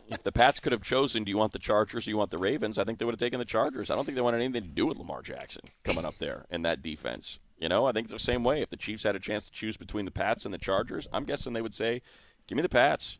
If 0.08 0.22
the 0.22 0.32
Pats 0.32 0.60
could 0.60 0.72
have 0.72 0.82
chosen, 0.82 1.24
do 1.24 1.30
you 1.30 1.38
want 1.38 1.52
the 1.52 1.58
Chargers 1.58 2.04
do 2.04 2.10
you 2.10 2.18
want 2.18 2.30
the 2.30 2.38
Ravens? 2.38 2.78
I 2.78 2.84
think 2.84 2.98
they 2.98 3.04
would 3.04 3.14
have 3.14 3.20
taken 3.20 3.38
the 3.38 3.44
Chargers. 3.44 3.90
I 3.90 3.94
don't 3.94 4.04
think 4.04 4.16
they 4.16 4.22
wanted 4.22 4.42
anything 4.42 4.62
to 4.62 4.68
do 4.68 4.86
with 4.86 4.98
Lamar 4.98 5.22
Jackson 5.22 5.62
coming 5.82 6.04
up 6.04 6.18
there 6.18 6.44
in 6.50 6.62
that 6.62 6.82
defense. 6.82 7.38
You 7.58 7.68
know, 7.68 7.86
I 7.86 7.92
think 7.92 8.06
it's 8.06 8.12
the 8.12 8.18
same 8.18 8.44
way. 8.44 8.60
If 8.62 8.70
the 8.70 8.76
Chiefs 8.76 9.04
had 9.04 9.16
a 9.16 9.20
chance 9.20 9.46
to 9.46 9.52
choose 9.52 9.76
between 9.76 10.04
the 10.04 10.10
Pats 10.10 10.44
and 10.44 10.52
the 10.52 10.58
Chargers, 10.58 11.06
I'm 11.12 11.24
guessing 11.24 11.52
they 11.52 11.62
would 11.62 11.74
say, 11.74 12.02
"Give 12.46 12.56
me 12.56 12.62
the 12.62 12.68
Pats." 12.68 13.18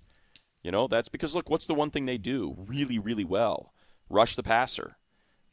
You 0.63 0.71
know, 0.71 0.89
that's 0.89 1.09
because 1.09 1.35
look, 1.35 1.51
what's 1.51 1.67
the 1.67 1.75
one 1.75 1.91
thing 1.91 2.07
they 2.07 2.19
do 2.19 2.55
really, 2.57 2.99
really 2.99 3.25
well? 3.25 3.73
Rush 4.09 4.35
the 4.35 4.43
passer. 4.43 4.97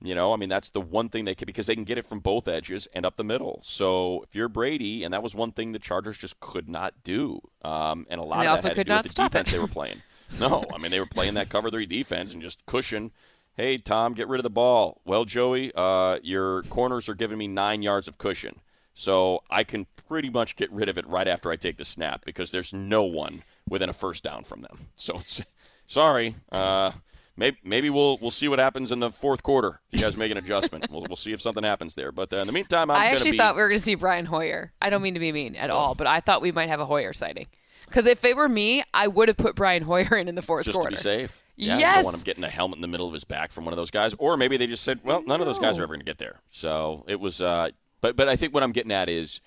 You 0.03 0.15
know, 0.15 0.33
I 0.33 0.35
mean 0.37 0.49
that's 0.49 0.71
the 0.71 0.81
one 0.81 1.09
thing 1.09 1.25
they 1.25 1.35
can 1.35 1.45
because 1.45 1.67
they 1.67 1.75
can 1.75 1.83
get 1.83 1.97
it 1.99 2.07
from 2.07 2.19
both 2.21 2.47
edges 2.47 2.87
and 2.93 3.05
up 3.05 3.17
the 3.17 3.23
middle. 3.23 3.59
So 3.63 4.23
if 4.23 4.33
you're 4.35 4.49
Brady, 4.49 5.03
and 5.03 5.13
that 5.13 5.21
was 5.21 5.35
one 5.35 5.51
thing 5.51 5.73
the 5.73 5.79
Chargers 5.79 6.17
just 6.17 6.39
could 6.39 6.67
not 6.67 7.03
do, 7.03 7.39
um, 7.63 8.07
and 8.09 8.19
a 8.19 8.23
lot 8.23 8.39
And 8.39 8.47
of 8.47 8.51
also 8.53 8.63
that 8.63 8.69
had 8.69 8.75
could 8.77 8.87
to 8.87 8.89
do 8.89 8.95
not 8.95 9.03
with 9.03 9.13
the 9.15 9.23
defense 9.23 9.49
it. 9.49 9.51
they 9.51 9.59
were 9.59 9.67
playing. 9.67 10.01
No, 10.39 10.63
I 10.73 10.77
mean 10.79 10.89
they 10.91 10.99
were 10.99 11.05
playing 11.05 11.35
that 11.35 11.49
cover 11.49 11.69
three 11.69 11.85
defense 11.85 12.33
and 12.33 12.41
just 12.41 12.65
cushion. 12.65 13.11
Hey 13.53 13.77
Tom, 13.77 14.13
get 14.13 14.27
rid 14.27 14.39
of 14.39 14.43
the 14.43 14.49
ball. 14.49 15.01
Well, 15.05 15.25
Joey, 15.25 15.71
uh, 15.75 16.17
your 16.23 16.63
corners 16.63 17.07
are 17.09 17.13
giving 17.15 17.37
me 17.37 17.47
nine 17.47 17.81
yards 17.83 18.07
of 18.07 18.17
cushion, 18.17 18.59
so 19.01 19.41
I 19.49 19.63
can 19.63 19.87
pretty 20.07 20.29
much 20.29 20.55
get 20.55 20.71
rid 20.71 20.87
of 20.87 20.95
it 20.95 21.07
right 21.07 21.27
after 21.27 21.49
I 21.49 21.55
take 21.55 21.77
the 21.77 21.85
snap 21.85 22.23
because 22.23 22.51
there's 22.51 22.71
no 22.71 23.03
one 23.03 23.41
within 23.67 23.89
a 23.89 23.93
first 23.93 24.23
down 24.23 24.43
from 24.43 24.61
them. 24.61 24.89
So 24.95 25.17
it's, 25.17 25.41
sorry. 25.87 26.35
Uh, 26.51 26.91
maybe 27.35 27.57
maybe 27.63 27.89
we'll 27.89 28.19
we'll 28.19 28.29
see 28.29 28.47
what 28.47 28.59
happens 28.59 28.91
in 28.91 28.99
the 28.99 29.09
fourth 29.09 29.41
quarter. 29.41 29.81
If 29.91 29.99
you 29.99 30.05
guys 30.05 30.15
make 30.15 30.31
an 30.31 30.37
adjustment, 30.37 30.91
we'll 30.91 31.01
we'll 31.09 31.15
see 31.15 31.33
if 31.33 31.41
something 31.41 31.63
happens 31.63 31.95
there. 31.95 32.11
But 32.11 32.31
uh, 32.31 32.37
in 32.37 32.47
the 32.47 32.53
meantime, 32.53 32.91
I'm 32.91 32.97
I 32.97 33.07
actually 33.07 33.31
be, 33.31 33.37
thought 33.37 33.55
we 33.55 33.63
were 33.63 33.69
going 33.69 33.79
to 33.79 33.83
see 33.83 33.95
Brian 33.95 34.27
Hoyer. 34.27 34.71
I 34.79 34.91
don't 34.91 35.01
mean 35.01 35.15
to 35.15 35.19
be 35.19 35.31
mean 35.31 35.55
at 35.55 35.71
all, 35.71 35.95
but 35.95 36.05
I 36.05 36.19
thought 36.19 36.43
we 36.43 36.51
might 36.51 36.69
have 36.69 36.79
a 36.79 36.85
Hoyer 36.85 37.13
sighting. 37.13 37.47
Because 37.87 38.05
if 38.05 38.23
it 38.23 38.37
were 38.37 38.47
me, 38.47 38.83
I 38.93 39.07
would 39.07 39.27
have 39.27 39.37
put 39.37 39.55
Brian 39.55 39.81
Hoyer 39.81 40.15
in 40.15 40.27
in 40.27 40.35
the 40.35 40.43
fourth 40.43 40.65
just 40.65 40.75
quarter. 40.75 40.91
to 40.91 40.95
be 40.95 41.01
safe. 41.01 41.43
Yeah, 41.55 41.79
Yes. 41.79 41.95
don't 41.95 42.05
want 42.05 42.17
him 42.17 42.23
getting 42.23 42.43
a 42.43 42.49
helmet 42.49 42.77
in 42.77 42.81
the 42.81 42.87
middle 42.87 43.07
of 43.07 43.13
his 43.13 43.23
back 43.23 43.51
from 43.51 43.65
one 43.65 43.73
of 43.73 43.77
those 43.77 43.91
guys, 43.91 44.13
or 44.19 44.37
maybe 44.37 44.57
they 44.57 44.67
just 44.67 44.83
said, 44.83 44.99
"Well, 45.03 45.23
none 45.25 45.41
of 45.41 45.47
those 45.47 45.59
guys 45.59 45.79
are 45.79 45.83
ever 45.83 45.93
going 45.93 45.99
to 45.99 46.05
get 46.05 46.19
there." 46.19 46.35
So 46.51 47.03
it 47.07 47.19
was. 47.19 47.41
Uh, 47.41 47.71
but 48.01 48.15
but 48.15 48.27
I 48.27 48.35
think 48.35 48.53
what 48.53 48.63
I'm 48.63 48.71
getting 48.71 48.91
at 48.91 49.09
is, 49.09 49.39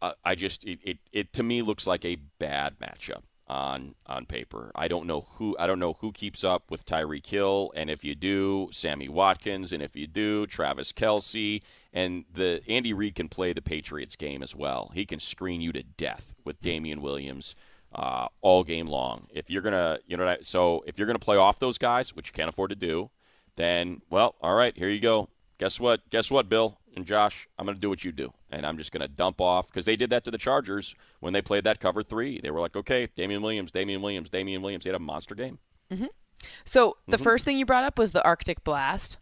uh, 0.00 0.12
I 0.24 0.34
just 0.34 0.64
it, 0.64 0.78
it 0.82 0.98
it 1.12 1.32
to 1.34 1.42
me 1.42 1.62
looks 1.62 1.86
like 1.86 2.04
a 2.04 2.16
bad 2.38 2.78
matchup 2.78 3.22
on 3.48 3.94
on 4.06 4.24
paper. 4.24 4.70
I 4.74 4.88
don't 4.88 5.06
know 5.06 5.22
who 5.36 5.56
I 5.58 5.66
don't 5.66 5.78
know 5.78 5.94
who 6.00 6.12
keeps 6.12 6.42
up 6.42 6.70
with 6.70 6.86
Tyreek 6.86 7.26
Hill, 7.26 7.72
and 7.74 7.90
if 7.90 8.04
you 8.04 8.14
do, 8.14 8.68
Sammy 8.72 9.08
Watkins, 9.08 9.72
and 9.72 9.82
if 9.82 9.94
you 9.94 10.06
do, 10.06 10.46
Travis 10.46 10.92
Kelce, 10.92 11.62
and 11.92 12.24
the 12.32 12.62
Andy 12.68 12.92
Reid 12.92 13.14
can 13.14 13.28
play 13.28 13.52
the 13.52 13.62
Patriots 13.62 14.16
game 14.16 14.42
as 14.42 14.56
well. 14.56 14.90
He 14.94 15.04
can 15.04 15.20
screen 15.20 15.60
you 15.60 15.72
to 15.72 15.82
death 15.82 16.34
with 16.44 16.62
Damien 16.62 17.02
Williams 17.02 17.54
uh, 17.94 18.28
all 18.40 18.64
game 18.64 18.86
long. 18.86 19.26
If 19.30 19.50
you're 19.50 19.62
gonna, 19.62 19.98
you 20.06 20.16
know, 20.16 20.36
so 20.42 20.82
if 20.86 20.98
you're 20.98 21.06
gonna 21.06 21.18
play 21.18 21.36
off 21.36 21.58
those 21.58 21.78
guys, 21.78 22.14
which 22.14 22.28
you 22.28 22.32
can't 22.32 22.48
afford 22.48 22.70
to 22.70 22.76
do, 22.76 23.10
then 23.56 24.02
well, 24.10 24.36
all 24.40 24.54
right, 24.54 24.76
here 24.76 24.88
you 24.88 25.00
go. 25.00 25.28
Guess 25.62 25.78
what? 25.78 26.00
Guess 26.10 26.28
what, 26.28 26.48
Bill 26.48 26.76
and 26.96 27.06
Josh? 27.06 27.46
I'm 27.56 27.66
gonna 27.66 27.78
do 27.78 27.88
what 27.88 28.02
you 28.02 28.10
do, 28.10 28.32
and 28.50 28.66
I'm 28.66 28.76
just 28.78 28.90
gonna 28.90 29.06
dump 29.06 29.40
off 29.40 29.68
because 29.68 29.84
they 29.84 29.94
did 29.94 30.10
that 30.10 30.24
to 30.24 30.32
the 30.32 30.36
Chargers 30.38 30.96
when 31.20 31.32
they 31.32 31.40
played 31.40 31.62
that 31.62 31.78
cover 31.78 32.02
three. 32.02 32.40
They 32.42 32.50
were 32.50 32.58
like, 32.58 32.74
okay, 32.74 33.06
Damien 33.14 33.42
Williams, 33.42 33.70
Damien 33.70 34.02
Williams, 34.02 34.28
Damien 34.28 34.60
Williams. 34.60 34.82
They 34.82 34.90
had 34.90 34.96
a 34.96 34.98
monster 34.98 35.36
game. 35.36 35.60
So 36.64 36.96
the 37.06 37.16
Mm-hmm. 37.16 37.22
first 37.22 37.44
thing 37.44 37.56
you 37.58 37.64
brought 37.64 37.84
up 37.84 37.96
was 37.96 38.10
the 38.10 38.24
Arctic 38.24 38.64
Blast. 38.64 39.18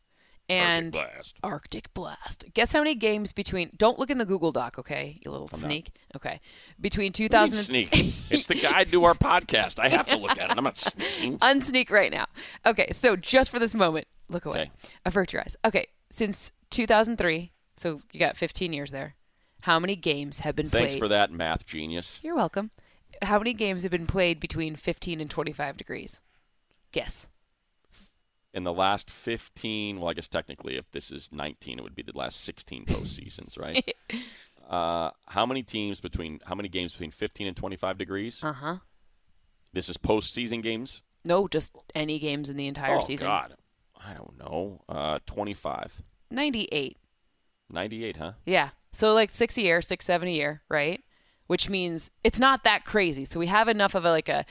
And 0.48 0.96
Arctic 0.96 1.12
Blast. 1.14 1.34
Arctic 1.44 1.92
Blast. 1.94 2.44
Guess 2.54 2.72
how 2.72 2.78
many 2.80 2.94
games 2.94 3.34
between? 3.34 3.70
Don't 3.76 3.98
look 3.98 4.08
in 4.08 4.16
the 4.16 4.24
Google 4.24 4.50
Doc, 4.50 4.78
okay? 4.78 5.20
You 5.22 5.30
little 5.30 5.46
sneak. 5.48 5.90
Okay, 6.16 6.40
between 6.80 7.08
What 7.08 7.14
do 7.16 7.22
you 7.22 7.26
mean 7.26 7.28
2000 7.52 7.56
and 7.58 7.66
sneak. 7.66 8.14
it's 8.30 8.46
the 8.46 8.54
guide 8.54 8.90
to 8.92 9.04
our 9.04 9.14
podcast. 9.14 9.78
I 9.78 9.90
have 9.90 10.06
to 10.08 10.16
look 10.16 10.38
at 10.38 10.50
it. 10.50 10.56
I'm 10.56 10.64
not 10.64 10.78
sneaking. 10.78 11.36
unsneak 11.42 11.90
right 11.90 12.10
now. 12.10 12.24
Okay, 12.64 12.88
so 12.92 13.14
just 13.14 13.50
for 13.50 13.58
this 13.58 13.74
moment, 13.74 14.06
look 14.30 14.46
away. 14.46 14.62
Okay. 14.62 14.70
Avert 15.04 15.34
your 15.34 15.42
eyes. 15.42 15.56
Okay, 15.66 15.86
since 16.10 16.52
2003, 16.70 17.52
so 17.76 18.00
you 18.12 18.20
got 18.20 18.36
15 18.36 18.72
years 18.72 18.90
there. 18.90 19.14
How 19.62 19.78
many 19.78 19.96
games 19.96 20.40
have 20.40 20.56
been 20.56 20.70
played? 20.70 20.80
Thanks 20.80 20.94
played? 20.94 21.00
for 21.00 21.08
that, 21.08 21.30
math 21.30 21.66
genius. 21.66 22.18
You're 22.22 22.34
welcome. 22.36 22.70
How 23.22 23.38
many 23.38 23.52
games 23.52 23.82
have 23.82 23.90
been 23.92 24.06
played 24.06 24.40
between 24.40 24.76
15 24.76 25.20
and 25.20 25.30
25 25.30 25.76
degrees? 25.76 26.20
Guess. 26.92 27.28
in 28.52 28.64
the 28.64 28.72
last 28.72 29.08
15 29.08 30.00
well 30.00 30.08
i 30.10 30.12
guess 30.12 30.26
technically 30.26 30.76
if 30.76 30.90
this 30.90 31.12
is 31.12 31.28
19 31.30 31.78
it 31.78 31.82
would 31.82 31.94
be 31.94 32.02
the 32.02 32.16
last 32.18 32.40
16 32.42 32.84
postseasons 32.84 33.56
right 33.56 33.94
uh, 34.68 35.10
how 35.28 35.46
many 35.46 35.62
teams 35.62 36.00
between 36.00 36.40
how 36.46 36.56
many 36.56 36.68
games 36.68 36.92
between 36.92 37.12
15 37.12 37.46
and 37.46 37.56
25 37.56 37.96
degrees 37.96 38.42
Uh 38.42 38.52
huh. 38.52 38.76
this 39.72 39.88
is 39.88 39.96
postseason 39.96 40.64
games 40.64 41.02
No, 41.24 41.46
just 41.46 41.72
any 41.94 42.18
games 42.18 42.50
in 42.50 42.56
the 42.56 42.66
entire 42.66 43.00
season. 43.00 43.02
oh 43.02 43.06
season. 43.06 43.28
god 43.28 43.54
i 44.04 44.12
don't 44.14 44.38
know 44.38 44.82
uh, 44.88 45.18
25 45.26 46.02
98. 46.30 46.96
98 47.70 48.16
huh 48.16 48.32
Yeah. 48.46 48.70
So 48.92 49.14
like 49.14 49.32
six 49.32 49.56
a 49.56 49.62
year, 49.62 49.80
six, 49.82 50.04
seven 50.04 50.28
a 50.28 50.32
year, 50.32 50.62
right? 50.68 51.02
Which 51.46 51.68
means 51.68 52.10
it's 52.24 52.38
not 52.40 52.64
that 52.64 52.84
crazy. 52.84 53.24
So 53.24 53.38
we 53.40 53.46
have 53.46 53.68
enough 53.68 53.94
of 53.94 54.04
a 54.04 54.10
like 54.10 54.28
a 54.28 54.44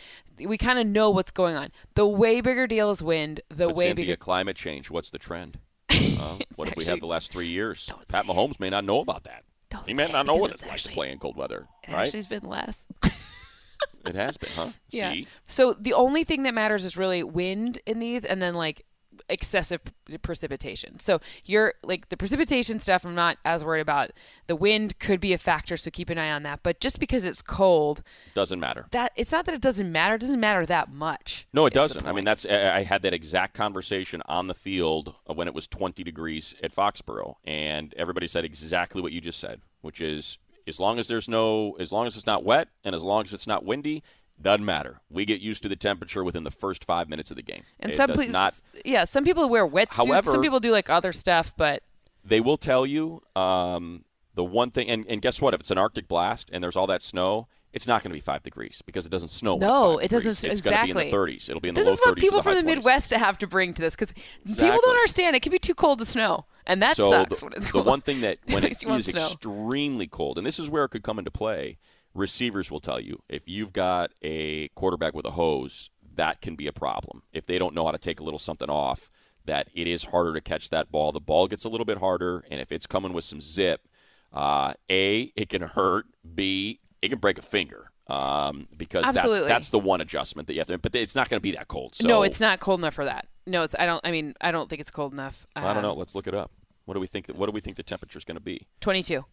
we 0.46 0.58
kind 0.58 0.80
of 0.80 0.88
know 0.88 1.10
what's 1.10 1.32
going 1.32 1.56
on. 1.56 1.70
The 1.96 2.06
way 2.08 2.40
bigger 2.42 2.68
deal 2.68 2.92
is 2.92 3.02
wind. 3.04 3.42
The 3.50 3.68
but 3.68 3.76
way 3.76 3.86
Cynthia, 3.88 4.06
bigger 4.06 4.16
climate 4.16 4.56
change 4.56 4.90
what's 4.90 5.10
the 5.10 5.18
trend 5.20 5.60
uh, 5.90 6.38
what 6.56 6.68
if 6.70 6.76
we 6.78 6.86
had 6.86 7.02
the 7.02 7.06
last 7.06 7.32
three 7.32 7.48
years 7.48 7.90
pat 8.10 8.26
mahomes 8.26 8.60
may 8.60 8.70
not 8.70 8.86
know 8.86 9.00
about 9.02 9.24
that 9.24 9.44
Don't 9.70 9.88
he 9.88 9.94
may 9.94 10.06
it 10.06 10.12
not 10.12 10.26
know 10.26 10.36
what 10.36 10.52
it's 10.52 10.62
it's 10.62 10.72
like 10.72 10.82
to 10.82 10.90
play 10.92 11.12
in 11.12 11.18
cold 11.18 11.36
weather 11.36 11.68
it 11.88 11.92
right 11.92 12.04
actually's 12.04 12.28
been 12.28 12.44
less. 12.44 12.86
it 14.06 14.16
has 14.16 14.38
been 14.38 14.52
huh 14.52 14.70
Yeah. 14.90 15.12
see 15.14 15.28
So 15.48 15.74
the 15.74 15.94
only 15.94 16.24
thing 16.24 16.44
that 16.44 16.54
matters 16.54 16.86
is 16.86 16.96
really 16.96 17.24
wind 17.24 17.80
in 17.86 18.00
these, 18.00 18.24
and 18.24 18.42
then 18.42 18.54
like 18.56 18.86
excessive 19.28 19.82
precipitation. 20.22 21.00
So 21.00 21.20
you're 21.46 21.74
like 21.84 22.10
the 22.10 22.18
precipitation 22.18 22.80
stuff. 22.80 23.06
I'm 23.06 23.16
not 23.16 23.38
as 23.46 23.64
worried 23.64 23.82
about. 23.82 24.12
The 24.48 24.56
wind 24.56 25.00
could 25.00 25.20
be 25.20 25.34
a 25.34 25.38
factor, 25.38 25.78
so 25.78 25.92
keep 25.92 26.10
an 26.10 26.18
eye 26.18 26.32
on 26.32 26.44
that. 26.44 26.62
But 26.64 26.80
just 26.80 27.00
because 27.00 27.26
it's 27.26 27.42
cold, 27.42 28.02
doesn't 28.34 28.60
matter 28.60 28.86
that 28.92 29.12
it's 29.16 29.32
not 29.32 29.46
that 29.46 29.56
it 29.56 29.62
doesn't 29.62 29.92
matter. 29.92 30.16
It 30.16 30.22
doesn't 30.22 30.40
matter 30.40 30.66
that 30.66 30.92
much. 30.92 31.48
No, 31.54 31.66
it 31.66 31.74
doesn't. 31.74 32.06
I 32.06 32.12
mean, 32.12 32.26
that's 32.26 32.46
I 32.46 32.84
had 32.84 33.02
that 33.04 33.14
exact 33.14 33.54
conversation 33.54 34.22
on 34.26 34.48
the 34.48 34.56
field 34.56 35.16
when 35.26 35.48
it 35.48 35.54
was 35.54 35.68
20 35.68 36.04
degrees 36.04 36.56
at 36.64 36.74
Foxborough, 36.74 37.36
and 37.44 37.94
everybody 37.98 38.28
said 38.28 38.46
exactly 38.46 39.02
what 39.02 39.12
you 39.12 39.22
just 39.22 39.40
said, 39.40 39.62
which 39.82 40.02
is 40.02 40.38
as 40.68 40.80
long 40.80 41.00
as 41.00 41.08
there's 41.08 41.28
no, 41.28 41.74
as 41.80 41.92
long 41.92 42.06
as 42.08 42.16
it's 42.16 42.28
not 42.28 42.44
wet 42.44 42.70
and 42.84 42.94
as 42.96 43.04
long 43.04 43.24
as 43.24 43.34
it's 43.34 43.48
not 43.48 43.66
windy, 43.66 44.04
doesn't 44.42 44.66
matter. 44.66 45.02
We 45.10 45.26
get 45.26 45.42
used 45.42 45.64
to 45.64 45.70
the 45.70 45.76
temperature 45.76 46.24
within 46.24 46.44
the 46.44 46.52
first 46.52 46.86
five 46.86 47.10
minutes 47.10 47.30
of 47.32 47.38
the 47.38 47.44
game. 47.44 47.64
And 47.80 47.92
it 47.92 47.96
some 47.96 48.10
places, 48.10 48.34
not. 48.34 48.62
yeah, 48.86 49.04
some 49.04 49.24
people 49.24 49.50
wear 49.50 49.68
wetsuits. 49.68 49.96
However- 49.98 50.32
some 50.32 50.42
people 50.42 50.60
do 50.60 50.72
like 50.72 50.90
other 50.90 51.12
stuff, 51.14 51.54
but 51.58 51.84
They 52.24 52.40
will 52.40 52.58
tell 52.58 52.86
you 52.86 53.22
um, 53.36 54.06
The 54.36 54.44
one 54.44 54.72
thing, 54.72 54.90
and, 54.90 55.06
and 55.08 55.22
guess 55.22 55.42
what? 55.42 55.54
If 55.54 55.62
it's 55.62 55.72
an 55.72 55.78
Arctic 55.78 56.08
blast 56.08 56.50
and 56.52 56.64
there's 56.64 56.76
all 56.76 56.88
that 56.88 57.02
snow, 57.02 57.48
it's 57.72 57.86
not 57.86 58.02
going 58.02 58.10
to 58.10 58.16
be 58.16 58.22
five 58.22 58.42
degrees 58.42 58.82
because 58.86 59.06
it 59.06 59.10
doesn't 59.10 59.30
snow. 59.30 59.58
No, 59.58 60.00
it 60.00 60.10
doesn't-. 60.10 60.32
It's 60.32 60.44
exactly. 60.44 60.64
going 60.72 60.88
to 60.88 60.94
be 60.96 61.06
in 61.06 61.12
the 61.12 61.18
30s. 61.18 61.50
It'll 61.50 61.62
be 61.62 61.70
in 61.70 61.76
This 61.76 61.86
the 61.86 61.92
low 61.92 61.94
is 61.94 62.00
what 62.00 62.18
people 62.18 62.42
from 62.42 62.56
the 62.56 62.62
20s. 62.62 62.66
Midwest 62.66 63.12
have 63.12 63.38
to 63.40 63.48
bring 63.48 63.74
to 63.76 63.82
this 63.82 63.96
because 63.96 64.14
people 64.46 64.80
don't 64.82 64.96
understand. 64.96 65.36
It 65.36 65.42
can 65.42 65.52
be 65.52 65.60
too 65.60 65.76
cold 65.76 66.00
to 66.00 66.06
snow, 66.06 66.46
and 66.66 66.82
that 66.82 66.96
so 66.96 67.12
sucks 67.12 67.40
the, 67.40 67.46
when 67.46 67.54
it's 67.54 67.70
cold. 67.70 67.86
the 67.86 67.90
one 67.90 68.02
thing 68.02 68.22
that 68.22 68.40
when 68.46 68.58
it 68.64 68.70
Makes 68.70 68.84
you 68.84 68.90
want 68.90 69.08
is 69.08 69.14
extremely 69.14 70.08
cold, 70.08 70.38
and 70.38 70.48
this 70.48 70.58
is 70.58 70.70
where 70.70 70.84
it 70.86 70.90
could 70.90 71.04
come 71.04 71.20
into 71.20 71.32
play, 71.32 71.78
receivers 72.14 72.72
will 72.72 72.80
tell 72.80 73.00
you 73.00 73.22
if 73.30 73.48
you've 73.48 73.74
got 73.74 74.12
a 74.22 74.70
quarterback 74.70 75.14
with 75.14 75.26
a 75.26 75.32
hose, 75.32 75.90
that 76.16 76.42
can 76.42 76.56
be 76.56 76.68
a 76.68 76.74
problem. 76.74 77.24
If 77.34 77.46
they 77.46 77.58
don't 77.58 77.74
know 77.74 77.86
how 77.86 77.92
to 77.92 77.98
take 77.98 78.20
a 78.20 78.24
little 78.24 78.40
something 78.40 78.70
off, 78.70 79.10
that 79.46 79.70
it 79.74 79.88
is 79.88 80.06
harder 80.06 80.34
to 80.34 80.42
catch 80.42 80.70
that 80.70 80.92
ball. 80.92 81.12
The 81.12 81.20
ball 81.20 81.48
gets 81.48 81.64
a 81.64 81.70
little 81.70 81.86
bit 81.86 81.98
harder, 81.98 82.44
and 82.52 82.60
if 82.60 82.72
it's 82.72 82.86
coming 82.86 83.14
with 83.14 83.24
some 83.24 83.42
zip, 83.42 83.88
uh, 84.34 84.74
a 84.90 85.32
it 85.36 85.50
can 85.50 85.62
hurt. 85.62 86.06
B 86.36 86.80
it 87.02 87.10
can 87.10 87.20
break 87.20 87.38
a 87.38 87.42
finger. 87.42 87.92
Um, 88.08 88.68
because 88.76 89.06
Absolutely. 89.06 89.42
that's 89.42 89.50
that's 89.50 89.70
the 89.70 89.80
one 89.80 90.02
adjustment 90.02 90.48
that 90.48 90.54
you 90.54 90.60
have 90.60 90.68
to. 90.68 90.78
But 90.80 90.96
it's 90.96 91.16
not 91.16 91.30
going 91.30 91.38
to 91.38 91.42
be 91.42 91.52
that 91.52 91.68
cold. 91.68 91.94
So 91.94 92.08
no, 92.08 92.24
it's 92.24 92.42
not 92.42 92.60
cold 92.60 92.80
enough 92.80 92.96
for 92.96 93.06
that. 93.06 93.28
No, 93.46 93.64
it's. 93.64 93.76
I 93.78 93.86
don't. 93.86 94.02
I 94.04 94.12
mean, 94.12 94.34
I 94.42 94.52
don't 94.52 94.68
think 94.68 94.82
it's 94.82 94.92
cold 94.92 95.14
enough. 95.14 95.46
I 95.56 95.74
don't 95.74 95.84
know. 95.84 95.94
Let's 95.94 96.16
look 96.16 96.28
it 96.28 96.34
up. 96.34 96.52
What 96.86 96.96
do 96.96 97.00
we 97.00 97.08
think? 97.08 97.28
What 97.28 97.46
do 97.46 97.52
we 97.52 97.62
think 97.62 97.78
the 97.78 97.84
temperature 97.84 98.18
is 98.18 98.26
going 98.26 98.38
to 98.38 98.44
be? 98.44 98.68
Twenty-two. 98.82 99.26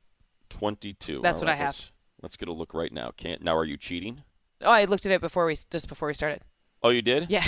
22. 0.51 1.23
That's 1.23 1.41
All 1.41 1.47
what 1.47 1.49
I 1.49 1.53
right, 1.53 1.67
have. 1.67 1.93
Let's, 2.27 2.37
get 2.37 2.49
a 2.49 2.53
look 2.53 2.75
right 2.75 2.93
now. 2.93 3.13
Can't 3.17 3.41
now? 3.41 3.57
Are 3.57 3.65
you 3.65 3.77
cheating? 3.77 4.25
Oh, 4.61 4.71
I 4.73 4.85
looked 4.87 5.07
at 5.07 5.13
it 5.13 5.21
before 5.21 5.47
we 5.47 5.55
just 5.71 5.89
before 5.89 6.09
we 6.09 6.15
started. 6.15 6.43
Oh, 6.83 6.89
you 6.89 7.01
did? 7.01 7.31
Yeah. 7.31 7.45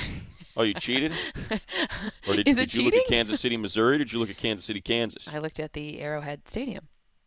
Oh, 0.57 0.63
you 0.63 0.75
cheated? 0.75 1.13
Or 2.29 2.37
did, 2.37 2.47
Is 2.47 2.57
it 2.57 2.71
did 2.71 2.75
you 2.75 2.85
look 2.85 2.95
at? 2.95 3.07
Kansas 3.07 3.41
City, 3.41 3.57
Missouri? 3.57 3.99
Did 3.99 4.13
you 4.13 4.21
look 4.21 4.31
at 4.31 4.37
Kansas 4.37 4.65
City, 4.67 4.81
Kansas? 4.81 5.27
I 5.27 5.39
looked 5.39 5.59
at 5.59 5.73
the 5.73 6.01
Arrowhead 6.01 6.47
Stadium. 6.49 6.87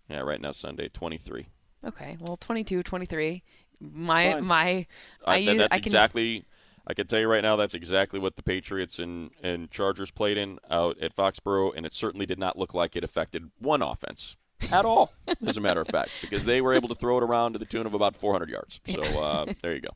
Yeah, 0.09 0.19
right 0.19 0.39
now 0.39 0.51
Sunday, 0.51 0.87
23. 0.89 1.47
Okay, 1.87 2.17
well, 2.21 2.37
22, 2.37 2.83
23. 2.83 3.43
My 3.81 4.39
my 4.39 4.85
I, 5.25 5.33
I 5.33 5.37
use- 5.37 5.57
that's 5.57 5.73
I 5.73 5.79
can- 5.79 5.85
exactly. 5.85 6.45
I 6.87 6.93
can 6.93 7.05
tell 7.07 7.19
you 7.19 7.27
right 7.27 7.43
now, 7.43 7.57
that's 7.57 7.73
exactly 7.73 8.19
what 8.19 8.37
the 8.37 8.43
Patriots 8.43 8.97
and, 8.97 9.31
and 9.43 9.69
Chargers 9.69 10.09
played 10.09 10.37
in 10.37 10.57
out 10.69 10.97
at 10.99 11.15
Foxborough, 11.15 11.73
and 11.75 11.85
it 11.85 11.93
certainly 11.93 12.25
did 12.25 12.39
not 12.39 12.57
look 12.57 12.73
like 12.73 12.95
it 12.95 13.03
affected 13.03 13.51
one 13.59 13.81
offense 13.81 14.35
at 14.71 14.85
all, 14.85 15.11
as 15.47 15.57
a 15.57 15.61
matter 15.61 15.81
of 15.81 15.87
fact, 15.87 16.11
because 16.21 16.45
they 16.45 16.61
were 16.61 16.73
able 16.73 16.89
to 16.89 16.95
throw 16.95 17.17
it 17.17 17.23
around 17.23 17.53
to 17.53 17.59
the 17.59 17.65
tune 17.65 17.85
of 17.85 17.93
about 17.93 18.15
400 18.15 18.49
yards. 18.49 18.79
So 18.87 19.01
uh, 19.01 19.45
there 19.61 19.73
you 19.73 19.81
go. 19.81 19.91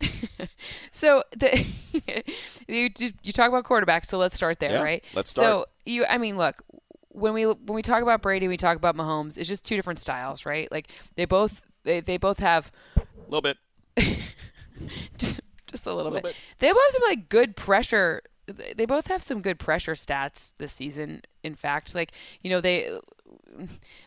So 0.92 1.22
the 1.36 1.64
you 2.68 2.90
you 3.22 3.32
talk 3.32 3.48
about 3.48 3.64
quarterbacks, 3.64 4.06
so 4.06 4.18
let's 4.18 4.34
start 4.36 4.58
there, 4.60 4.72
Yeah, 4.72 4.82
right? 4.82 5.04
let's 5.14 5.30
start. 5.30 5.44
So 5.46 5.66
you, 5.84 6.04
I 6.06 6.18
mean, 6.18 6.36
look, 6.36 6.62
when 7.08 7.32
we 7.32 7.46
when 7.46 7.74
we 7.74 7.82
talk 7.82 8.02
about 8.02 8.22
Brady, 8.22 8.48
we 8.48 8.56
talk 8.56 8.76
about 8.76 8.96
Mahomes. 8.96 9.38
It's 9.38 9.48
just 9.48 9.64
two 9.64 9.76
different 9.76 9.98
styles, 9.98 10.44
right? 10.44 10.70
Like 10.72 10.88
they 11.16 11.24
both 11.24 11.62
they, 11.84 12.00
they 12.00 12.16
both 12.18 12.38
have 12.38 12.70
A 12.96 13.02
little 13.28 13.40
bit. 13.40 13.56
just, 15.18 15.40
just 15.66 15.86
a 15.86 15.94
little, 15.94 16.10
Little 16.12 16.28
bit. 16.28 16.34
bit. 16.34 16.36
They 16.58 16.68
both 16.72 16.82
have 16.82 16.92
some 16.92 17.02
like 17.08 17.28
good 17.28 17.56
pressure. 17.56 18.22
They 18.52 18.86
both 18.86 19.08
have 19.08 19.22
some 19.22 19.40
good 19.40 19.58
pressure 19.58 19.92
stats 19.92 20.50
this 20.58 20.72
season. 20.72 21.22
In 21.42 21.54
fact, 21.54 21.94
like 21.94 22.12
you 22.42 22.50
know 22.50 22.60
they. 22.60 22.88
Uh, 22.88 23.00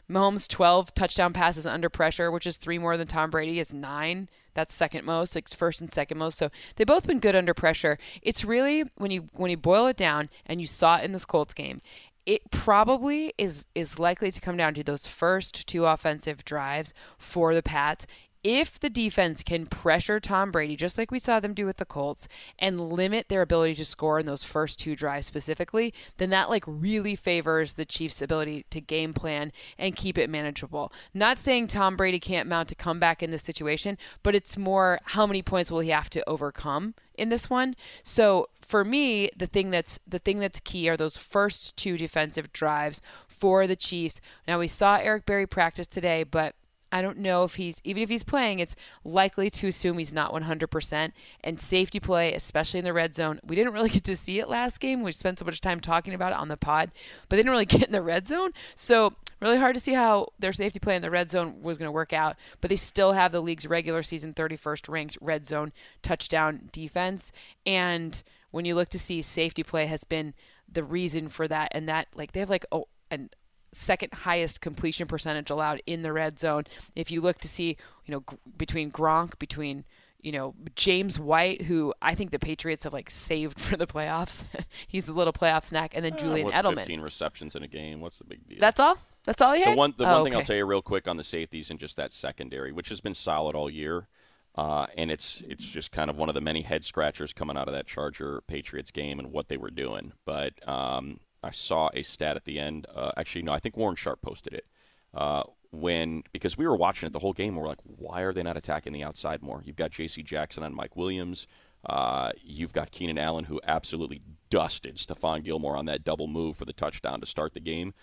Mahomes 0.10 0.47
12 0.47 0.93
touchdown 0.93 1.32
passes 1.32 1.65
under 1.65 1.89
pressure, 1.89 2.29
which 2.29 2.45
is 2.45 2.58
three 2.58 2.77
more 2.77 2.97
than 2.97 3.08
Tom 3.08 3.29
Brady 3.29 3.60
is 3.60 3.73
nine. 3.73 4.29
That's 4.53 4.73
second 4.73 5.06
most, 5.06 5.36
like 5.36 5.49
first 5.49 5.82
and 5.82 5.91
second 5.91 6.17
most. 6.17 6.38
So 6.38 6.49
they've 6.75 6.88
both 6.88 7.08
been 7.08 7.19
good 7.19 7.36
under 7.36 7.53
pressure. 7.53 7.97
It's 8.21 8.45
really 8.45 8.84
when 8.95 9.12
you 9.12 9.29
when 9.34 9.49
you 9.51 9.58
boil 9.58 9.88
it 9.88 9.97
down, 9.97 10.29
and 10.45 10.62
you 10.62 10.67
saw 10.67 10.97
it 10.97 11.06
in 11.06 11.12
this 11.12 11.25
Colts 11.25 11.53
game. 11.53 11.82
It 12.25 12.51
probably 12.51 13.34
is 13.38 13.63
is 13.75 13.99
likely 13.99 14.32
to 14.32 14.41
come 14.41 14.58
down 14.58 14.73
to 14.75 14.84
those 14.84 15.08
first 15.08 15.67
two 15.67 15.86
offensive 15.86 16.45
drives 16.45 16.93
for 17.17 17.53
the 17.53 17.63
Pats 17.63 18.06
if 18.43 18.79
the 18.79 18.89
defense 18.89 19.43
can 19.43 19.65
pressure 19.65 20.19
Tom 20.19 20.51
Brady, 20.51 20.75
just 20.75 20.97
like 20.97 21.12
we 21.12 21.19
saw 21.19 21.39
them 21.39 21.53
do 21.53 21.65
with 21.65 21.77
the 21.77 21.86
Colts, 21.86 22.27
and 22.60 22.89
limit 22.91 23.29
their 23.29 23.41
ability 23.41 23.75
to 23.75 23.86
score 23.86 24.19
in 24.19 24.25
those 24.25 24.43
first 24.43 24.79
two 24.79 24.95
drives 24.95 25.25
specifically, 25.27 25.93
then 26.17 26.29
that 26.32 26.49
like 26.49 26.63
really 26.67 27.15
favors 27.15 27.73
the 27.73 27.86
Chiefs' 27.86 28.21
ability 28.21 28.65
to 28.69 28.82
game 28.82 29.13
plan 29.13 29.51
and 29.77 29.95
keep 29.95 30.17
it 30.17 30.29
manageable. 30.29 30.91
Not 31.13 31.39
saying 31.39 31.67
Tom 31.67 31.95
Brady 31.95 32.19
can't 32.19 32.49
mount 32.49 32.71
a 32.71 32.75
comeback 32.75 33.23
in 33.23 33.32
this 33.32 33.43
situation, 33.43 33.97
but 34.23 34.36
it's 34.36 34.58
more 34.58 34.99
how 35.03 35.25
many 35.25 35.41
points 35.41 35.71
will 35.71 35.79
he 35.79 35.89
have 35.89 36.10
to 36.12 36.27
overcome 36.29 36.95
in 37.15 37.29
this 37.29 37.49
one. 37.49 37.75
So 38.03 38.49
for 38.62 38.84
me, 38.84 39.29
the 39.38 39.47
thing 39.47 39.71
that's 39.71 39.99
the 40.08 40.19
thing 40.19 40.39
that's 40.39 40.60
key 40.60 40.89
are 40.89 40.97
those 40.97 41.17
first 41.17 41.77
two 41.77 41.97
defensive 41.97 42.51
drives 42.51 43.01
for 43.27 43.67
the 43.67 43.75
Chiefs. 43.75 44.19
Now 44.47 44.60
we 44.60 44.67
saw 44.67 44.97
Eric 44.97 45.25
Berry 45.25 45.47
practice 45.47 45.88
today, 45.88 46.23
but 46.23 46.56
I 46.93 47.01
don't 47.01 47.17
know 47.17 47.43
if 47.43 47.56
he's 47.56 47.82
even 47.84 48.03
if 48.03 48.10
he's 48.10 48.21
playing, 48.21 48.60
it's 48.60 48.75
likely 49.03 49.49
to 49.49 49.67
assume 49.67 49.97
he's 49.97 50.13
not 50.13 50.32
100%. 50.32 51.12
And 51.43 51.60
safety 51.60 51.99
play, 51.99 52.36
especially 52.36 52.77
in 52.77 52.86
the 52.86 52.93
red 52.93 53.15
zone, 53.15 53.39
we 53.43 53.56
didn't 53.56 53.73
really 53.73 53.89
get 53.97 54.03
to 54.03 54.15
see 54.15 54.38
it 54.39 54.47
last 54.47 54.79
game. 54.79 55.01
We 55.01 55.12
spent 55.12 55.39
so 55.39 55.45
much 55.45 55.60
time 55.60 55.79
talking 55.79 56.13
about 56.13 56.34
it 56.34 56.38
on 56.38 56.49
the 56.49 56.56
pod, 56.56 56.91
but 57.27 57.36
they 57.36 57.38
didn't 57.38 57.51
really 57.51 57.65
get 57.73 57.82
in 57.82 57.91
the 57.91 58.03
red 58.03 58.27
zone. 58.27 58.51
So 58.75 59.13
really 59.41 59.58
hard 59.58 59.73
to 59.73 59.79
see 59.79 59.93
how 59.93 60.27
their 60.38 60.53
safety 60.53 60.79
play 60.79 60.95
in 60.95 61.01
the 61.01 61.10
red 61.10 61.32
zone 61.32 61.63
was 61.63 61.79
going 61.79 61.88
to 61.88 61.91
work 61.91 62.13
out. 62.13 62.36
But 62.62 62.69
they 62.69 62.75
still 62.75 63.13
have 63.13 63.32
the 63.32 63.41
league's 63.41 63.65
regular 63.65 64.03
season 64.03 64.36
31st 64.36 64.88
ranked 64.88 65.17
red 65.19 65.47
zone 65.47 65.73
touchdown 66.03 66.69
defense. 66.71 67.32
And 67.65 68.21
when 68.51 68.65
you 68.65 68.75
look 68.75 68.89
to 68.89 68.99
see 68.99 69.23
safety 69.23 69.63
play 69.63 69.88
has 69.88 70.03
been 70.03 70.36
the 70.71 70.84
reason 70.84 71.27
for 71.27 71.47
that, 71.47 71.69
and 71.71 71.89
that 71.89 72.08
like 72.13 72.34
they 72.34 72.39
have 72.39 72.51
like 72.51 72.67
oh 72.71 72.88
an 73.10 73.32
second 73.73 74.13
highest 74.13 74.62
completion 74.62 75.07
percentage 75.07 75.49
allowed 75.49 75.81
in 75.86 76.01
the 76.01 76.13
red 76.13 76.39
zone. 76.39 76.63
If 76.95 77.12
you 77.12 77.21
look 77.21 77.39
to 77.39 77.47
see, 77.47 77.77
you 78.05 78.12
know, 78.13 78.23
g- 78.29 78.38
between 78.57 78.91
Gronk, 78.91 79.38
between 79.39 79.83
you 80.21 80.31
know 80.31 80.55
James 80.75 81.19
White, 81.19 81.63
who 81.63 81.93
I 82.01 82.15
think 82.15 82.31
the 82.31 82.39
Patriots 82.39 82.83
have 82.86 82.93
like 82.93 83.09
saved 83.09 83.59
for 83.67 83.75
the 83.75 83.88
playoffs. 83.88 84.43
He's 84.88 85.03
the 85.05 85.13
little 85.13 85.33
playoff 85.33 85.65
snack, 85.65 85.91
and 85.95 86.03
then 86.05 86.17
Julian 86.17 86.47
Uh, 86.47 86.51
what's 86.51 86.57
Edelman. 86.67 86.75
15 86.77 87.01
receptions 87.01 87.55
in 87.55 87.63
a 87.63 87.67
game. 87.67 87.99
What's 87.99 88.19
the 88.19 88.25
big 88.25 88.47
deal? 88.47 88.57
That's 88.59 88.79
all. 88.79 88.97
That's 89.25 89.41
all 89.41 89.53
he 89.53 89.59
the 89.63 89.69
had. 89.69 89.77
one, 89.77 89.93
the 89.97 90.03
Oh, 90.09 90.15
one 90.21 90.23
thing 90.25 90.36
I'll 90.38 90.43
tell 90.45 90.55
you 90.57 90.65
real 90.65 90.81
quick 90.81 91.07
on 91.07 91.15
the 91.17 91.23
safeties 91.23 91.69
and 91.71 91.79
just 91.79 91.95
that 91.97 92.12
secondary, 92.12 92.71
which 92.73 92.89
has 92.89 92.99
been 92.99 93.13
solid 93.13 93.55
all 93.55 93.69
year, 93.69 94.07
uh, 94.55 94.88
and 94.97 95.09
it's 95.12 95.41
it's 95.47 95.63
just 95.63 95.91
kind 95.93 96.09
of 96.09 96.17
one 96.17 96.27
of 96.29 96.36
the 96.36 96.41
many 96.41 96.62
head 96.62 96.83
scratchers 96.83 97.31
coming 97.33 97.55
out 97.57 97.67
of 97.69 97.73
that 97.73 97.88
Charger 97.88 98.41
Patriots 98.47 98.91
game 98.91 99.19
and 99.19 99.31
what 99.31 99.47
they 99.47 99.55
were 99.57 99.71
doing. 99.71 100.12
But 100.25 100.55
um, 100.67 101.19
I 101.43 101.51
saw 101.51 101.89
a 101.93 102.03
stat 102.03 102.36
at 102.36 102.45
the 102.45 102.60
end. 102.60 102.88
Uh, 102.93 103.12
actually, 103.17 103.43
no, 103.43 103.51
I 103.51 103.60
think 103.60 103.77
Warren 103.77 103.95
Sharp 103.95 104.21
posted 104.21 104.53
it. 104.53 104.67
Uh, 105.13 105.43
when 105.71 106.23
because 106.32 106.58
we 106.58 106.67
were 106.67 106.75
watching 106.75 107.08
it 107.08 107.13
the 107.13 107.19
whole 107.19 107.34
game, 107.34 107.56
we're 107.56 107.67
like, 107.67 107.79
why 107.84 108.21
are 108.21 108.34
they 108.34 108.43
not 108.43 108.58
attacking 108.58 108.93
the 108.93 109.03
outside 109.03 109.41
more? 109.41 109.62
You've 109.65 109.75
got 109.75 109.91
J.C. 109.91 110.23
Jackson 110.23 110.63
on 110.63 110.73
Mike 110.73 110.95
Williams. 110.95 111.47
Uh, 111.86 112.32
you've 112.41 112.73
got 112.73 112.91
Keenan 112.91 113.17
Allen, 113.17 113.45
who 113.45 113.60
absolutely 113.67 114.21
dusted 114.49 114.97
Stephon 114.97 115.43
Gilmore 115.43 115.75
on 115.75 115.86
that 115.86 116.03
double 116.03 116.27
move 116.27 116.56
for 116.56 116.65
the 116.65 116.73
touchdown 116.73 117.19
to 117.19 117.25
start 117.25 117.53
the 117.53 117.60
game. 117.60 117.93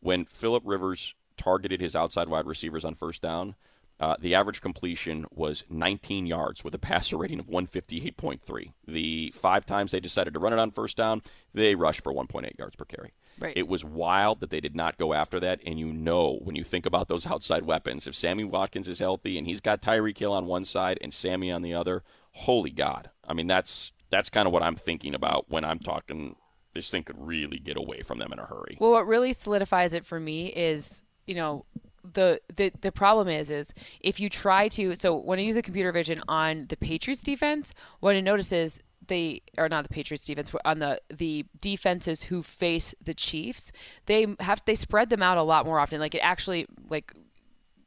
When 0.00 0.24
Philip 0.26 0.62
Rivers 0.64 1.14
targeted 1.36 1.80
his 1.80 1.96
outside 1.96 2.28
wide 2.28 2.46
receivers 2.46 2.84
on 2.84 2.94
first 2.94 3.22
down, 3.22 3.56
uh, 4.00 4.16
the 4.18 4.34
average 4.34 4.60
completion 4.60 5.24
was 5.30 5.64
19 5.70 6.26
yards 6.26 6.64
with 6.64 6.74
a 6.74 6.78
passer 6.78 7.16
rating 7.16 7.38
of 7.38 7.46
158.3. 7.46 8.72
The 8.86 9.32
five 9.34 9.64
times 9.64 9.92
they 9.92 10.00
decided 10.00 10.34
to 10.34 10.40
run 10.40 10.52
it 10.52 10.58
on 10.58 10.72
first 10.72 10.96
down, 10.96 11.22
they 11.52 11.74
rushed 11.74 12.02
for 12.02 12.12
1.8 12.12 12.58
yards 12.58 12.76
per 12.76 12.84
carry. 12.84 13.12
Right. 13.38 13.56
It 13.56 13.68
was 13.68 13.84
wild 13.84 14.40
that 14.40 14.50
they 14.50 14.60
did 14.60 14.76
not 14.76 14.98
go 14.98 15.12
after 15.12 15.40
that. 15.40 15.60
And 15.64 15.78
you 15.78 15.92
know, 15.92 16.38
when 16.42 16.56
you 16.56 16.64
think 16.64 16.86
about 16.86 17.08
those 17.08 17.26
outside 17.26 17.64
weapons, 17.64 18.06
if 18.06 18.14
Sammy 18.14 18.44
Watkins 18.44 18.88
is 18.88 18.98
healthy 18.98 19.38
and 19.38 19.46
he's 19.46 19.60
got 19.60 19.82
Tyreek 19.82 20.18
Hill 20.18 20.32
on 20.32 20.46
one 20.46 20.64
side 20.64 20.98
and 21.00 21.12
Sammy 21.12 21.50
on 21.50 21.62
the 21.62 21.74
other, 21.74 22.02
holy 22.32 22.70
God! 22.70 23.10
I 23.26 23.34
mean, 23.34 23.46
that's 23.46 23.92
that's 24.10 24.30
kind 24.30 24.46
of 24.46 24.52
what 24.52 24.62
I'm 24.62 24.76
thinking 24.76 25.14
about 25.14 25.50
when 25.50 25.64
I'm 25.64 25.78
talking. 25.78 26.36
This 26.74 26.90
thing 26.90 27.04
could 27.04 27.24
really 27.24 27.58
get 27.58 27.76
away 27.76 28.02
from 28.02 28.18
them 28.18 28.32
in 28.32 28.40
a 28.40 28.46
hurry. 28.46 28.76
Well, 28.80 28.90
what 28.90 29.06
really 29.06 29.32
solidifies 29.32 29.94
it 29.94 30.04
for 30.04 30.18
me 30.18 30.46
is, 30.46 31.04
you 31.24 31.36
know, 31.36 31.66
the 32.12 32.40
the 32.54 32.70
the 32.80 32.92
problem 32.92 33.28
is 33.28 33.50
is 33.50 33.72
if 34.00 34.20
you 34.20 34.28
try 34.28 34.68
to 34.68 34.94
so 34.94 35.16
when 35.16 35.38
I 35.38 35.42
use 35.42 35.54
the 35.54 35.62
computer 35.62 35.92
vision 35.92 36.22
on 36.28 36.66
the 36.68 36.76
Patriots 36.76 37.22
defense, 37.22 37.72
what 38.00 38.14
I 38.14 38.20
notice 38.20 38.52
is 38.52 38.82
they 39.06 39.42
are 39.58 39.68
not 39.68 39.82
the 39.82 39.88
Patriots 39.92 40.24
defense, 40.24 40.52
on 40.64 40.78
the 40.78 41.00
the 41.14 41.46
defenses 41.60 42.24
who 42.24 42.42
face 42.42 42.94
the 43.02 43.14
Chiefs, 43.14 43.72
they 44.06 44.26
have 44.40 44.62
they 44.66 44.74
spread 44.74 45.10
them 45.10 45.22
out 45.22 45.38
a 45.38 45.42
lot 45.42 45.66
more 45.66 45.80
often. 45.80 46.00
Like 46.00 46.14
it 46.14 46.20
actually 46.20 46.66
like 46.88 47.12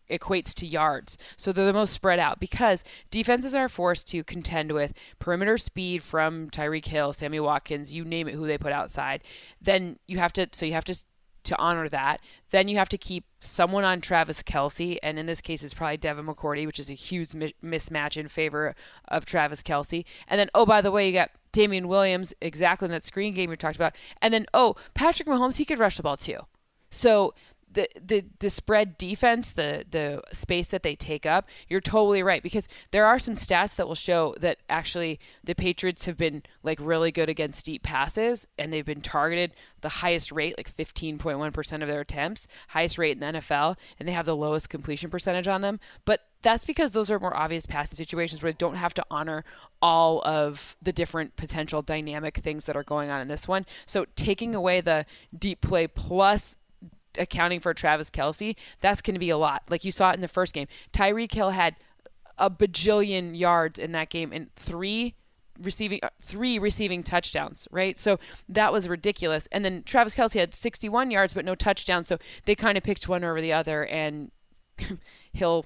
equates 0.09 0.53
to 0.55 0.65
yards. 0.65 1.17
So 1.35 1.51
they're 1.51 1.65
the 1.65 1.73
most 1.73 1.93
spread 1.93 2.19
out 2.19 2.39
because 2.39 2.83
defenses 3.11 3.53
are 3.53 3.69
forced 3.69 4.07
to 4.09 4.23
contend 4.23 4.71
with 4.71 4.93
perimeter 5.19 5.57
speed 5.57 6.01
from 6.01 6.49
Tyreek 6.49 6.85
Hill, 6.85 7.13
Sammy 7.13 7.39
Watkins, 7.39 7.93
you 7.93 8.05
name 8.05 8.27
it 8.27 8.35
who 8.35 8.47
they 8.47 8.57
put 8.57 8.71
outside. 8.71 9.23
Then 9.61 9.99
you 10.07 10.17
have 10.17 10.33
to 10.33 10.47
so 10.51 10.65
you 10.65 10.73
have 10.73 10.85
to 10.85 11.03
to 11.47 11.57
honor 11.57 11.89
that. 11.89 12.21
Then 12.51 12.67
you 12.67 12.77
have 12.77 12.89
to 12.89 12.97
keep 12.97 13.25
someone 13.39 13.83
on 13.83 14.01
Travis 14.01 14.43
Kelce, 14.43 14.97
and 15.03 15.19
in 15.19 15.25
this 15.25 15.41
case, 15.41 15.63
it's 15.63 15.73
probably 15.73 15.97
Devin 15.97 16.25
McCourty, 16.25 16.65
which 16.65 16.79
is 16.79 16.89
a 16.89 16.93
huge 16.93 17.33
mi- 17.33 17.55
mismatch 17.63 18.17
in 18.17 18.27
favor 18.27 18.75
of 19.07 19.25
Travis 19.25 19.63
Kelce. 19.63 20.05
And 20.27 20.39
then, 20.39 20.49
oh, 20.53 20.65
by 20.65 20.81
the 20.81 20.91
way, 20.91 21.07
you 21.07 21.13
got 21.13 21.31
Damien 21.51 21.87
Williams, 21.87 22.33
exactly 22.41 22.85
in 22.85 22.91
that 22.91 23.03
screen 23.03 23.33
game 23.33 23.49
you 23.49 23.55
talked 23.55 23.75
about. 23.75 23.95
And 24.21 24.33
then, 24.33 24.45
oh, 24.53 24.75
Patrick 24.93 25.27
Mahomes, 25.27 25.57
he 25.57 25.65
could 25.65 25.79
rush 25.79 25.97
the 25.97 26.03
ball 26.03 26.17
too. 26.17 26.39
So 26.89 27.33
the, 27.77 27.87
the 28.03 28.25
the 28.39 28.49
spread 28.49 28.97
defense, 28.97 29.53
the 29.53 29.85
the 29.91 30.23
space 30.33 30.67
that 30.69 30.81
they 30.81 30.95
take 30.95 31.27
up, 31.27 31.47
you're 31.69 31.79
totally 31.79 32.23
right 32.23 32.41
because 32.41 32.67
there 32.89 33.05
are 33.05 33.19
some 33.19 33.35
stats 33.35 33.75
that 33.75 33.87
will 33.87 33.93
show 33.93 34.33
that 34.39 34.57
actually 34.67 35.19
the 35.43 35.53
Patriots 35.53 36.05
have 36.07 36.17
been 36.17 36.41
like 36.63 36.79
really 36.81 37.11
good 37.11 37.29
against 37.29 37.65
deep 37.65 37.83
passes 37.83 38.47
and 38.57 38.73
they've 38.73 38.83
been 38.83 39.01
targeted 39.01 39.51
the 39.81 39.89
highest 39.89 40.31
rate, 40.31 40.55
like 40.57 40.75
15.1% 40.75 41.81
of 41.83 41.87
their 41.87 42.01
attempts, 42.01 42.47
highest 42.69 42.97
rate 42.97 43.11
in 43.11 43.19
the 43.19 43.39
NFL, 43.39 43.77
and 43.99 44.09
they 44.09 44.13
have 44.13 44.25
the 44.25 44.35
lowest 44.35 44.69
completion 44.69 45.11
percentage 45.11 45.47
on 45.47 45.61
them. 45.61 45.79
But 46.03 46.21
that's 46.41 46.65
because 46.65 46.93
those 46.93 47.11
are 47.11 47.19
more 47.19 47.37
obvious 47.37 47.67
passing 47.67 47.95
situations 47.95 48.41
where 48.41 48.51
they 48.51 48.57
don't 48.57 48.75
have 48.75 48.95
to 48.95 49.05
honor 49.11 49.43
all 49.83 50.23
of 50.25 50.75
the 50.81 50.91
different 50.91 51.35
potential 51.35 51.83
dynamic 51.83 52.37
things 52.37 52.65
that 52.65 52.75
are 52.75 52.83
going 52.83 53.11
on 53.11 53.21
in 53.21 53.27
this 53.27 53.47
one. 53.47 53.67
So 53.85 54.07
taking 54.15 54.55
away 54.55 54.81
the 54.81 55.05
deep 55.37 55.61
play 55.61 55.85
plus 55.85 56.57
accounting 57.17 57.59
for 57.59 57.73
Travis 57.73 58.09
Kelce, 58.09 58.55
that's 58.81 59.01
going 59.01 59.15
to 59.15 59.19
be 59.19 59.29
a 59.29 59.37
lot. 59.37 59.63
Like 59.69 59.83
you 59.83 59.91
saw 59.91 60.11
it 60.11 60.15
in 60.15 60.21
the 60.21 60.27
first 60.27 60.53
game. 60.53 60.67
Tyreek 60.93 61.33
Hill 61.33 61.51
had 61.51 61.75
a 62.37 62.49
bajillion 62.49 63.37
yards 63.37 63.79
in 63.79 63.91
that 63.93 64.09
game 64.09 64.31
and 64.31 64.53
three 64.55 65.15
receiving 65.61 65.99
uh, 66.03 66.09
three 66.21 66.59
receiving 66.59 67.03
touchdowns, 67.03 67.67
right? 67.71 67.97
So 67.97 68.19
that 68.49 68.71
was 68.71 68.87
ridiculous. 68.87 69.47
And 69.51 69.65
then 69.65 69.83
Travis 69.83 70.15
Kelce 70.15 70.39
had 70.39 70.53
61 70.53 71.11
yards 71.11 71.33
but 71.33 71.45
no 71.45 71.55
touchdowns, 71.55 72.07
so 72.07 72.17
they 72.45 72.55
kind 72.55 72.77
of 72.77 72.83
picked 72.83 73.07
one 73.07 73.23
over 73.23 73.41
the 73.41 73.53
other. 73.53 73.85
And 73.85 74.31
Hill, 75.33 75.65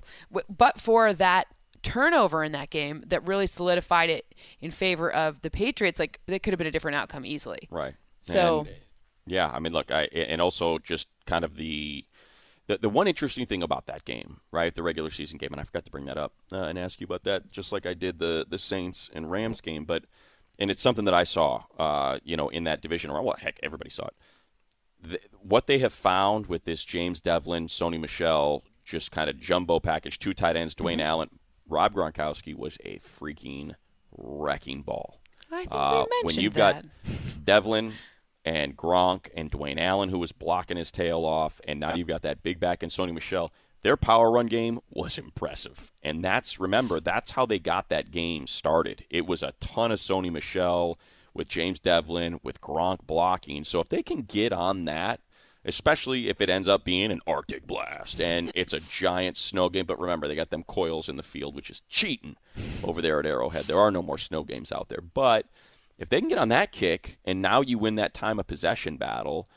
but 0.49 0.79
for 0.79 1.13
that 1.13 1.47
turnover 1.83 2.43
in 2.43 2.51
that 2.51 2.69
game 2.69 3.03
that 3.07 3.27
really 3.27 3.47
solidified 3.47 4.09
it 4.09 4.33
in 4.59 4.71
favor 4.71 5.11
of 5.11 5.41
the 5.41 5.49
Patriots, 5.49 5.99
like 5.99 6.19
that 6.27 6.43
could 6.43 6.53
have 6.53 6.57
been 6.57 6.67
a 6.67 6.71
different 6.71 6.95
outcome 6.95 7.25
easily. 7.25 7.67
Right. 7.69 7.95
So. 8.19 8.61
And, 8.61 8.69
yeah, 9.25 9.49
I 9.49 9.59
mean, 9.59 9.73
look, 9.73 9.91
I 9.91 10.03
and 10.13 10.41
also 10.41 10.79
just 10.79 11.07
kind 11.25 11.45
of 11.45 11.55
the 11.55 12.05
the, 12.67 12.77
the 12.77 12.89
one 12.89 13.07
interesting 13.07 13.45
thing 13.45 13.63
about 13.63 13.85
that 13.87 14.05
game, 14.05 14.41
right, 14.51 14.73
the 14.73 14.83
regular 14.83 15.09
season 15.09 15.37
game, 15.37 15.49
and 15.51 15.59
I 15.59 15.63
forgot 15.63 15.85
to 15.85 15.91
bring 15.91 16.05
that 16.05 16.17
up 16.17 16.33
uh, 16.51 16.57
and 16.57 16.79
ask 16.79 17.01
you 17.01 17.05
about 17.05 17.23
that, 17.23 17.51
just 17.51 17.71
like 17.71 17.85
I 17.85 17.93
did 17.93 18.19
the 18.19 18.45
the 18.47 18.57
Saints 18.57 19.09
and 19.13 19.29
Rams 19.29 19.61
game, 19.61 19.85
but 19.85 20.05
and 20.59 20.69
it's 20.69 20.81
something 20.81 21.05
that 21.05 21.13
I 21.13 21.23
saw, 21.23 21.63
uh, 21.77 22.19
you 22.23 22.37
know, 22.37 22.49
in 22.49 22.63
that 22.65 22.81
division. 22.81 23.09
Or 23.09 23.21
well, 23.21 23.35
heck, 23.39 23.59
everybody 23.63 23.89
saw 23.89 24.07
it. 24.07 24.13
The, 25.01 25.19
what 25.41 25.67
they 25.67 25.79
have 25.79 25.93
found 25.93 26.47
with 26.47 26.65
this 26.65 26.85
James 26.85 27.21
Develin, 27.21 27.67
Sony 27.67 27.99
Michel, 27.99 28.63
just 28.85 29.11
kind 29.11 29.29
of 29.29 29.39
jumbo 29.39 29.79
package, 29.79 30.19
two 30.19 30.33
tight 30.33 30.55
ends, 30.55 30.75
Dwayne 30.75 30.93
mm-hmm. 30.93 31.01
Allen, 31.01 31.29
Rob 31.67 31.93
Gronkowski 31.93 32.55
was 32.55 32.77
a 32.85 32.99
freaking 32.99 33.75
wrecking 34.15 34.83
ball. 34.83 35.21
I 35.51 35.57
think 35.57 35.69
uh, 35.71 36.05
we 36.09 36.21
when 36.23 36.35
you've 36.35 36.53
that. 36.53 36.83
got 36.83 37.43
Develin, 37.43 37.93
and 38.43 38.75
Gronk 38.75 39.29
and 39.35 39.51
Dwayne 39.51 39.79
Allen, 39.79 40.09
who 40.09 40.19
was 40.19 40.31
blocking 40.31 40.77
his 40.77 40.91
tail 40.91 41.25
off, 41.25 41.61
and 41.67 41.79
now 41.79 41.93
you've 41.93 42.07
got 42.07 42.21
that 42.23 42.43
big 42.43 42.59
back 42.59 42.81
and 42.81 42.91
Sony 42.91 43.13
Michel. 43.13 43.51
Their 43.83 43.97
power 43.97 44.31
run 44.31 44.45
game 44.45 44.79
was 44.91 45.17
impressive. 45.17 45.91
And 46.03 46.23
that's, 46.23 46.59
remember, 46.59 46.99
that's 46.99 47.31
how 47.31 47.45
they 47.45 47.59
got 47.59 47.89
that 47.89 48.11
game 48.11 48.45
started. 48.45 49.05
It 49.09 49.25
was 49.25 49.41
a 49.41 49.53
ton 49.59 49.91
of 49.91 49.99
Sony 49.99 50.31
Michel 50.31 50.99
with 51.33 51.47
James 51.47 51.79
Develin, 51.79 52.39
with 52.43 52.61
Gronk 52.61 53.07
blocking. 53.07 53.63
So 53.63 53.79
if 53.79 53.89
they 53.89 54.03
can 54.03 54.21
get 54.21 54.53
on 54.53 54.85
that, 54.85 55.19
especially 55.63 56.27
if 56.27 56.41
it 56.41 56.49
ends 56.49 56.67
up 56.67 56.83
being 56.83 57.11
an 57.11 57.21
Arctic 57.27 57.67
blast 57.67 58.19
and 58.19 58.51
it's 58.55 58.73
a 58.73 58.79
giant 58.79 59.37
snow 59.37 59.69
game. 59.69 59.85
But 59.85 59.99
remember, 59.99 60.27
they 60.27 60.35
got 60.35 60.49
them 60.49 60.63
coils 60.63 61.09
in 61.09 61.15
the 61.15 61.23
field, 61.23 61.55
which 61.55 61.69
is 61.69 61.81
cheating 61.89 62.35
over 62.83 63.01
there 63.01 63.19
at 63.19 63.25
Arrowhead. 63.25 63.65
There 63.65 63.79
are 63.79 63.91
no 63.91 64.01
more 64.01 64.17
snow 64.17 64.43
games 64.43 64.71
out 64.71 64.89
there. 64.89 65.01
But 65.01 65.47
if 66.01 66.09
they 66.09 66.19
can 66.19 66.29
get 66.29 66.39
on 66.39 66.49
that 66.49 66.71
kick 66.71 67.19
and 67.23 67.41
now 67.41 67.61
you 67.61 67.77
win 67.77 67.93
that 67.95 68.15
time 68.15 68.39
of 68.39 68.47
possession 68.47 68.97
battle, 68.97 69.47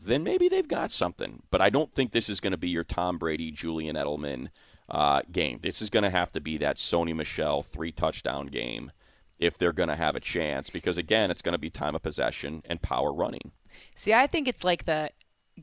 then 0.00 0.22
maybe 0.22 0.48
they've 0.48 0.68
got 0.68 0.92
something. 0.92 1.42
But 1.50 1.60
I 1.60 1.70
don't 1.70 1.92
think 1.92 2.12
this 2.12 2.28
is 2.28 2.38
going 2.38 2.52
to 2.52 2.56
be 2.56 2.68
your 2.68 2.84
Tom 2.84 3.18
Brady, 3.18 3.50
Julian 3.50 3.96
Edelman 3.96 4.50
uh, 4.88 5.22
game. 5.32 5.58
This 5.60 5.82
is 5.82 5.90
going 5.90 6.04
to 6.04 6.10
have 6.10 6.30
to 6.32 6.40
be 6.40 6.56
that 6.58 6.76
Sony 6.76 7.14
Michel 7.14 7.62
three 7.64 7.90
touchdown 7.90 8.46
game 8.46 8.92
if 9.40 9.58
they're 9.58 9.72
going 9.72 9.88
to 9.88 9.96
have 9.96 10.14
a 10.14 10.20
chance 10.20 10.70
because 10.70 10.96
again 10.96 11.28
it's 11.28 11.42
going 11.42 11.52
to 11.52 11.58
be 11.58 11.68
time 11.68 11.96
of 11.96 12.02
possession 12.02 12.62
and 12.64 12.80
power 12.80 13.12
running 13.12 13.50
see 13.96 14.14
i 14.14 14.24
think 14.24 14.46
it's 14.46 14.62
like 14.62 14.84
the 14.84 15.10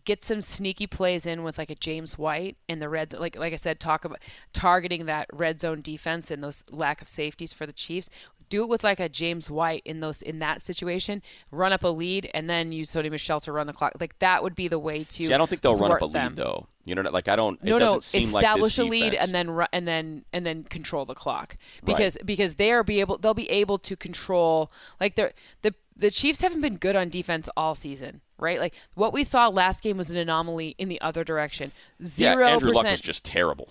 get 0.05 0.23
some 0.23 0.41
sneaky 0.41 0.87
plays 0.87 1.25
in 1.25 1.43
with 1.43 1.57
like 1.57 1.71
a 1.71 1.75
James 1.75 2.17
White 2.17 2.57
in 2.67 2.79
the 2.79 2.89
red 2.89 3.13
like 3.13 3.37
like 3.37 3.53
I 3.53 3.55
said 3.55 3.79
talk 3.79 4.05
about 4.05 4.19
targeting 4.53 5.05
that 5.05 5.27
red 5.33 5.59
zone 5.59 5.81
defense 5.81 6.29
and 6.29 6.43
those 6.43 6.63
lack 6.69 7.01
of 7.01 7.09
safeties 7.09 7.53
for 7.53 7.65
the 7.65 7.73
Chiefs 7.73 8.09
do 8.49 8.63
it 8.63 8.69
with 8.69 8.83
like 8.83 8.99
a 8.99 9.07
James 9.07 9.49
White 9.49 9.83
in 9.85 9.99
those 9.99 10.21
in 10.21 10.39
that 10.39 10.61
situation. 10.61 11.21
Run 11.51 11.71
up 11.71 11.83
a 11.83 11.87
lead 11.87 12.29
and 12.33 12.49
then 12.49 12.71
use 12.71 12.91
Sony 12.91 13.09
Michel 13.09 13.39
to 13.41 13.51
run 13.51 13.67
the 13.67 13.73
clock. 13.73 13.93
Like 13.99 14.17
that 14.19 14.43
would 14.43 14.55
be 14.55 14.67
the 14.67 14.79
way 14.79 15.03
to. 15.03 15.25
See, 15.27 15.33
I 15.33 15.37
don't 15.37 15.49
think 15.49 15.61
they'll 15.61 15.77
run 15.77 15.91
up 15.91 16.01
a 16.01 16.07
them. 16.07 16.33
lead 16.33 16.37
though. 16.37 16.67
You 16.85 16.95
know, 16.95 17.01
like 17.03 17.27
I 17.27 17.35
don't. 17.35 17.63
No, 17.63 17.77
no. 17.77 17.97
Establish 17.97 18.77
like 18.77 18.87
a 18.87 18.89
lead 18.89 19.13
and 19.13 19.33
then 19.33 19.65
and 19.71 19.87
then 19.87 20.25
and 20.33 20.45
then 20.45 20.63
control 20.63 21.05
the 21.05 21.15
clock 21.15 21.55
because 21.85 22.15
right. 22.15 22.25
because 22.25 22.55
they 22.55 22.71
are 22.71 22.83
be 22.83 22.99
able 22.99 23.17
they'll 23.17 23.33
be 23.33 23.49
able 23.49 23.77
to 23.79 23.95
control 23.95 24.71
like 24.99 25.15
they're 25.15 25.33
the 25.61 25.75
the 25.95 26.09
Chiefs 26.09 26.41
haven't 26.41 26.61
been 26.61 26.77
good 26.77 26.95
on 26.95 27.09
defense 27.09 27.49
all 27.55 27.75
season, 27.75 28.21
right? 28.37 28.59
Like 28.59 28.73
what 28.95 29.13
we 29.13 29.23
saw 29.23 29.49
last 29.49 29.83
game 29.83 29.97
was 29.97 30.09
an 30.09 30.17
anomaly 30.17 30.75
in 30.77 30.89
the 30.89 30.99
other 31.01 31.23
direction. 31.23 31.71
Zero 32.03 32.45
yeah, 32.45 32.53
Andrew 32.53 32.71
Luck 32.71 32.85
was 32.85 33.01
just 33.01 33.23
terrible 33.23 33.69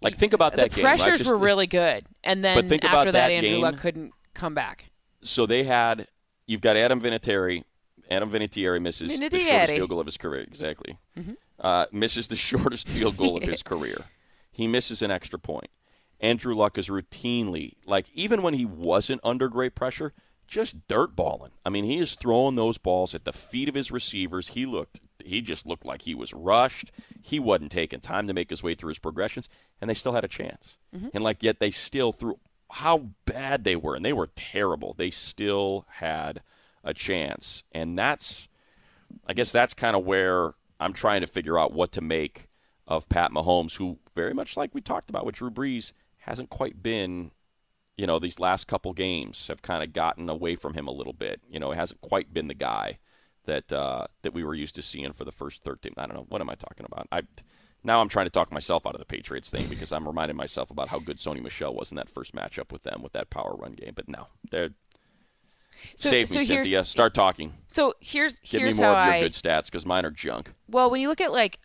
like 0.00 0.16
think 0.16 0.32
about 0.32 0.56
that 0.56 0.70
the 0.70 0.76
game. 0.76 0.82
pressures 0.82 1.26
were 1.26 1.36
really 1.36 1.66
good, 1.66 2.06
and 2.24 2.44
then 2.44 2.58
after 2.82 3.12
that, 3.12 3.12
that 3.12 3.30
Andrew 3.30 3.50
game, 3.50 3.60
Luck 3.60 3.76
couldn't 3.76 4.12
come 4.34 4.54
back. 4.54 4.90
So 5.22 5.46
they 5.46 5.64
had 5.64 6.08
you've 6.46 6.60
got 6.60 6.76
Adam 6.76 7.00
Vinatieri. 7.00 7.64
Adam 8.10 8.30
Vinatieri 8.30 8.80
misses 8.80 9.18
Vinatieri. 9.18 9.30
the 9.30 9.38
shortest 9.40 9.72
field 9.74 9.90
goal 9.90 10.00
of 10.00 10.06
his 10.06 10.16
career. 10.16 10.40
Exactly, 10.42 10.98
mm-hmm. 11.16 11.32
uh, 11.60 11.86
misses 11.92 12.28
the 12.28 12.36
shortest 12.50 12.88
field 12.88 13.16
goal 13.16 13.36
of 13.36 13.42
his 13.42 13.62
career. 13.64 14.06
He 14.50 14.66
misses 14.66 15.02
an 15.02 15.10
extra 15.10 15.38
point. 15.38 15.68
Andrew 16.20 16.54
Luck 16.54 16.78
is 16.78 16.88
routinely 16.88 17.74
like 17.86 18.06
even 18.14 18.42
when 18.42 18.54
he 18.54 18.64
wasn't 18.64 19.20
under 19.22 19.48
great 19.48 19.74
pressure, 19.74 20.14
just 20.46 20.88
dirt 20.88 21.14
balling. 21.14 21.52
I 21.64 21.70
mean, 21.70 21.84
he 21.84 21.98
is 21.98 22.14
throwing 22.14 22.56
those 22.56 22.78
balls 22.78 23.14
at 23.14 23.24
the 23.24 23.32
feet 23.32 23.68
of 23.68 23.74
his 23.74 23.92
receivers. 23.92 24.48
He 24.48 24.64
looked 24.64 25.00
he 25.24 25.40
just 25.40 25.66
looked 25.66 25.84
like 25.84 26.02
he 26.02 26.14
was 26.14 26.32
rushed. 26.32 26.90
He 27.22 27.38
wasn't 27.38 27.72
taking 27.72 28.00
time 28.00 28.26
to 28.26 28.34
make 28.34 28.50
his 28.50 28.62
way 28.62 28.74
through 28.74 28.88
his 28.88 28.98
progressions, 28.98 29.48
and 29.80 29.88
they 29.88 29.94
still 29.94 30.12
had 30.12 30.24
a 30.24 30.28
chance. 30.28 30.76
Mm-hmm. 30.94 31.08
And 31.14 31.24
like 31.24 31.42
yet 31.42 31.60
they 31.60 31.70
still 31.70 32.12
threw 32.12 32.38
how 32.70 33.10
bad 33.24 33.64
they 33.64 33.76
were, 33.76 33.94
and 33.94 34.04
they 34.04 34.12
were 34.12 34.30
terrible. 34.34 34.94
They 34.96 35.10
still 35.10 35.86
had 35.96 36.42
a 36.84 36.94
chance, 36.94 37.62
and 37.72 37.98
that's 37.98 38.48
I 39.26 39.34
guess 39.34 39.52
that's 39.52 39.74
kind 39.74 39.96
of 39.96 40.04
where 40.04 40.52
I'm 40.78 40.92
trying 40.92 41.22
to 41.22 41.26
figure 41.26 41.58
out 41.58 41.72
what 41.72 41.92
to 41.92 42.00
make 42.00 42.48
of 42.86 43.08
Pat 43.08 43.32
Mahomes, 43.32 43.76
who 43.76 43.98
very 44.14 44.34
much 44.34 44.56
like 44.56 44.74
we 44.74 44.80
talked 44.80 45.10
about 45.10 45.26
with 45.26 45.36
Drew 45.36 45.50
Brees 45.50 45.92
hasn't 46.18 46.50
quite 46.50 46.82
been 46.82 47.32
you 47.98 48.06
know, 48.06 48.20
these 48.20 48.38
last 48.38 48.68
couple 48.68 48.92
games 48.94 49.48
have 49.48 49.60
kind 49.60 49.82
of 49.82 49.92
gotten 49.92 50.30
away 50.30 50.54
from 50.54 50.74
him 50.74 50.86
a 50.86 50.92
little 50.92 51.12
bit. 51.12 51.42
You 51.50 51.58
know, 51.58 51.72
he 51.72 51.76
hasn't 51.76 52.00
quite 52.00 52.32
been 52.32 52.46
the 52.46 52.54
guy 52.54 52.98
that 53.48 53.72
uh, 53.72 54.06
that 54.22 54.32
we 54.32 54.44
were 54.44 54.54
used 54.54 54.76
to 54.76 54.82
seeing 54.82 55.12
for 55.12 55.24
the 55.24 55.32
first 55.32 55.64
13. 55.64 55.94
I 55.96 56.06
don't 56.06 56.14
know. 56.14 56.26
What 56.28 56.40
am 56.40 56.50
I 56.50 56.54
talking 56.54 56.86
about? 56.86 57.08
I 57.10 57.22
now 57.82 58.00
I'm 58.00 58.08
trying 58.08 58.26
to 58.26 58.30
talk 58.30 58.52
myself 58.52 58.86
out 58.86 58.94
of 58.94 59.00
the 59.00 59.06
Patriots 59.06 59.50
thing 59.50 59.66
because 59.66 59.92
I'm 59.92 60.06
reminding 60.06 60.36
myself 60.36 60.70
about 60.70 60.88
how 60.88 60.98
good 60.98 61.16
Sony 61.16 61.42
Michel 61.42 61.74
was 61.74 61.90
in 61.90 61.96
that 61.96 62.10
first 62.10 62.34
matchup 62.34 62.70
with 62.70 62.82
them 62.82 63.02
with 63.02 63.12
that 63.12 63.30
power 63.30 63.56
run 63.58 63.72
game. 63.72 63.92
But 63.96 64.08
no, 64.08 64.28
they're 64.50 64.70
so, 65.96 66.10
Save 66.10 66.30
me, 66.32 66.44
Cynthia. 66.44 66.84
Start 66.84 67.14
talking. 67.14 67.54
So 67.68 67.94
here's 68.00 68.40
Give 68.40 68.60
here's 68.60 68.78
me 68.78 68.82
more 68.82 68.92
of 68.92 69.06
your 69.06 69.14
I, 69.14 69.20
good 69.20 69.32
stats 69.32 69.66
because 69.66 69.86
mine 69.86 70.04
are 70.04 70.10
junk. 70.10 70.52
Well, 70.68 70.90
when 70.90 71.00
you 71.00 71.08
look 71.08 71.20
at 71.20 71.32
like 71.32 71.58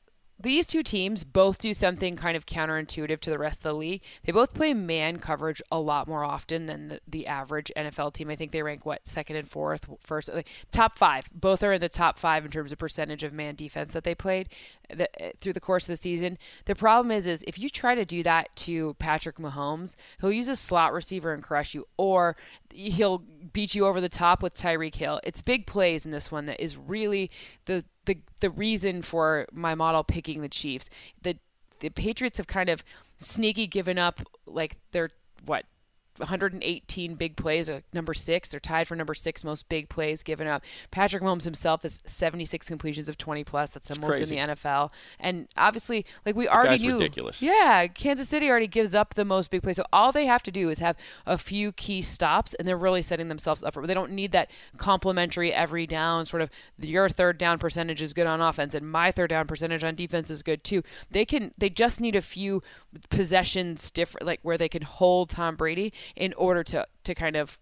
these 0.44 0.68
two 0.68 0.84
teams 0.84 1.24
both 1.24 1.60
do 1.60 1.74
something 1.74 2.16
kind 2.16 2.36
of 2.36 2.46
counterintuitive 2.46 3.20
to 3.22 3.30
the 3.30 3.38
rest 3.38 3.60
of 3.60 3.64
the 3.64 3.74
league. 3.74 4.02
They 4.24 4.32
both 4.32 4.54
play 4.54 4.74
man 4.74 5.20
coverage 5.20 5.62
a 5.72 5.80
lot 5.80 6.08
more 6.08 6.24
often 6.24 6.66
than 6.66 6.90
the, 6.90 7.00
the 7.08 7.28
average 7.28 7.72
NFL 7.76 8.14
team. 8.14 8.30
I 8.30 8.36
think 8.36 8.52
they 8.52 8.62
rank 8.62 8.86
what 8.86 9.08
second 9.08 9.38
and 9.38 9.50
fourth, 9.50 9.86
first, 10.02 10.32
like, 10.34 10.50
top 10.72 10.98
five. 10.98 11.30
Both 11.34 11.64
are 11.64 11.74
in 11.74 11.82
the 11.82 11.90
top 11.90 12.20
five 12.20 12.44
in 12.44 12.52
terms 12.52 12.72
of 12.72 12.78
percentage 12.78 13.24
of 13.24 13.34
man 13.34 13.56
defense 13.56 13.94
that 13.94 14.04
they 14.04 14.14
played 14.14 14.50
the, 14.90 15.22
eh, 15.22 15.32
through 15.40 15.54
the 15.54 15.60
course 15.60 15.86
of 15.86 15.88
the 15.88 15.98
season. 15.98 16.38
The 16.66 16.76
problem 16.76 17.12
is, 17.12 17.26
is 17.26 17.44
if 17.48 17.58
you 17.58 17.70
try 17.70 17.96
to 17.96 18.06
do 18.06 18.22
that 18.24 18.56
to 18.58 18.96
Patrick 19.00 19.38
Mahomes, 19.38 19.96
he'll 20.20 20.32
use 20.32 20.50
a 20.50 20.56
slot 20.56 20.94
receiver 20.94 21.32
and 21.32 21.42
crush 21.42 21.74
you, 21.74 21.88
or 21.98 22.36
he'll 22.74 23.24
beat 23.52 23.76
you 23.76 23.86
over 23.86 24.00
the 24.00 24.10
top 24.10 24.42
with 24.42 24.54
Tyreek 24.54 24.96
Hill. 24.96 25.20
It's 25.24 25.42
big 25.42 25.68
plays 25.68 26.06
in 26.06 26.12
this 26.12 26.32
one 26.32 26.46
that 26.46 26.62
is 26.64 26.78
really 26.78 27.30
the 27.66 27.84
the 28.06 28.18
the 28.40 28.50
reason 28.50 29.02
for 29.02 29.48
my 29.52 29.76
model 29.76 30.04
picking 30.04 30.42
the 30.42 30.50
Chiefs. 30.50 30.90
The 31.22 31.38
the 31.80 31.90
Patriots 31.90 32.38
have 32.38 32.48
kind 32.48 32.70
of 32.70 32.84
sneaky 33.18 33.68
given 33.68 33.98
up 33.98 34.22
like 34.46 34.78
their 34.92 35.10
what 35.46 35.66
118 36.20 37.16
big 37.16 37.36
plays, 37.36 37.70
number 37.94 38.14
six. 38.14 38.50
They're 38.50 38.60
tied 38.60 38.88
for 38.88 38.96
number 38.96 39.14
six 39.14 39.44
most 39.44 39.70
big 39.70 39.90
plays 39.90 40.24
given 40.24 40.48
up. 40.48 40.64
Patrick 40.92 41.24
Mahomes 41.24 41.44
himself 41.44 41.84
is 41.86 42.02
76 42.06 42.68
completions 42.68 43.10
of 43.10 43.18
20 43.18 43.44
plus. 43.44 43.72
That's 43.72 43.88
the 43.88 44.00
most 44.00 44.18
crazy. 44.18 44.38
in 44.38 44.48
the 44.48 44.56
NFL. 44.56 44.92
And 45.20 45.48
obviously, 45.58 46.06
like 46.26 46.36
we 46.36 46.48
already 46.48 46.70
guy's 46.72 46.84
knew, 46.84 46.94
ridiculous. 46.94 47.42
yeah, 47.42 47.88
Kansas 47.88 48.30
City 48.30 48.50
already 48.50 48.68
gives 48.68 48.94
up 48.96 49.14
the 49.16 49.26
most 49.26 49.52
big 49.52 49.64
plays. 49.64 49.78
So 49.78 49.86
all 49.92 50.12
they 50.12 50.26
have 50.26 50.44
to 50.44 50.52
do 50.52 50.70
is 50.70 50.80
have 50.80 50.96
a 51.26 51.38
few 51.38 51.72
key 51.72 52.02
stops, 52.02 52.54
and 52.54 52.68
they're 52.68 52.78
really 52.78 53.02
setting 53.02 53.28
themselves 53.30 53.64
up 53.64 53.74
for. 53.74 53.86
They 53.88 53.94
don't 53.94 54.12
need 54.12 54.32
that 54.34 54.50
complimentary 54.78 55.54
every 55.54 55.88
down 55.88 56.26
sort 56.26 56.42
of. 56.42 56.50
Your 56.80 57.10
third 57.10 57.38
down 57.38 57.60
percentage 57.60 58.02
is 58.02 58.14
good 58.14 58.28
on 58.28 58.42
offense, 58.42 58.74
and 58.76 58.90
my 58.90 59.12
third 59.12 59.30
down 59.30 59.48
percentage 59.48 59.84
on 59.84 59.96
defense 59.96 60.30
is 60.30 60.44
good 60.44 60.64
too. 60.64 60.84
They 61.10 61.26
can. 61.26 61.54
They 61.58 61.70
just 61.70 62.02
need 62.02 62.16
a 62.16 62.22
few 62.22 62.62
possessions 63.10 63.92
different, 63.92 64.26
like 64.26 64.40
where 64.44 64.58
they 64.58 64.70
can 64.70 64.82
hold 64.82 65.30
Tom 65.30 65.56
Brady 65.56 65.94
in 66.16 66.34
order 66.34 66.64
to 66.66 66.88
to 67.04 67.16
kind 67.16 67.36
of 67.36 67.58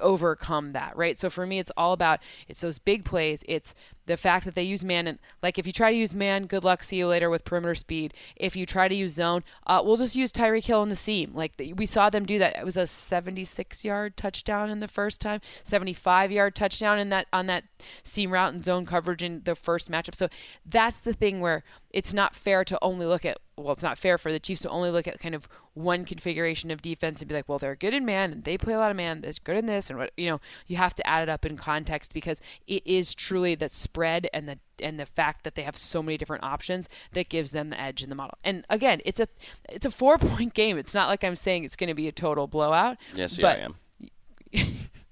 overcome 0.00 0.72
that, 0.72 0.96
right? 0.96 1.16
So 1.18 1.30
for 1.30 1.46
me, 1.46 1.58
it's 1.58 1.72
all 1.76 1.92
about 1.92 2.20
it's 2.48 2.60
those 2.60 2.78
big 2.78 3.04
plays. 3.04 3.44
It's 3.48 3.74
the 4.06 4.16
fact 4.16 4.44
that 4.44 4.54
they 4.54 4.62
use 4.62 4.84
man 4.84 5.06
and 5.06 5.18
like 5.42 5.58
if 5.58 5.66
you 5.66 5.72
try 5.72 5.90
to 5.90 5.96
use 5.96 6.14
man, 6.14 6.46
good 6.46 6.64
luck. 6.64 6.82
See 6.82 6.96
you 6.96 7.06
later 7.06 7.28
with 7.28 7.44
perimeter 7.44 7.74
speed. 7.74 8.14
If 8.36 8.56
you 8.56 8.66
try 8.66 8.88
to 8.88 8.94
use 8.94 9.12
zone, 9.12 9.44
uh, 9.66 9.82
we'll 9.84 9.96
just 9.96 10.16
use 10.16 10.32
Tyreek 10.32 10.64
Hill 10.64 10.82
in 10.82 10.88
the 10.88 10.96
seam. 10.96 11.32
Like 11.34 11.56
the, 11.56 11.72
we 11.72 11.86
saw 11.86 12.08
them 12.10 12.24
do 12.24 12.38
that. 12.38 12.56
It 12.56 12.64
was 12.64 12.76
a 12.76 12.86
76 12.86 13.84
yard 13.84 14.16
touchdown 14.16 14.70
in 14.70 14.80
the 14.80 14.88
first 14.88 15.20
time, 15.20 15.40
75 15.64 16.32
yard 16.32 16.54
touchdown 16.54 16.98
in 16.98 17.08
that 17.10 17.26
on 17.32 17.46
that 17.46 17.64
seam 18.02 18.32
route 18.32 18.54
and 18.54 18.64
zone 18.64 18.86
coverage 18.86 19.22
in 19.22 19.42
the 19.44 19.54
first 19.54 19.90
matchup. 19.90 20.14
So 20.14 20.28
that's 20.64 21.00
the 21.00 21.12
thing 21.12 21.40
where 21.40 21.64
it's 21.90 22.14
not 22.14 22.36
fair 22.36 22.64
to 22.64 22.78
only 22.82 23.06
look 23.06 23.24
at 23.24 23.38
well, 23.58 23.72
it's 23.72 23.82
not 23.82 23.96
fair 23.96 24.18
for 24.18 24.30
the 24.30 24.38
Chiefs 24.38 24.62
to 24.62 24.68
only 24.68 24.90
look 24.90 25.08
at 25.08 25.18
kind 25.18 25.34
of 25.34 25.48
one 25.72 26.04
configuration 26.04 26.70
of 26.70 26.82
defense 26.82 27.20
and 27.20 27.28
be 27.28 27.34
like, 27.34 27.48
well, 27.48 27.58
they're 27.58 27.74
good 27.74 27.94
in 27.94 28.04
man 28.04 28.30
and 28.30 28.44
they 28.44 28.58
play 28.58 28.74
a 28.74 28.78
lot 28.78 28.90
of 28.90 28.96
man. 28.98 29.22
They're 29.22 29.32
good 29.44 29.56
in 29.56 29.66
this 29.66 29.88
and 29.88 29.98
what 29.98 30.12
you 30.16 30.28
know. 30.28 30.40
You 30.66 30.76
have 30.76 30.94
to 30.96 31.06
add 31.06 31.22
it 31.22 31.30
up 31.30 31.46
in 31.46 31.56
context 31.56 32.12
because 32.12 32.40
it 32.66 32.86
is 32.86 33.14
truly 33.14 33.54
the 33.54 33.70
spread 33.96 34.28
and 34.34 34.46
the 34.46 34.58
and 34.78 35.00
the 35.00 35.06
fact 35.06 35.44
that 35.44 35.54
they 35.54 35.62
have 35.62 35.76
so 35.76 36.02
many 36.02 36.18
different 36.18 36.44
options 36.44 36.86
that 37.12 37.30
gives 37.30 37.50
them 37.52 37.70
the 37.70 37.80
edge 37.80 38.02
in 38.02 38.10
the 38.10 38.14
model. 38.14 38.36
And 38.44 38.66
again, 38.68 39.00
it's 39.06 39.18
a 39.18 39.26
it's 39.70 39.86
a 39.86 39.90
four 39.90 40.18
point 40.34 40.52
game. 40.52 40.76
It's 40.76 40.94
not 40.94 41.08
like 41.08 41.24
I'm 41.24 41.36
saying 41.36 41.64
it's 41.64 41.76
going 41.76 41.88
to 41.88 41.94
be 41.94 42.06
a 42.08 42.12
total 42.12 42.46
blowout. 42.46 42.98
Yes, 43.14 43.38
yeah, 43.38 43.46
I 43.48 43.54
am. 43.56 43.76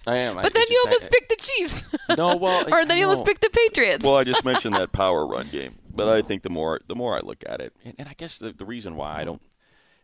I 0.06 0.16
am. 0.16 0.34
But 0.36 0.52
then 0.52 0.66
you 0.68 0.82
almost 0.84 1.10
picked 1.10 1.30
the 1.30 1.36
Chiefs. 1.36 1.86
No, 2.18 2.36
well, 2.44 2.72
or 2.72 2.84
then 2.84 2.98
you 2.98 3.04
almost 3.04 3.24
picked 3.24 3.40
the 3.40 3.48
Patriots. 3.48 4.04
Well, 4.04 4.16
I 4.16 4.24
just 4.24 4.44
mentioned 4.44 4.74
that 4.74 4.92
power 4.92 5.26
run 5.26 5.48
game, 5.48 5.76
but 5.94 6.08
I 6.08 6.20
think 6.20 6.42
the 6.42 6.50
more 6.50 6.80
the 6.86 6.94
more 6.94 7.16
I 7.16 7.20
look 7.20 7.42
at 7.46 7.60
it, 7.60 7.72
and, 7.84 7.94
and 7.98 8.08
I 8.08 8.12
guess 8.12 8.36
the, 8.38 8.52
the 8.52 8.66
reason 8.66 8.96
why 8.96 9.18
I 9.18 9.24
don't, 9.24 9.40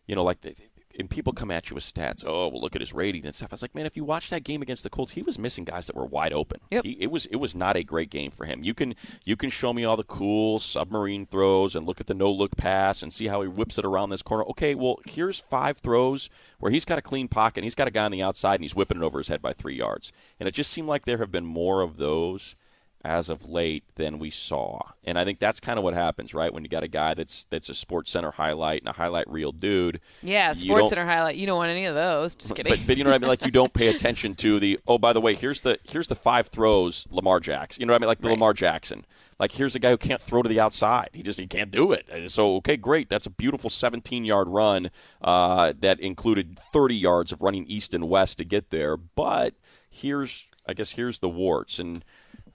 you 0.06 0.16
know, 0.16 0.24
like 0.24 0.40
the, 0.40 0.54
and 1.00 1.10
people 1.10 1.32
come 1.32 1.50
at 1.50 1.70
you 1.70 1.74
with 1.74 1.84
stats. 1.84 2.24
Oh, 2.24 2.48
well, 2.48 2.60
look 2.60 2.76
at 2.76 2.82
his 2.82 2.92
rating 2.92 3.26
and 3.26 3.34
stuff. 3.34 3.52
I 3.52 3.54
was 3.54 3.62
like, 3.62 3.74
man, 3.74 3.86
if 3.86 3.96
you 3.96 4.04
watch 4.04 4.30
that 4.30 4.44
game 4.44 4.62
against 4.62 4.82
the 4.82 4.90
Colts, 4.90 5.12
he 5.12 5.22
was 5.22 5.38
missing 5.38 5.64
guys 5.64 5.86
that 5.86 5.96
were 5.96 6.04
wide 6.04 6.32
open. 6.32 6.60
Yep. 6.70 6.84
He, 6.84 6.92
it 7.00 7.10
was 7.10 7.26
it 7.26 7.36
was 7.36 7.54
not 7.54 7.76
a 7.76 7.82
great 7.82 8.10
game 8.10 8.30
for 8.30 8.44
him. 8.44 8.62
You 8.62 8.74
can 8.74 8.94
you 9.24 9.36
can 9.36 9.50
show 9.50 9.72
me 9.72 9.84
all 9.84 9.96
the 9.96 10.04
cool 10.04 10.58
submarine 10.60 11.26
throws 11.26 11.74
and 11.74 11.86
look 11.86 12.00
at 12.00 12.06
the 12.06 12.14
no 12.14 12.30
look 12.30 12.56
pass 12.56 13.02
and 13.02 13.12
see 13.12 13.26
how 13.26 13.42
he 13.42 13.48
whips 13.48 13.78
it 13.78 13.84
around 13.84 14.10
this 14.10 14.22
corner. 14.22 14.44
Okay, 14.44 14.74
well, 14.74 14.98
here's 15.06 15.40
five 15.40 15.78
throws 15.78 16.30
where 16.58 16.70
he's 16.70 16.84
got 16.84 16.98
a 16.98 17.02
clean 17.02 17.26
pocket 17.26 17.58
and 17.58 17.64
he's 17.64 17.74
got 17.74 17.88
a 17.88 17.90
guy 17.90 18.04
on 18.04 18.12
the 18.12 18.22
outside 18.22 18.54
and 18.54 18.64
he's 18.64 18.74
whipping 18.74 18.98
it 18.98 19.04
over 19.04 19.18
his 19.18 19.28
head 19.28 19.42
by 19.42 19.52
three 19.52 19.76
yards. 19.76 20.12
And 20.38 20.46
it 20.46 20.52
just 20.52 20.70
seemed 20.70 20.88
like 20.88 21.04
there 21.04 21.18
have 21.18 21.32
been 21.32 21.46
more 21.46 21.80
of 21.80 21.96
those 21.96 22.54
as 23.02 23.30
of 23.30 23.48
late 23.48 23.82
than 23.94 24.18
we 24.18 24.28
saw. 24.28 24.78
And 25.04 25.18
I 25.18 25.24
think 25.24 25.38
that's 25.38 25.58
kind 25.58 25.78
of 25.78 25.84
what 25.84 25.94
happens, 25.94 26.34
right? 26.34 26.52
When 26.52 26.62
you 26.64 26.68
got 26.68 26.82
a 26.82 26.88
guy 26.88 27.14
that's 27.14 27.46
that's 27.46 27.68
a 27.70 27.74
sports 27.74 28.10
center 28.10 28.30
highlight 28.30 28.82
and 28.82 28.88
a 28.88 28.92
highlight 28.92 29.28
reel 29.30 29.52
dude. 29.52 30.00
yeah, 30.22 30.52
Sports 30.52 30.90
Center 30.90 31.06
highlight. 31.06 31.36
You 31.36 31.46
don't 31.46 31.56
want 31.56 31.70
any 31.70 31.86
of 31.86 31.94
those. 31.94 32.34
Just 32.34 32.54
kidding. 32.54 32.70
But, 32.72 32.86
but 32.86 32.96
you 32.98 33.04
know 33.04 33.10
what 33.10 33.16
I 33.16 33.18
mean? 33.18 33.28
Like 33.28 33.44
you 33.44 33.50
don't 33.50 33.72
pay 33.72 33.88
attention 33.88 34.34
to 34.36 34.60
the 34.60 34.78
oh 34.86 34.98
by 34.98 35.12
the 35.14 35.20
way 35.20 35.34
here's 35.34 35.62
the 35.62 35.78
here's 35.88 36.08
the 36.08 36.14
five 36.14 36.48
throws 36.48 37.06
Lamar 37.10 37.40
Jackson. 37.40 37.80
You 37.80 37.86
know 37.86 37.94
what 37.94 38.02
I 38.02 38.04
mean? 38.04 38.08
Like 38.08 38.20
the 38.20 38.28
Right. 38.28 38.32
Lamar 38.34 38.52
Jackson. 38.52 39.06
Like 39.38 39.52
here's 39.52 39.74
a 39.74 39.78
guy 39.78 39.90
who 39.90 39.96
can't 39.96 40.20
throw 40.20 40.42
to 40.42 40.48
the 40.50 40.60
outside. 40.60 41.08
He 41.14 41.22
just 41.22 41.40
he 41.40 41.46
can't 41.46 41.70
do 41.70 41.92
it. 41.92 42.30
So 42.30 42.56
okay, 42.56 42.76
great. 42.76 43.08
That's 43.08 43.24
a 43.24 43.30
beautiful 43.30 43.70
17 43.70 44.26
yard 44.26 44.48
run 44.48 44.90
uh, 45.22 45.72
that 45.80 45.98
included 46.00 46.58
30 46.74 46.94
yards 46.96 47.32
of 47.32 47.40
running 47.40 47.64
east 47.66 47.94
and 47.94 48.10
west 48.10 48.36
to 48.38 48.44
get 48.44 48.68
there. 48.68 48.98
But 48.98 49.54
here's 49.88 50.46
I 50.68 50.74
guess 50.74 50.90
here's 50.92 51.20
the 51.20 51.30
warts 51.30 51.78
and. 51.78 52.04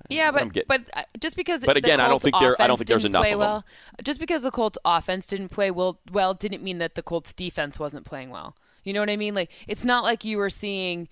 Yeah, 0.09 0.31
but 0.31 0.51
getting- 0.53 0.67
but 0.67 0.81
uh, 0.93 1.03
just 1.19 1.35
because 1.35 1.61
But 1.61 1.73
the 1.73 1.79
again, 1.79 1.99
I 1.99 2.07
don't 2.07 2.21
think 2.21 2.35
there- 2.39 2.61
I 2.61 2.67
don't 2.67 2.77
think 2.77 2.87
there's 2.87 3.05
enough 3.05 3.23
play 3.23 3.33
of 3.33 3.39
well. 3.39 3.65
Just 4.03 4.19
because 4.19 4.41
the 4.41 4.51
Colts 4.51 4.77
offense 4.85 5.27
didn't 5.27 5.49
play 5.49 5.71
well, 5.71 5.99
well 6.11 6.33
didn't 6.33 6.63
mean 6.63 6.77
that 6.79 6.95
the 6.95 7.03
Colts 7.03 7.33
defense 7.33 7.79
wasn't 7.79 8.05
playing 8.05 8.29
well. 8.29 8.55
You 8.83 8.93
know 8.93 8.99
what 8.99 9.09
I 9.09 9.17
mean? 9.17 9.33
Like 9.33 9.49
it's 9.67 9.83
not 9.83 10.03
like 10.03 10.23
you 10.23 10.37
were 10.37 10.49
seeing 10.49 11.07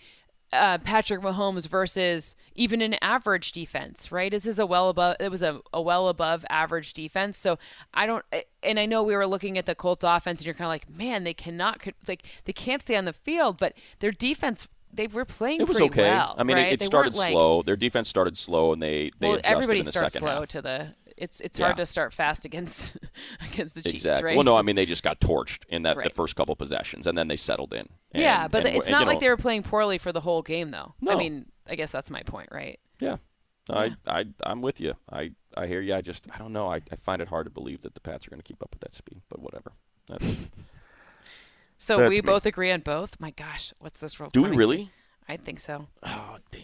uh, 0.51 0.77
Patrick 0.77 1.21
Mahomes 1.21 1.67
versus 1.67 2.35
even 2.53 2.83
an 2.83 2.95
average 3.01 3.51
defense, 3.51 4.11
right? 4.11 4.29
This 4.29 4.45
is 4.45 4.59
a 4.59 4.65
well 4.67 4.89
above. 4.89 5.15
It 5.19 5.31
was 5.31 5.41
a, 5.41 5.59
a 5.73 5.81
well 5.81 6.07
above 6.09 6.45
average 6.49 6.93
defense. 6.93 7.37
So 7.37 7.57
I 7.93 8.05
don't. 8.05 8.23
And 8.61 8.79
I 8.79 8.85
know 8.85 9.01
we 9.01 9.15
were 9.15 9.25
looking 9.25 9.57
at 9.57 9.65
the 9.65 9.73
Colts 9.73 10.03
offense, 10.03 10.41
and 10.41 10.45
you're 10.45 10.53
kind 10.53 10.67
of 10.67 10.69
like, 10.69 10.87
man, 10.87 11.23
they 11.23 11.33
cannot 11.33 11.81
like 12.07 12.23
they 12.45 12.53
can't 12.53 12.83
stay 12.83 12.95
on 12.95 13.05
the 13.05 13.13
field, 13.13 13.57
but 13.57 13.73
their 13.99 14.11
defense. 14.11 14.67
They 14.95 15.07
were 15.07 15.25
playing 15.25 15.61
It 15.61 15.67
was 15.67 15.81
okay. 15.81 16.03
well. 16.03 16.35
I 16.37 16.43
mean, 16.43 16.57
right? 16.57 16.67
it, 16.73 16.81
it 16.81 16.85
started 16.85 17.09
weren't, 17.13 17.17
like- 17.17 17.31
slow. 17.31 17.61
Their 17.63 17.75
defense 17.75 18.07
started 18.07 18.37
slow, 18.37 18.73
and 18.73 18.81
they 18.81 19.11
they 19.19 19.27
well, 19.27 19.33
adjusted 19.37 19.51
everybody 19.51 19.79
in 19.79 19.85
the 19.85 19.91
starts 19.91 20.13
second 20.13 20.27
slow 20.27 20.39
half. 20.41 20.47
to 20.49 20.61
the. 20.61 20.95
It's 21.15 21.39
it's 21.41 21.59
Yeah. 21.59 21.65
hard 21.65 21.77
to 21.77 21.85
start 21.85 22.11
fast 22.13 22.43
against 22.45 22.97
against 23.51 23.75
the 23.75 23.81
Chiefs, 23.81 23.95
Exactly. 23.95 24.25
right? 24.29 24.35
Well, 24.35 24.43
no, 24.43 24.55
I 24.55 24.61
mean 24.63 24.75
they 24.75 24.85
just 24.85 25.03
got 25.03 25.19
torched 25.19 25.63
in 25.69 25.83
that 25.83 25.95
the 26.03 26.09
first 26.09 26.35
couple 26.35 26.55
possessions, 26.55 27.05
and 27.07 27.17
then 27.17 27.27
they 27.27 27.37
settled 27.37 27.73
in. 27.73 27.87
yeah, 28.13 28.47
but 28.47 28.65
and- 28.65 28.75
it's 28.77 28.87
and, 28.87 28.91
not 28.93 29.01
you 29.01 29.05
like 29.07 29.15
know, 29.15 29.19
they 29.21 29.29
were 29.29 29.37
playing 29.37 29.63
poorly 29.63 29.97
for 29.97 30.11
the 30.11 30.21
whole 30.21 30.41
game, 30.41 30.71
though. 30.71 30.93
No. 31.01 31.11
I 31.11 31.15
mean, 31.15 31.45
I 31.69 31.75
guess 31.75 31.91
that's 31.91 32.09
my 32.09 32.23
point, 32.23 32.49
right? 32.51 32.79
Yeah, 32.99 33.17
I, 33.69 33.95
I, 34.07 34.25
I'm 34.43 34.61
with 34.61 34.79
you. 34.81 34.95
I, 35.11 35.31
I 35.55 35.67
hear 35.67 35.81
you. 35.81 35.93
I 35.95 36.01
just, 36.01 36.25
I 36.33 36.37
don't 36.37 36.51
know. 36.53 36.67
I, 36.67 36.81
I 36.91 36.95
find 36.97 37.21
it 37.21 37.27
hard 37.29 37.45
to 37.45 37.49
believe 37.51 37.81
that 37.81 37.93
the 37.93 37.99
Pats 38.01 38.25
are 38.27 38.29
going 38.29 38.41
to 38.41 38.43
keep 38.47 38.61
up 38.61 38.69
with 38.71 38.81
that 38.81 38.93
speed. 38.93 39.21
But 39.29 39.39
whatever. 39.41 39.71
That's, 40.07 40.25
So 41.83 41.97
That's 41.97 42.11
we 42.11 42.15
me. 42.15 42.21
both 42.21 42.45
agree 42.45 42.71
on 42.71 42.79
both. 42.79 43.19
My 43.19 43.31
gosh, 43.31 43.73
what's 43.79 43.99
this 43.99 44.17
world? 44.17 44.31
do 44.31 44.39
we 44.39 44.45
coming 44.45 44.57
to? 44.57 44.59
really? 44.59 44.91
I 45.27 45.35
think 45.35 45.59
so. 45.59 45.87
Oh, 46.01 46.37
damn. 46.49 46.61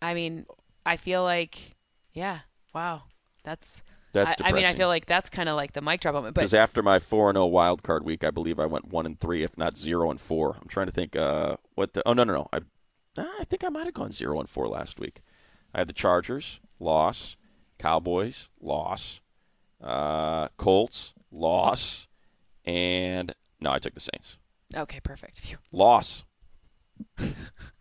I 0.00 0.14
mean, 0.14 0.46
I 0.86 0.96
feel 0.96 1.24
like, 1.24 1.74
yeah, 2.12 2.40
wow, 2.72 3.02
that's. 3.42 3.82
That's 4.12 4.40
I, 4.40 4.50
I 4.50 4.52
mean, 4.52 4.64
I 4.64 4.74
feel 4.74 4.86
like 4.86 5.06
that's 5.06 5.30
kind 5.30 5.48
of 5.48 5.56
like 5.56 5.72
the 5.72 5.80
mic 5.80 6.00
drop 6.00 6.14
moment. 6.14 6.34
But 6.34 6.42
because 6.42 6.54
after 6.54 6.80
my 6.80 7.00
four 7.00 7.28
and 7.28 7.34
zero 7.34 7.46
wild 7.46 7.82
card 7.82 8.04
week, 8.04 8.22
I 8.22 8.30
believe 8.30 8.60
I 8.60 8.66
went 8.66 8.86
one 8.86 9.04
and 9.04 9.18
three, 9.18 9.42
if 9.42 9.58
not 9.58 9.76
zero 9.76 10.10
and 10.12 10.20
four. 10.20 10.56
I'm 10.60 10.68
trying 10.68 10.86
to 10.86 10.92
think. 10.92 11.16
Uh, 11.16 11.56
what? 11.74 11.94
The, 11.94 12.02
oh 12.06 12.12
no, 12.12 12.22
no, 12.22 12.32
no. 12.34 12.48
I, 12.52 12.60
I 13.18 13.44
think 13.44 13.64
I 13.64 13.68
might 13.68 13.86
have 13.86 13.94
gone 13.94 14.12
zero 14.12 14.38
and 14.38 14.48
four 14.48 14.68
last 14.68 15.00
week. 15.00 15.22
I 15.74 15.78
had 15.78 15.88
the 15.88 15.92
Chargers 15.92 16.60
loss, 16.78 17.36
Cowboys 17.80 18.48
loss, 18.60 19.22
uh, 19.82 20.48
Colts 20.56 21.14
loss, 21.32 22.06
and 22.64 23.34
no, 23.60 23.72
I 23.72 23.80
took 23.80 23.94
the 23.94 24.00
Saints 24.00 24.36
okay, 24.76 25.00
perfect. 25.00 25.40
Phew. 25.40 25.56
loss. 25.72 26.24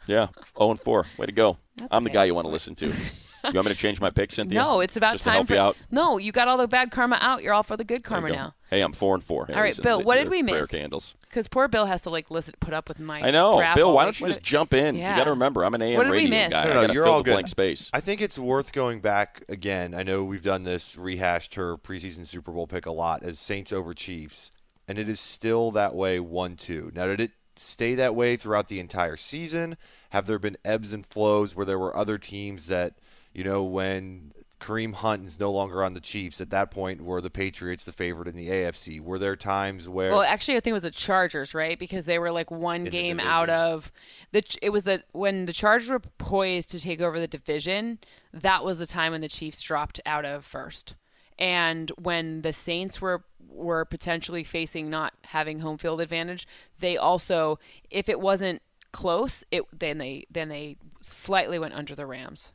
yeah, 0.07 0.27
zero 0.57 0.71
and 0.71 0.79
four. 0.79 1.05
Way 1.17 1.27
to 1.27 1.31
go. 1.31 1.57
That's 1.75 1.89
I'm 1.91 2.03
the 2.03 2.09
guy 2.09 2.25
you 2.25 2.35
want 2.35 2.45
to 2.45 2.51
listen 2.51 2.75
to. 2.75 2.87
You 2.87 3.53
want 3.55 3.65
me 3.65 3.73
to 3.73 3.77
change 3.79 3.99
my 3.99 4.11
pick, 4.11 4.31
Cynthia? 4.31 4.59
No, 4.59 4.81
it's 4.81 4.97
about 4.97 5.13
Just 5.13 5.23
to 5.23 5.29
time 5.31 5.35
help 5.37 5.47
for 5.47 5.53
you 5.55 5.59
out? 5.59 5.77
no. 5.89 6.19
You 6.19 6.31
got 6.31 6.47
all 6.47 6.57
the 6.57 6.67
bad 6.67 6.91
karma 6.91 7.17
out. 7.21 7.41
You're 7.41 7.55
all 7.55 7.63
for 7.63 7.75
the 7.75 7.83
good 7.83 8.03
karma 8.03 8.29
go. 8.29 8.35
now. 8.35 8.53
Hey, 8.69 8.81
I'm 8.81 8.91
four 8.93 9.15
and 9.15 9.23
four. 9.23 9.47
All 9.49 9.55
right, 9.55 9.69
Listen, 9.69 9.81
Bill, 9.81 10.03
what 10.03 10.17
did 10.17 10.27
the 10.27 10.29
we 10.31 10.43
prayer 10.43 10.59
miss? 10.61 10.67
Candles. 10.67 11.15
Because 11.21 11.47
poor 11.47 11.67
Bill 11.67 11.85
has 11.87 12.03
to 12.03 12.11
like 12.11 12.29
listen, 12.29 12.53
put 12.59 12.71
up 12.75 12.87
with 12.87 12.99
my. 12.99 13.19
I 13.19 13.31
know, 13.31 13.57
crap 13.57 13.75
Bill. 13.75 13.91
Why 13.93 14.03
don't 14.03 14.19
you 14.19 14.27
just 14.27 14.39
did- 14.41 14.45
jump 14.45 14.75
in? 14.75 14.95
Yeah. 14.95 15.11
You 15.13 15.17
got 15.21 15.23
to 15.23 15.29
remember, 15.31 15.65
I'm 15.65 15.73
an 15.73 15.81
AM 15.81 15.99
radio 15.99 16.03
guy. 16.03 16.09
What 16.09 16.13
did 16.13 16.23
we 16.23 16.29
miss? 16.29 16.49
guy. 16.51 16.63
No, 16.65 16.73
no, 16.75 16.85
got 16.87 16.93
you're 16.93 17.03
fill 17.05 17.13
all 17.13 17.23
good. 17.23 17.31
blank 17.31 17.47
space. 17.47 17.89
I 17.93 17.99
think 17.99 18.21
it's 18.21 18.37
worth 18.37 18.73
going 18.73 19.01
back 19.01 19.43
again. 19.49 19.95
I 19.95 20.03
know 20.03 20.23
we've 20.23 20.43
done 20.43 20.63
this 20.63 20.95
rehashed 20.95 21.55
her 21.55 21.77
preseason 21.77 22.27
Super 22.27 22.51
Bowl 22.51 22.67
pick 22.67 22.85
a 22.85 22.91
lot 22.91 23.23
as 23.23 23.39
Saints 23.39 23.73
over 23.73 23.95
Chiefs, 23.95 24.51
and 24.87 24.97
it 24.97 25.07
is 25.09 25.19
still 25.19 25.71
that 25.71 25.95
way 25.95 26.19
1 26.19 26.55
2. 26.55 26.91
Now, 26.95 27.07
did 27.07 27.21
it 27.21 27.31
stay 27.55 27.95
that 27.95 28.15
way 28.15 28.35
throughout 28.35 28.67
the 28.67 28.79
entire 28.79 29.17
season? 29.17 29.77
Have 30.11 30.27
there 30.27 30.39
been 30.39 30.57
ebbs 30.65 30.93
and 30.93 31.05
flows 31.05 31.55
where 31.55 31.65
there 31.65 31.79
were 31.79 31.95
other 31.95 32.17
teams 32.17 32.67
that, 32.67 32.95
you 33.33 33.43
know, 33.43 33.63
when 33.63 34.33
Kareem 34.59 34.93
Hunt 34.93 35.25
is 35.25 35.39
no 35.39 35.51
longer 35.51 35.83
on 35.83 35.95
the 35.95 35.99
Chiefs, 35.99 36.39
at 36.39 36.51
that 36.51 36.69
point 36.69 37.01
were 37.01 37.19
the 37.19 37.31
Patriots 37.31 37.83
the 37.83 37.91
favorite 37.91 38.27
in 38.27 38.35
the 38.35 38.49
AFC? 38.49 39.01
Were 39.01 39.17
there 39.17 39.35
times 39.35 39.89
where. 39.89 40.11
Well, 40.11 40.21
actually, 40.21 40.57
I 40.57 40.59
think 40.59 40.71
it 40.71 40.73
was 40.73 40.83
the 40.83 40.91
Chargers, 40.91 41.53
right? 41.53 41.79
Because 41.79 42.05
they 42.05 42.19
were 42.19 42.31
like 42.31 42.51
one 42.51 42.85
game 42.85 43.19
out 43.19 43.49
of 43.49 43.91
the. 44.31 44.43
It 44.61 44.69
was 44.69 44.83
the 44.83 45.03
when 45.13 45.45
the 45.45 45.53
Chargers 45.53 45.89
were 45.89 45.99
poised 45.99 46.69
to 46.71 46.79
take 46.79 47.01
over 47.01 47.19
the 47.19 47.27
division. 47.27 47.99
That 48.33 48.63
was 48.63 48.77
the 48.77 48.87
time 48.87 49.13
when 49.13 49.21
the 49.21 49.27
Chiefs 49.27 49.61
dropped 49.61 49.99
out 50.05 50.25
of 50.25 50.45
first, 50.45 50.95
and 51.39 51.89
when 51.97 52.43
the 52.43 52.53
Saints 52.53 53.01
were 53.01 53.23
were 53.51 53.85
potentially 53.85 54.43
facing 54.43 54.89
not 54.89 55.13
having 55.25 55.59
home 55.59 55.77
field 55.77 56.01
advantage, 56.01 56.47
they 56.79 56.97
also, 56.97 57.59
if 57.89 58.07
it 58.09 58.19
wasn't 58.19 58.61
close, 58.91 59.43
it 59.51 59.63
then 59.77 59.97
they 59.97 60.25
then 60.31 60.49
they 60.49 60.77
slightly 61.01 61.59
went 61.59 61.73
under 61.73 61.93
the 61.95 62.05
Rams, 62.05 62.51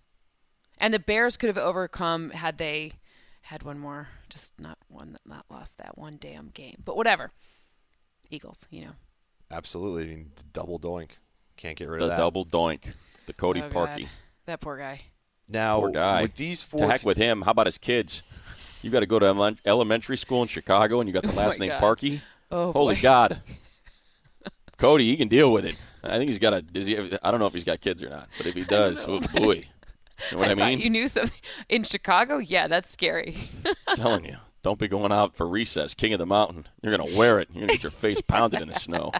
and 0.78 0.92
the 0.92 0.98
Bears 0.98 1.36
could 1.36 1.48
have 1.48 1.58
overcome 1.58 2.30
had 2.30 2.58
they 2.58 2.92
had 3.42 3.62
one 3.62 3.78
more, 3.78 4.08
just 4.28 4.58
not 4.58 4.78
one 4.88 5.12
that 5.12 5.20
not 5.26 5.44
lost 5.50 5.76
that 5.78 5.96
one 5.96 6.18
damn 6.20 6.48
game. 6.48 6.76
But 6.84 6.96
whatever. 6.96 7.30
Eagles, 8.28 8.66
you 8.70 8.82
know. 8.84 8.90
Absolutely. 9.52 10.02
I 10.02 10.06
mean, 10.16 10.30
the 10.34 10.42
double 10.52 10.80
doink. 10.80 11.10
Can't 11.56 11.76
get 11.76 11.88
rid 11.88 12.00
The 12.00 12.04
of 12.06 12.10
that. 12.10 12.16
The 12.16 12.22
double 12.22 12.44
doink. 12.44 12.92
The 13.26 13.32
Cody 13.32 13.62
Oh, 13.62 13.68
Parkey. 13.70 14.08
That 14.46 14.60
poor 14.60 14.76
guy. 14.76 15.02
now, 15.48 15.78
Poor 15.80 15.90
guy. 15.92 16.22
with 16.22 16.34
these 16.34 16.62
To 16.64 16.68
four 16.78 16.90
heck 16.90 17.04
with 17.04 17.16
him. 17.16 17.42
How 17.42 17.52
about 17.52 17.66
his 17.66 17.78
kids? 17.78 18.22
You 18.86 18.92
got 18.92 19.00
to 19.00 19.06
go 19.06 19.18
to 19.18 19.26
ele- 19.26 19.56
elementary 19.64 20.16
school 20.16 20.42
in 20.42 20.48
Chicago, 20.48 21.00
and 21.00 21.08
you 21.08 21.12
got 21.12 21.24
the 21.24 21.30
Oh, 21.32 21.34
last 21.34 21.58
my 21.58 21.66
name 21.66 21.80
God. 21.80 21.98
Parkey. 21.98 22.20
Oh, 22.52 22.70
Holy 22.70 22.94
boy. 22.94 23.00
God, 23.02 23.42
Cody, 24.78 25.10
he 25.10 25.16
can 25.16 25.26
deal 25.26 25.50
with 25.50 25.66
it. 25.66 25.76
I 26.04 26.18
think 26.18 26.28
he's 26.28 26.38
got 26.38 26.54
a. 26.54 26.62
Does 26.62 26.86
he, 26.86 26.96
I 26.96 27.32
don't 27.32 27.40
know 27.40 27.46
if 27.46 27.52
he's 27.52 27.64
got 27.64 27.80
kids 27.80 28.00
or 28.04 28.10
not, 28.10 28.28
but 28.36 28.46
if 28.46 28.54
he 28.54 28.62
does, 28.68 29.04
oh 29.08 29.18
boy, 29.18 29.54
you 29.54 29.64
know 30.30 30.38
what 30.38 30.44
I, 30.50 30.54
thought 30.54 30.56
mean? 30.68 30.78
You 30.78 30.88
knew 30.90 31.08
something 31.08 31.36
in 31.68 31.82
Chicago? 31.82 32.38
Yeah, 32.38 32.68
that's 32.68 32.88
scary. 32.92 33.36
I'm 33.88 33.96
telling 33.96 34.24
you, 34.24 34.36
don't 34.62 34.78
be 34.78 34.86
going 34.86 35.10
out 35.10 35.34
for 35.34 35.48
recess, 35.48 35.92
king 35.94 36.12
of 36.12 36.20
the 36.20 36.26
mountain. 36.26 36.68
You're 36.80 36.96
gonna 36.96 37.16
wear 37.16 37.40
it. 37.40 37.48
You're 37.52 37.62
gonna 37.62 37.72
get 37.72 37.82
your 37.82 37.90
face 37.90 38.20
pounded 38.20 38.60
in 38.62 38.68
the 38.68 38.74
snow, 38.78 39.10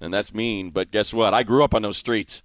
and 0.00 0.14
that's 0.14 0.32
mean. 0.32 0.70
But 0.70 0.90
guess 0.90 1.12
what? 1.12 1.34
I 1.34 1.42
grew 1.42 1.62
up 1.62 1.74
on 1.74 1.82
those 1.82 1.98
streets, 1.98 2.42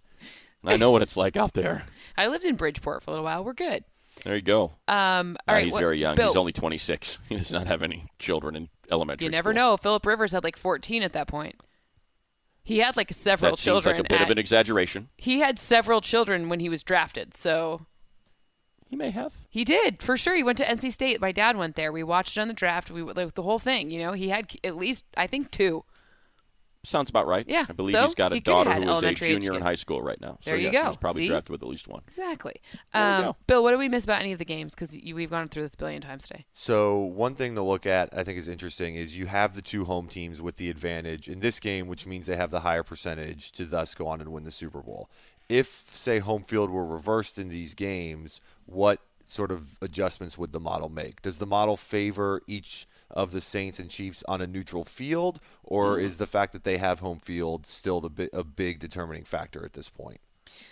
and 0.62 0.70
I 0.74 0.76
know 0.76 0.92
what 0.92 1.02
it's 1.02 1.16
like 1.16 1.38
out 1.38 1.54
there. 1.54 1.86
I 2.18 2.28
lived 2.28 2.44
in 2.44 2.56
Bridgeport 2.56 3.04
for 3.04 3.12
a 3.12 3.14
little 3.14 3.24
while. 3.24 3.46
We're 3.46 3.54
good. 3.54 3.86
There 4.24 4.36
you 4.36 4.42
go. 4.42 4.72
Um, 4.88 5.38
all 5.48 5.56
right, 5.56 5.66
he's 5.66 5.74
what- 5.74 5.82
very 5.82 6.00
young. 6.00 6.16
Bill, 6.16 6.28
He's 6.30 6.36
only 6.36 6.52
26. 6.54 7.20
He 7.30 7.36
does 7.38 7.52
not 7.52 7.68
have 7.68 7.82
any 7.82 8.06
children 8.20 8.56
in 8.56 8.70
elementary 8.90 9.26
You 9.26 9.32
never 9.32 9.52
school. 9.52 9.72
know. 9.72 9.78
Philip 9.78 10.06
Rivers 10.06 10.32
had 10.32 10.44
like 10.44 10.58
14 10.58 11.04
at 11.04 11.14
that 11.14 11.28
point. 11.28 11.56
He 12.64 12.80
had 12.80 12.98
like 12.98 13.12
several 13.14 13.52
That 13.52 13.58
seems 13.58 13.64
children. 13.84 13.98
like 13.98 14.06
a 14.06 14.10
bit 14.10 14.22
at- 14.22 14.26
of 14.26 14.32
an 14.32 14.38
exaggeration. 14.40 15.10
he 15.18 15.40
had 15.40 15.60
several 15.60 16.02
children 16.02 16.50
when 16.50 16.60
he 16.60 16.70
was 16.70 16.84
drafted. 16.84 17.36
So 17.36 17.86
He 18.90 18.96
may 18.96 19.12
have. 19.12 19.34
he 19.50 19.64
did 19.64 20.02
for 20.02 20.18
sure. 20.18 20.36
He 20.36 20.44
went 20.44 20.58
to 20.58 20.66
NC 20.66 20.92
State. 20.92 21.22
My 21.22 21.32
dad 21.32 21.58
went 21.58 21.76
there. 21.76 21.92
We 21.92 22.02
watched 22.04 22.38
it 22.38 22.42
on 22.42 22.48
the 22.48 22.54
draft. 22.56 22.90
We 22.90 23.04
like 23.04 23.36
the 23.36 23.44
whole 23.44 23.60
thing. 23.60 23.92
You 23.92 24.00
know, 24.02 24.14
he 24.14 24.30
had 24.30 24.52
at 24.64 24.76
least 24.78 25.06
I 25.16 25.28
think 25.28 25.52
two. 25.52 25.84
Sounds 26.86 27.10
about 27.10 27.28
right. 27.28 27.46
Yeah, 27.48 27.66
I 27.68 27.74
believe 27.74 27.96
so 27.96 28.04
he's 28.04 28.16
got 28.16 28.32
a 28.32 28.36
he 28.36 28.42
daughter 28.42 28.72
who 28.72 28.92
is 28.92 29.04
a 29.04 29.14
junior 29.14 29.56
in 29.56 29.62
high 29.62 29.76
school 29.76 30.02
right 30.02 30.20
now. 30.22 30.38
So 30.42 30.52
There 30.52 30.60
you 30.60 30.70
yes, 30.72 30.84
go. 30.84 30.88
he's 30.90 30.98
probably 30.98 31.24
See? 31.24 31.28
drafted 31.30 31.50
with 31.50 31.62
at 31.64 31.68
least 31.68 31.88
one. 31.88 32.02
Exactly. 32.08 32.56
Um. 32.94 33.34
Bill, 33.48 33.64
what 33.64 33.72
do 33.72 33.78
we 33.78 33.90
miss 33.90 34.04
about 34.04 34.22
any 34.22 34.32
of 34.32 34.40
the 34.40 34.46
games? 34.46 34.74
Because 34.74 34.92
we've 34.92 35.30
gone 35.30 35.50
through 35.50 35.64
this 35.64 35.74
a 35.74 35.78
billion 35.78 36.02
times 36.02 36.24
today. 36.28 36.46
So 36.54 36.98
one 36.98 37.36
thing 37.36 37.56
to 37.56 37.62
look 37.62 37.86
at, 37.86 38.10
I 38.18 38.24
think, 38.24 38.38
is 38.38 38.48
interesting 38.48 38.96
is 38.96 39.18
you 39.18 39.26
have 39.26 39.56
the 39.56 39.62
two 39.62 39.86
home 39.86 40.08
teams 40.08 40.42
with 40.42 40.58
the 40.58 40.70
advantage 40.70 41.28
in 41.28 41.40
this 41.40 41.60
game, 41.60 41.88
which 41.88 42.06
means 42.08 42.26
they 42.26 42.38
have 42.38 42.52
the 42.52 42.62
higher 42.62 42.84
percentage 42.84 43.52
to 43.54 43.66
thus 43.66 43.96
go 43.96 44.08
on 44.08 44.22
and 44.22 44.32
win 44.32 44.44
the 44.44 44.52
Super 44.52 44.82
Bowl. 44.82 45.10
If, 45.50 45.68
say, 45.90 46.20
home 46.20 46.44
field 46.44 46.70
were 46.70 46.86
reversed 46.86 47.38
in 47.38 47.50
these 47.50 47.74
games, 47.76 48.42
what 48.66 49.00
sort 49.26 49.52
of 49.52 49.78
adjustments 49.82 50.38
would 50.38 50.52
the 50.52 50.60
model 50.60 50.90
make? 50.90 51.22
Does 51.22 51.38
the 51.38 51.46
model 51.46 51.78
favor 51.78 52.42
each 52.48 52.88
of 53.16 53.32
the 53.32 53.42
Saints 53.42 53.80
and 53.80 53.90
Chiefs 53.90 54.24
on 54.28 54.42
a 54.42 54.48
neutral 54.48 54.84
field, 54.84 55.40
or 55.64 56.00
is 56.00 56.18
the 56.18 56.28
fact 56.28 56.54
that 56.54 56.64
they 56.64 56.78
have 56.78 57.00
home 57.00 57.20
field 57.20 57.66
still 57.66 58.02
the 58.02 58.30
a 58.34 58.44
big 58.44 58.80
determining 58.80 59.24
factor 59.24 59.64
at 59.66 59.74
this 59.74 59.90
point? 59.90 60.20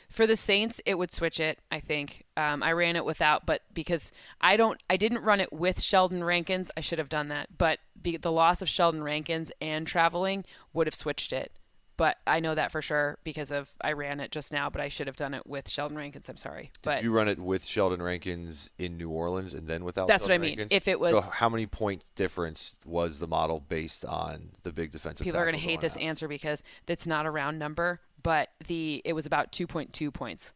For 0.10 0.28
the 0.28 0.36
Saints, 0.36 0.80
it 0.86 0.96
would 0.96 1.12
switch 1.12 1.40
it. 1.40 1.58
I 1.72 1.80
think 1.80 2.26
um, 2.38 2.62
I 2.62 2.72
ran 2.74 2.96
it 2.96 3.06
without, 3.06 3.48
but 3.48 3.64
because 3.74 4.12
I 4.40 4.58
don't, 4.58 4.80
I 4.88 4.98
didn't 4.98 5.24
run 5.24 5.40
it 5.40 5.52
with 5.52 5.82
Sheldon 5.82 6.24
Rankins. 6.24 6.70
I 6.78 6.82
should 6.82 7.00
have 7.00 7.10
done 7.10 7.30
that, 7.30 7.58
but 7.58 7.80
be, 8.00 8.18
the 8.18 8.32
loss 8.32 8.62
of 8.62 8.70
Sheldon 8.70 9.04
Rankins 9.04 9.52
and 9.60 9.88
traveling 9.88 10.46
would 10.72 10.86
have 10.86 10.94
switched 10.94 11.34
it. 11.34 11.52
But 11.96 12.18
I 12.26 12.40
know 12.40 12.56
that 12.56 12.72
for 12.72 12.82
sure 12.82 13.20
because 13.24 13.52
of 13.52 13.70
I 13.82 13.92
ran 13.94 14.20
it 14.20 14.32
just 14.32 14.52
now, 14.52 14.70
but 14.70 14.82
I 14.82 14.90
should 14.90 15.06
have 15.08 15.16
done 15.16 15.34
it 15.34 15.46
with 15.46 15.70
Sheldon 15.70 15.96
Rankins. 15.96 16.28
I'm 16.28 16.38
sorry, 16.38 16.72
but 16.82 17.04
you 17.04 17.12
run 17.12 17.28
it 17.28 17.40
with 17.40 17.64
Sheldon 17.66 18.02
Rankins 18.02 18.72
in 18.80 18.98
New 18.98 19.10
Orleans 19.10 19.54
and 19.54 19.68
then 19.68 19.84
without. 19.84 20.08
That's 20.08 20.24
what 20.24 20.32
I 20.32 20.40
mean. 20.40 20.58
Rankins? 20.58 20.72
If 20.72 20.88
it 20.88 21.00
was- 21.00 21.14
so, 21.14 21.22
how 21.22 21.50
many 21.50 21.68
point 21.68 22.04
difference 22.16 22.76
was 22.86 23.20
the 23.20 23.28
model 23.28 23.60
based 23.60 24.06
on 24.06 24.52
the 24.64 24.72
big 24.72 24.92
defensive? 24.92 25.24
people 25.24 25.40
are 25.40 25.46
going 25.46 25.56
to 25.56 25.62
hate 25.62 25.82
this 25.82 25.96
out? 25.96 26.02
answer 26.02 26.28
because 26.28 26.64
it's 26.88 27.06
not 27.06 27.26
a 27.28 27.32
round 27.32 27.60
number, 27.60 28.02
but 28.22 28.50
the 28.68 29.02
it 29.06 29.14
was 29.14 29.26
about 29.26 29.52
2.2 29.52 30.12
points. 30.12 30.54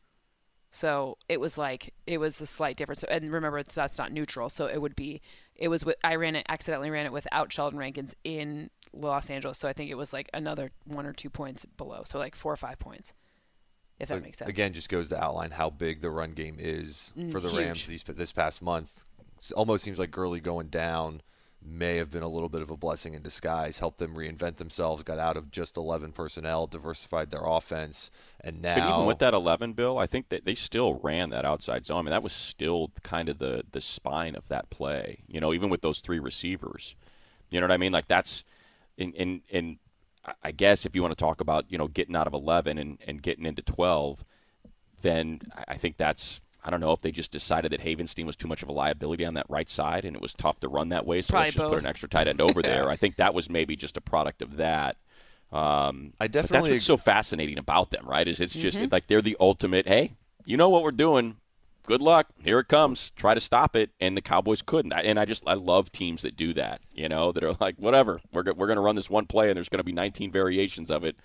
So 0.69 1.17
it 1.29 1.39
was 1.39 1.57
like 1.57 1.93
it 2.05 2.17
was 2.17 2.41
a 2.41 2.45
slight 2.45 2.77
difference. 2.77 3.01
So, 3.01 3.07
and 3.09 3.31
remember, 3.31 3.59
it's, 3.59 3.75
that's 3.75 3.97
not 3.97 4.11
neutral. 4.11 4.49
So 4.49 4.65
it 4.65 4.81
would 4.81 4.95
be 4.95 5.21
it 5.55 5.69
was 5.69 5.85
with 5.85 5.97
I 6.03 6.15
ran 6.15 6.35
it 6.35 6.45
accidentally 6.49 6.89
ran 6.89 7.05
it 7.05 7.11
without 7.11 7.51
Sheldon 7.51 7.79
Rankins 7.79 8.15
in 8.23 8.69
Los 8.99 9.29
Angeles. 9.29 9.57
So 9.57 9.67
I 9.67 9.73
think 9.73 9.89
it 9.91 9.95
was 9.95 10.13
like 10.13 10.29
another 10.33 10.71
one 10.85 11.05
or 11.05 11.13
two 11.13 11.29
points 11.29 11.65
below. 11.65 12.03
So 12.05 12.19
like 12.19 12.35
four 12.35 12.53
or 12.53 12.57
five 12.57 12.79
points, 12.79 13.13
if 13.99 14.09
So, 14.09 14.15
that 14.15 14.23
makes 14.23 14.37
sense. 14.37 14.49
Again, 14.49 14.73
just 14.73 14.89
goes 14.89 15.09
to 15.09 15.23
outline 15.23 15.51
how 15.51 15.69
big 15.69 16.01
the 16.01 16.11
run 16.11 16.31
game 16.31 16.57
is 16.59 17.13
Mm, 17.17 17.31
for 17.31 17.39
the 17.39 17.49
huge. 17.49 17.59
Rams 17.59 17.85
these, 17.87 18.03
this 18.03 18.31
past 18.31 18.61
month. 18.61 19.05
It 19.39 19.51
almost 19.53 19.83
seems 19.83 19.99
like 19.99 20.11
Gurley 20.11 20.39
going 20.39 20.67
down 20.67 21.21
may 21.61 21.97
have 21.97 22.11
been 22.11 22.23
a 22.23 22.27
little 22.27 22.49
bit 22.49 22.61
of 22.61 22.69
a 22.69 22.77
blessing 22.77 23.13
in 23.13 23.21
disguise. 23.21 23.79
Helped 23.79 23.97
them 23.97 24.15
reinvent 24.15 24.57
themselves, 24.57 25.03
got 25.03 25.19
out 25.19 25.37
of 25.37 25.51
just 25.51 25.75
11 25.75 26.11
personnel, 26.11 26.67
diversified 26.67 27.31
their 27.31 27.43
offense, 27.43 28.09
and 28.41 28.61
now 28.61 28.75
But 28.75 28.89
even 28.89 29.05
with 29.05 29.19
that 29.19 29.33
11, 29.33 29.73
Bill, 29.73 29.97
I 29.97 30.07
think 30.07 30.29
that 30.29 30.45
they 30.45 30.55
still 30.55 30.95
ran 30.95 31.29
that 31.31 31.45
outside 31.45 31.85
zone. 31.85 31.99
I 31.99 32.01
mean, 32.03 32.11
that 32.11 32.23
was 32.23 32.33
still 32.33 32.91
kind 33.03 33.29
of 33.29 33.39
the 33.39 33.63
the 33.71 33.81
spine 33.81 34.35
of 34.35 34.47
that 34.47 34.69
play. 34.69 35.23
You 35.27 35.39
know, 35.39 35.53
even 35.53 35.69
with 35.69 35.81
those 35.81 36.01
three 36.01 36.19
receivers. 36.19 36.95
You 37.49 37.59
know 37.59 37.65
what 37.65 37.73
I 37.73 37.77
mean? 37.77 37.91
Like 37.91 38.07
that's 38.07 38.43
in 38.97 39.13
in 39.13 39.41
in. 39.49 39.79
I 40.43 40.51
guess 40.51 40.85
if 40.85 40.93
you 40.93 41.01
want 41.01 41.13
to 41.13 41.23
talk 41.23 41.39
about 41.39 41.65
you 41.69 41.77
know 41.77 41.87
getting 41.87 42.13
out 42.15 42.27
of 42.27 42.33
11 42.33 42.77
and, 42.77 42.97
and 43.07 43.21
getting 43.21 43.45
into 43.45 43.61
12, 43.61 44.25
then 45.01 45.39
I- 45.55 45.63
I 45.69 45.77
think 45.77 45.97
that's. 45.97 46.41
I 46.63 46.69
don't 46.69 46.81
know 46.81 46.91
if 46.91 47.01
they 47.01 47.11
just 47.13 47.31
decided 47.31 47.71
that 47.71 47.79
Havenstein 47.79 48.25
was 48.25 48.35
too 48.35 48.47
much 48.47 48.61
of 48.61 48.67
a 48.67 48.73
liability 48.73 49.23
on 49.23 49.35
that 49.35 49.45
right 49.47 49.69
side 49.69 50.03
and 50.03 50.17
it 50.17 50.21
was 50.21 50.33
tough 50.33 50.59
to 50.59 50.67
run 50.67 50.89
that 50.89 51.05
way, 51.05 51.21
so 51.21 51.31
Probably 51.31 51.45
let's 51.45 51.55
just 51.55 51.69
put 51.69 51.79
an 51.79 51.85
extra 51.85 52.09
tight 52.09 52.27
end 52.27 52.41
over 52.41 52.61
there. 52.61 52.89
I 52.89 52.97
think 52.97 53.15
that 53.15 53.33
was 53.33 53.49
maybe 53.49 53.77
just 53.77 53.95
a 53.95 54.01
product 54.01 54.41
of 54.41 54.57
that. 54.57 54.97
Um, 55.53 56.11
I 56.19 56.25
but 56.25 56.33
that's 56.33 56.47
definitely 56.49 56.71
what's 56.73 56.83
so 56.85 56.97
fascinating 56.97 57.57
about 57.57 57.91
them, 57.91 58.05
right? 58.05 58.27
Is 58.27 58.41
it's 58.41 58.53
just 58.53 58.79
Mm-hmm. 58.79 58.87
like 58.91 59.07
they're 59.07 59.21
the 59.21 59.37
ultimate. 59.39 59.87
Hey, 59.87 60.11
you 60.43 60.57
know 60.57 60.67
what 60.67 60.83
we're 60.83 60.91
doing. 60.91 61.37
Good 61.88 62.01
luck. 62.01 62.27
Here 62.43 62.59
it 62.59 62.67
comes. 62.67 63.11
Try 63.11 63.33
to 63.33 63.39
stop 63.39 63.73
it, 63.73 63.91
and 64.01 64.15
the 64.17 64.21
Cowboys 64.21 64.61
couldn't. 64.61 64.91
And 64.91 65.17
I 65.17 65.23
just 65.23 65.41
I 65.47 65.53
love 65.53 65.89
teams 65.89 66.21
that 66.23 66.35
do 66.35 66.53
that. 66.53 66.81
You 66.93 67.07
know, 67.07 67.31
that 67.31 67.43
are 67.43 67.55
like 67.61 67.77
whatever. 67.77 68.19
We're 68.33 68.43
we're 68.43 68.67
going 68.67 68.75
to 68.75 68.81
run 68.81 68.97
this 68.97 69.09
one 69.09 69.25
play, 69.25 69.49
and 69.49 69.55
there's 69.55 69.69
going 69.69 69.79
to 69.79 69.85
be 69.85 69.93
19 69.93 70.29
variations 70.29 70.91
of 70.91 71.05
it. 71.05 71.15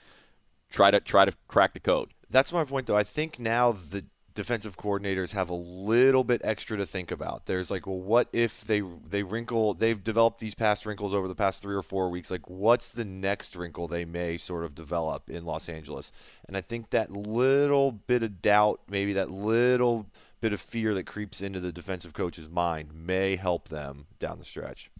Try 0.70 0.92
to 0.92 1.00
try 1.00 1.24
to 1.24 1.32
crack 1.48 1.72
the 1.72 1.80
code. 1.80 2.14
That's 2.30 2.52
my 2.52 2.64
point, 2.64 2.86
though. 2.86 2.96
I 2.96 3.02
think 3.02 3.40
now 3.40 3.72
the 3.72 4.06
defensive 4.34 4.76
coordinators 4.76 5.32
have 5.32 5.50
a 5.50 5.54
little 5.54 6.22
bit 6.22 6.40
extra 6.44 6.76
to 6.76 6.86
think 6.86 7.10
about. 7.10 7.46
There's 7.46 7.70
like, 7.70 7.88
well, 7.88 7.98
what 7.98 8.28
if 8.32 8.60
they 8.60 8.82
they 9.04 9.24
wrinkle? 9.24 9.74
They've 9.74 10.02
developed 10.02 10.38
these 10.38 10.54
past 10.54 10.86
wrinkles 10.86 11.12
over 11.12 11.26
the 11.26 11.34
past 11.34 11.60
three 11.60 11.74
or 11.74 11.82
four 11.82 12.08
weeks. 12.08 12.30
Like, 12.30 12.48
what's 12.48 12.88
the 12.88 13.04
next 13.04 13.56
wrinkle 13.56 13.88
they 13.88 14.04
may 14.04 14.38
sort 14.38 14.64
of 14.64 14.76
develop 14.76 15.28
in 15.28 15.44
Los 15.44 15.68
Angeles? 15.68 16.12
And 16.46 16.56
I 16.56 16.60
think 16.60 16.90
that 16.90 17.10
little 17.10 17.90
bit 17.90 18.22
of 18.22 18.40
doubt, 18.40 18.82
maybe 18.88 19.12
that 19.14 19.28
little 19.28 20.06
bit 20.43 20.53
of 20.53 20.61
fear 20.61 20.93
that 20.93 21.07
creeps 21.07 21.40
into 21.40 21.61
the 21.61 21.72
defensive 21.72 22.12
coach's 22.12 22.49
mind, 22.51 22.90
may 22.93 23.36
help 23.36 23.68
them 23.68 24.07
down 24.18 24.38
the 24.38 24.45
stretch. 24.45 24.90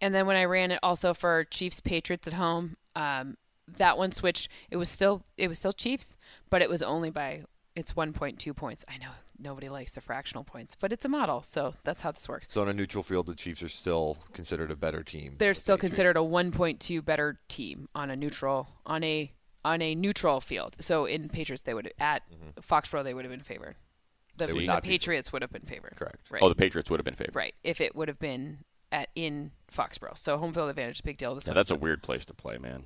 And 0.00 0.14
then 0.14 0.26
when 0.26 0.36
I 0.36 0.44
ran 0.44 0.70
it 0.70 0.78
also 0.82 1.12
for 1.12 1.44
Chiefs 1.44 1.80
Patriots 1.80 2.26
at 2.26 2.34
home, 2.34 2.76
um, 2.96 3.36
that 3.76 3.98
one 3.98 4.12
switched. 4.12 4.48
It 4.70 4.76
was 4.76 4.88
still 4.88 5.24
it 5.36 5.48
was 5.48 5.58
still 5.58 5.72
Chiefs, 5.72 6.16
but 6.48 6.62
it 6.62 6.70
was 6.70 6.82
only 6.82 7.10
by 7.10 7.42
it's 7.74 7.94
1.2 7.94 8.54
points. 8.54 8.84
I 8.88 8.98
know 8.98 9.10
nobody 9.38 9.68
likes 9.68 9.90
the 9.90 10.00
fractional 10.00 10.44
points, 10.44 10.76
but 10.78 10.92
it's 10.92 11.04
a 11.04 11.08
model, 11.08 11.42
so 11.42 11.74
that's 11.82 12.02
how 12.02 12.12
this 12.12 12.28
works. 12.28 12.46
So 12.50 12.62
on 12.62 12.68
a 12.68 12.72
neutral 12.72 13.02
field, 13.02 13.26
the 13.26 13.34
Chiefs 13.34 13.62
are 13.64 13.68
still 13.68 14.18
considered 14.32 14.70
a 14.70 14.76
better 14.76 15.02
team. 15.02 15.34
They're 15.38 15.50
the 15.50 15.54
still 15.56 15.76
Patriots. 15.76 15.96
considered 15.96 16.16
a 16.16 16.20
1.2 16.20 17.04
better 17.04 17.40
team 17.48 17.88
on 17.96 18.10
a 18.10 18.16
neutral 18.16 18.68
on 18.86 19.02
a 19.02 19.32
on 19.64 19.80
a 19.82 19.94
neutral 19.94 20.40
field. 20.40 20.76
So 20.78 21.06
in 21.06 21.28
Patriots 21.28 21.62
they 21.62 21.74
would 21.74 21.92
at 21.98 22.22
Foxborough 22.60 23.02
they 23.02 23.14
would 23.14 23.24
have 23.24 23.32
been 23.32 23.40
favored. 23.40 23.76
The, 24.36 24.46
They 24.46 24.52
would 24.52 24.62
the 24.62 24.66
not 24.66 24.82
be 24.82 24.88
Patriots 24.90 25.32
would 25.32 25.42
have 25.42 25.52
been 25.52 25.62
favored. 25.62 25.94
Correct. 25.96 26.30
Right. 26.30 26.42
Oh, 26.42 26.48
the 26.48 26.54
Patriots 26.54 26.90
would 26.90 26.98
have 27.00 27.04
been 27.04 27.14
favored. 27.14 27.34
right. 27.36 27.54
If 27.62 27.80
it 27.80 27.94
would 27.94 28.08
have 28.08 28.18
been 28.18 28.58
at 28.92 29.08
in 29.14 29.50
Foxborough. 29.72 30.16
So 30.16 30.38
home 30.38 30.52
field 30.52 30.70
advantage 30.70 30.96
is 30.96 31.00
a 31.00 31.04
big 31.04 31.16
deal 31.18 31.34
this 31.34 31.46
Yeah, 31.46 31.54
that's 31.54 31.70
a 31.70 31.76
weird 31.76 32.02
place 32.02 32.24
to 32.26 32.34
play, 32.34 32.58
man. 32.58 32.84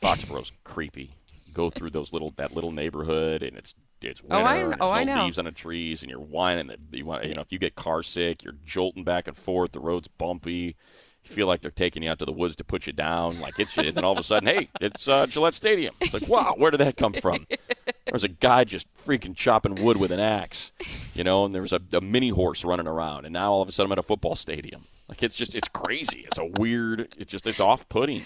Foxborough's 0.00 0.52
creepy. 0.64 1.14
You 1.44 1.52
go 1.52 1.70
through 1.70 1.90
those 1.90 2.12
little 2.12 2.32
that 2.36 2.54
little 2.54 2.72
neighborhood, 2.72 3.42
and 3.42 3.56
it's 3.56 3.74
it's 4.02 4.22
winter. 4.22 4.36
Oh, 4.36 4.44
I- 4.44 4.56
and 4.56 4.74
oh, 4.80 4.88
there's 4.88 5.00
I 5.00 5.04
no 5.04 5.14
know. 5.16 5.24
leaves 5.24 5.38
on 5.38 5.44
the 5.46 5.52
trees, 5.52 6.02
and 6.02 6.10
you're 6.10 6.20
whining 6.20 6.66
that 6.68 6.78
you 6.92 7.06
want. 7.06 7.24
You 7.24 7.34
know, 7.34 7.40
if 7.40 7.52
you 7.52 7.58
get 7.58 7.74
car 7.74 8.02
sick, 8.02 8.42
you're 8.44 8.56
jolting 8.64 9.04
back 9.04 9.28
and 9.28 9.36
forth. 9.36 9.72
The 9.72 9.80
road's 9.80 10.08
bumpy. 10.08 10.76
You 11.24 11.30
feel 11.34 11.46
like 11.46 11.62
they're 11.62 11.70
taking 11.70 12.02
you 12.02 12.10
out 12.10 12.18
to 12.18 12.26
the 12.26 12.32
woods 12.32 12.54
to 12.56 12.64
put 12.64 12.86
you 12.86 12.92
down. 12.92 13.40
Like 13.40 13.58
it's, 13.58 13.78
and 13.78 13.96
then 13.96 14.04
all 14.04 14.12
of 14.12 14.18
a 14.18 14.22
sudden, 14.22 14.46
hey, 14.46 14.68
it's 14.80 15.08
uh, 15.08 15.26
Gillette 15.26 15.54
Stadium. 15.54 15.94
It's 16.02 16.12
like, 16.12 16.28
wow, 16.28 16.54
where 16.58 16.70
did 16.70 16.80
that 16.80 16.98
come 16.98 17.14
from? 17.14 17.46
There's 18.06 18.24
a 18.24 18.28
guy 18.28 18.64
just 18.64 18.92
freaking 18.94 19.34
chopping 19.34 19.76
wood 19.76 19.96
with 19.96 20.12
an 20.12 20.20
axe, 20.20 20.72
you 21.14 21.24
know, 21.24 21.44
and 21.44 21.54
there's 21.54 21.72
a, 21.72 21.80
a 21.92 22.00
mini 22.00 22.28
horse 22.28 22.64
running 22.64 22.86
around, 22.86 23.24
and 23.24 23.32
now 23.32 23.52
all 23.52 23.62
of 23.62 23.68
a 23.68 23.72
sudden 23.72 23.88
I'm 23.88 23.92
at 23.92 23.98
a 23.98 24.02
football 24.02 24.36
stadium. 24.36 24.84
Like 25.08 25.22
it's 25.22 25.36
just, 25.36 25.54
it's 25.54 25.68
crazy. 25.68 26.24
It's 26.26 26.38
a 26.38 26.44
weird. 26.44 27.14
It's 27.16 27.30
just, 27.30 27.46
it's 27.46 27.60
off-putting. 27.60 28.24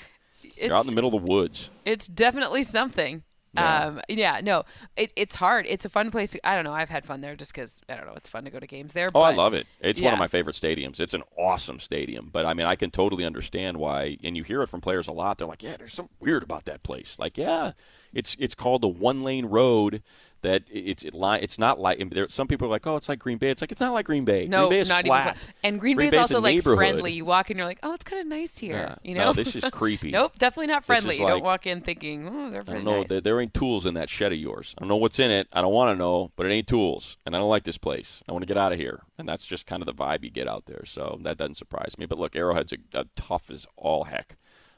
You're 0.57 0.74
out 0.74 0.85
in 0.85 0.89
the 0.89 0.95
middle 0.95 1.14
of 1.14 1.24
the 1.24 1.31
woods. 1.31 1.70
It's 1.85 2.09
definitely 2.09 2.64
something. 2.64 3.22
Yeah. 3.55 3.87
Um, 3.87 4.01
yeah, 4.09 4.41
no, 4.43 4.64
it, 4.97 5.11
it's 5.16 5.35
hard. 5.35 5.64
It's 5.66 5.85
a 5.85 5.89
fun 5.89 6.11
place 6.11 6.31
to. 6.31 6.47
I 6.47 6.55
don't 6.55 6.64
know. 6.64 6.72
I've 6.72 6.91
had 6.91 7.07
fun 7.07 7.22
there 7.22 7.35
just 7.35 7.53
because 7.53 7.81
I 7.89 7.97
don't 7.97 8.07
know. 8.07 8.12
It's 8.14 8.29
fun 8.29 8.45
to 8.45 8.51
go 8.51 8.61
to 8.61 8.66
games 8.66 8.93
there. 8.93 9.09
Oh, 9.14 9.22
I 9.22 9.33
love 9.33 9.55
it. 9.55 9.66
It's 9.81 10.03
one 10.03 10.12
of 10.12 10.18
my 10.18 10.29
favorite 10.29 10.55
stadiums. 10.55 11.01
It's 11.01 11.14
an 11.14 11.22
awesome 11.39 11.81
stadium. 11.81 12.29
But 12.31 12.45
I 12.45 12.53
mean, 12.53 12.66
I 12.66 12.76
can 12.76 12.91
totally 12.91 13.24
understand 13.24 13.79
why, 13.79 14.18
and 14.22 14.37
you 14.37 14.43
hear 14.43 14.62
it 14.62 14.68
from 14.68 14.83
players 14.83 15.09
a 15.09 15.12
lot. 15.12 15.39
They're 15.39 15.47
like, 15.47 15.62
"Yeah, 15.62 15.79
there's 15.79 15.95
something 15.95 16.14
weird 16.20 16.43
about 16.43 16.66
that 16.66 16.83
place." 16.83 17.18
Like, 17.18 17.39
yeah, 17.39 17.72
it's 18.15 18.37
it's 18.39 18.55
called 18.55 18.83
the 18.83 18.89
one 18.89 19.23
lane 19.23 19.47
road. 19.47 20.03
That 20.43 20.63
it's 20.71 21.03
it 21.03 21.15
li- 21.15 21.41
it's 21.43 21.59
not 21.59 21.81
like 21.81 22.11
there. 22.11 22.29
Some 22.29 22.47
people 22.47 22.69
are 22.69 22.71
like, 22.71 22.87
"Oh, 22.87 22.95
it's 22.95 23.09
like 23.09 23.19
Green 23.19 23.39
Bay." 23.39 23.51
It's 23.51 23.61
like 23.61 23.73
it's 23.73 23.81
not 23.81 23.93
like 23.93 24.07
Green 24.07 24.25
Bay. 24.25 24.47
No, 24.47 24.69
Green 24.69 24.71
Bay 24.71 24.81
is 24.83 24.89
not 24.89 25.05
flat. 25.05 25.37
even. 25.37 25.55
And 25.65 25.81
Green, 25.81 25.97
Green 25.97 26.11
Bay's 26.11 26.17
a 26.17 26.21
also 26.21 26.41
like 26.41 26.63
friendly. 26.63 27.11
You 27.11 27.25
walk 27.25 27.51
in, 27.51 27.57
you're 27.57 27.67
like, 27.67 27.81
oh, 27.83 27.93
it's 27.93 28.05
kind 28.05 28.21
of 28.21 28.29
nice 28.29 28.57
here. 28.57 28.77
Yeah. 28.77 28.95
You 29.03 29.17
No, 29.17 29.25
know, 29.25 29.33
this 29.33 29.57
is 29.57 29.65
creepy. 29.73 30.13
nope, 30.13 30.39
definitely 30.39 30.69
not 30.69 30.85
friendly. 30.85 31.17
you 31.17 31.25
like- 31.25 31.33
don't 31.33 31.43
walk 31.43 31.67
in 31.67 31.81
thinking, 31.81 32.29
oh, 32.29 32.51
they're 32.51 32.63
friendly 32.63 32.71
I 32.71 32.75
don't 32.75 32.85
know. 32.85 33.01
nice. 33.01 33.09
There, 33.09 33.21
there 33.21 33.41
ain't 33.41 33.53
tools 33.53 33.85
in 33.85 33.95
that 33.95 34.09
shed 34.09 34.31
of 34.33 34.39
yours. 34.39 34.77
I 34.79 34.83
don't 34.83 34.89
know 34.89 34.97
what's 34.97 35.19
in 35.19 35.33
it. 35.33 35.49
I 35.53 35.61
don't 35.61 35.73
want 35.73 35.93
to 35.93 35.99
know, 35.99 36.31
but 36.37 36.47
it 36.47 36.51
ain't 36.53 36.69
tools. 36.69 37.17
And 37.27 37.35
I 37.35 37.41
don't 37.41 37.51
like 37.51 37.65
this 37.65 37.77
place. 37.79 38.23
I 38.29 38.33
want 38.33 38.43
to 38.43 38.47
get 38.47 38.57
out 38.57 38.71
of 38.71 38.79
here. 38.79 39.03
And 39.19 39.29
that's 39.29 39.43
just 39.45 39.67
kind 39.67 39.83
of 39.83 39.87
the 39.87 39.93
vibe 39.95 40.23
you 40.23 40.31
get 40.31 40.47
out 40.47 40.67
there. 40.67 40.85
So 40.87 41.19
that 41.23 41.37
doesn't 41.37 41.57
surprise 41.57 41.99
me. 41.99 42.07
But 42.07 42.21
look, 42.21 42.37
Arrowhead's 42.37 42.73
a, 42.73 42.77
a 42.97 43.07
tough 43.17 43.51
as 43.51 43.67
all 43.77 44.05
heck 44.05 44.37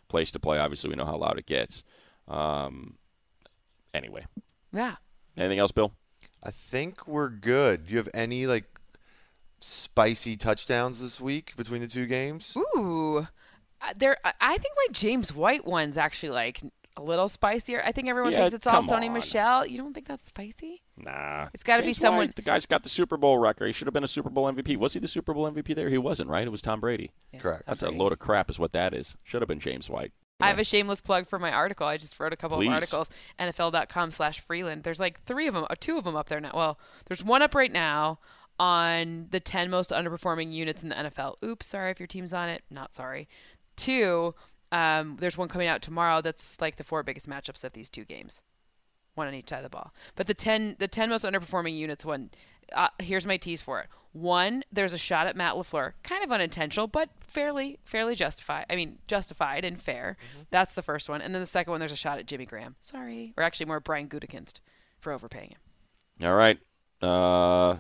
place 0.09 0.31
to 0.31 0.39
play. 0.39 0.59
Obviously, 0.59 0.89
we 0.89 0.97
know 0.97 1.05
how 1.05 1.19
loud 1.19 1.39
it 1.39 1.45
gets. 1.45 1.85
Um, 2.29 2.95
anyway, 3.95 4.27
yeah. 4.73 4.97
anything 5.37 5.59
else, 5.59 5.73
Bill? 5.73 5.93
I 6.43 6.51
think 6.51 7.07
we're 7.07 7.29
good. 7.29 7.87
Do 7.87 7.93
you 7.93 7.99
have 7.99 8.09
any 8.15 8.47
like 8.47 8.65
spicy 9.61 10.37
touchdowns 10.37 11.01
this 11.01 11.21
week 11.21 11.55
between 11.57 11.81
the 11.81 11.89
two 11.89 12.07
games? 12.07 12.57
Ooh, 12.77 13.27
Uh, 13.83 13.93
there. 13.97 14.17
I- 14.25 14.35
I 14.41 14.59
think 14.59 14.75
my 14.77 14.87
James 14.93 15.33
White 15.33 15.65
one's 15.65 15.97
actually 15.97 16.31
like 16.31 16.61
a 16.99 17.03
little 17.03 17.29
spicier. 17.29 17.81
I 17.83 17.93
think 17.93 18.09
everyone 18.09 18.33
Yeah, 18.33 18.41
thinks 18.41 18.55
it's 18.55 18.67
all 18.67 18.83
Sony 18.83 19.07
on. 19.07 19.15
Michel. 19.15 19.65
You 19.67 19.79
don't 19.79 19.95
think 19.95 20.07
that's 20.07 20.27
spicy? 20.27 20.83
Nah. 20.99 21.49
It's 21.55 21.63
gotta 21.63 21.81
be 21.83 21.87
James 21.89 21.97
someone- 21.99 22.27
White, 22.29 22.37
the 22.37 22.43
guy's 22.43 22.67
got 22.67 22.83
the 22.83 22.91
Super 22.91 23.17
Bowl 23.17 23.39
record. 23.39 23.67
He 23.69 23.73
should 23.73 23.87
have 23.87 23.95
been 23.95 24.05
a 24.05 24.09
Super 24.09 24.29
Bowl 24.29 24.49
MVP. 24.49 24.77
Was 24.77 24.93
he 24.93 25.01
the 25.01 25.09
Super 25.09 25.33
Bowl 25.33 25.47
MVP 25.47 25.73
there? 25.73 25.89
He 25.89 25.97
wasn't, 25.97 26.29
right? 26.29 26.47
It 26.47 26.51
was 26.51 26.61
Tom 26.61 26.81
Brady. 26.81 27.13
Yeah, 27.33 27.41
Correct. 27.41 27.65
That's 27.67 27.83
a 27.83 27.89
load 27.91 28.13
of 28.13 28.19
crap, 28.19 28.51
is 28.51 28.59
what 28.59 28.73
that 28.73 28.93
is. 28.93 29.17
Should 29.23 29.41
have 29.41 29.49
been 29.49 29.61
James 29.61 29.89
White. 29.89 30.13
I 30.41 30.49
have 30.49 30.59
a 30.59 30.65
shameless 30.65 31.01
plug 31.01 31.29
for 31.29 31.39
my 31.39 31.53
article. 31.53 31.87
I 31.87 31.97
just 31.97 32.19
wrote 32.19 32.33
a 32.33 32.37
couple 32.37 32.59
Please. 32.59 32.69
of 32.69 32.75
articles. 32.75 33.09
NFL.com 33.39 34.11
slash 34.11 34.45
Frelund. 34.47 34.83
There's 34.83 35.01
like 35.01 35.23
three 35.23 35.47
of 35.47 35.55
them, 35.55 35.67
or 35.69 35.77
two 35.77 35.99
of 35.99 36.05
them 36.05 36.17
up 36.17 36.29
there 36.29 36.41
now. 36.41 36.53
Well, 36.55 36.79
there's 37.07 37.23
one 37.23 37.43
up 37.43 37.55
right 37.55 37.73
now 37.73 38.19
on 38.59 39.27
the 39.31 39.41
10 39.41 39.71
most 39.71 39.91
underperforming 39.91 40.53
units 40.53 40.83
in 40.83 40.91
the 40.91 40.95
NFL. 40.95 41.37
Oops, 41.43 41.65
sorry 41.67 41.91
if 41.91 41.99
your 41.99 42.07
team's 42.07 42.33
on 42.33 42.49
it. 42.49 42.63
Not 42.71 42.95
sorry. 42.95 43.29
Two, 43.77 44.35
um, 44.71 45.17
there's 45.19 45.39
one 45.39 45.49
coming 45.49 45.67
out 45.69 45.83
tomorrow 45.83 46.21
that's 46.21 46.61
like 46.61 46.77
the 46.77 46.85
four 46.85 47.03
biggest 47.03 47.29
matchups 47.29 47.65
of 47.65 47.73
these 47.73 47.89
two 47.89 48.05
games. 48.05 48.43
One 49.15 49.27
on 49.27 49.35
each 49.35 49.49
side 49.49 49.59
of 49.59 49.65
the 49.65 49.71
ball. 49.71 49.93
But 50.15 50.27
the 50.27 50.35
10, 50.35 50.77
the 50.79 50.89
10 50.89 51.09
most 51.09 51.25
underperforming 51.25 51.77
units 51.77 52.05
one, 52.05 52.31
uh, 52.75 52.89
here's 52.99 53.27
my 53.27 53.37
tease 53.37 53.63
for 53.63 53.81
it. 53.81 53.89
One, 54.13 54.65
there's 54.73 54.93
a 54.93 54.99
shot 54.99 55.29
at 55.29 55.37
Matt 55.37 55.55
LaFleur, 55.55 55.93
kind 56.03 56.25
of 56.25 56.33
unintentional, 56.33 56.89
but 56.89 57.11
fairly, 57.21 57.79
fairly 57.85 58.17
justified. 58.17 58.67
I 58.69 58.75
mean, 58.75 58.99
justified 59.07 59.65
and 59.65 59.81
fair. 59.81 60.17
That's 60.51 60.75
the 60.75 60.83
first 60.83 61.09
one. 61.09 61.21
And 61.23 61.33
then 61.33 61.41
the 61.41 61.47
second 61.47 61.71
one, 61.71 61.79
there's 61.79 61.93
a 61.93 61.97
shot 61.97 62.19
at 62.19 62.27
Jimmy 62.27 62.45
Graham. 62.45 62.75
Sorry. 62.81 63.35
Or 63.37 63.45
actually 63.45 63.67
more 63.67 63.79
Brian 63.79 64.09
Gutekunst 64.09 64.61
for 64.99 65.13
overpaying 65.13 65.51
him. 65.51 66.27
All 66.27 66.35
right. 66.35 66.59
Uh, 67.01 67.77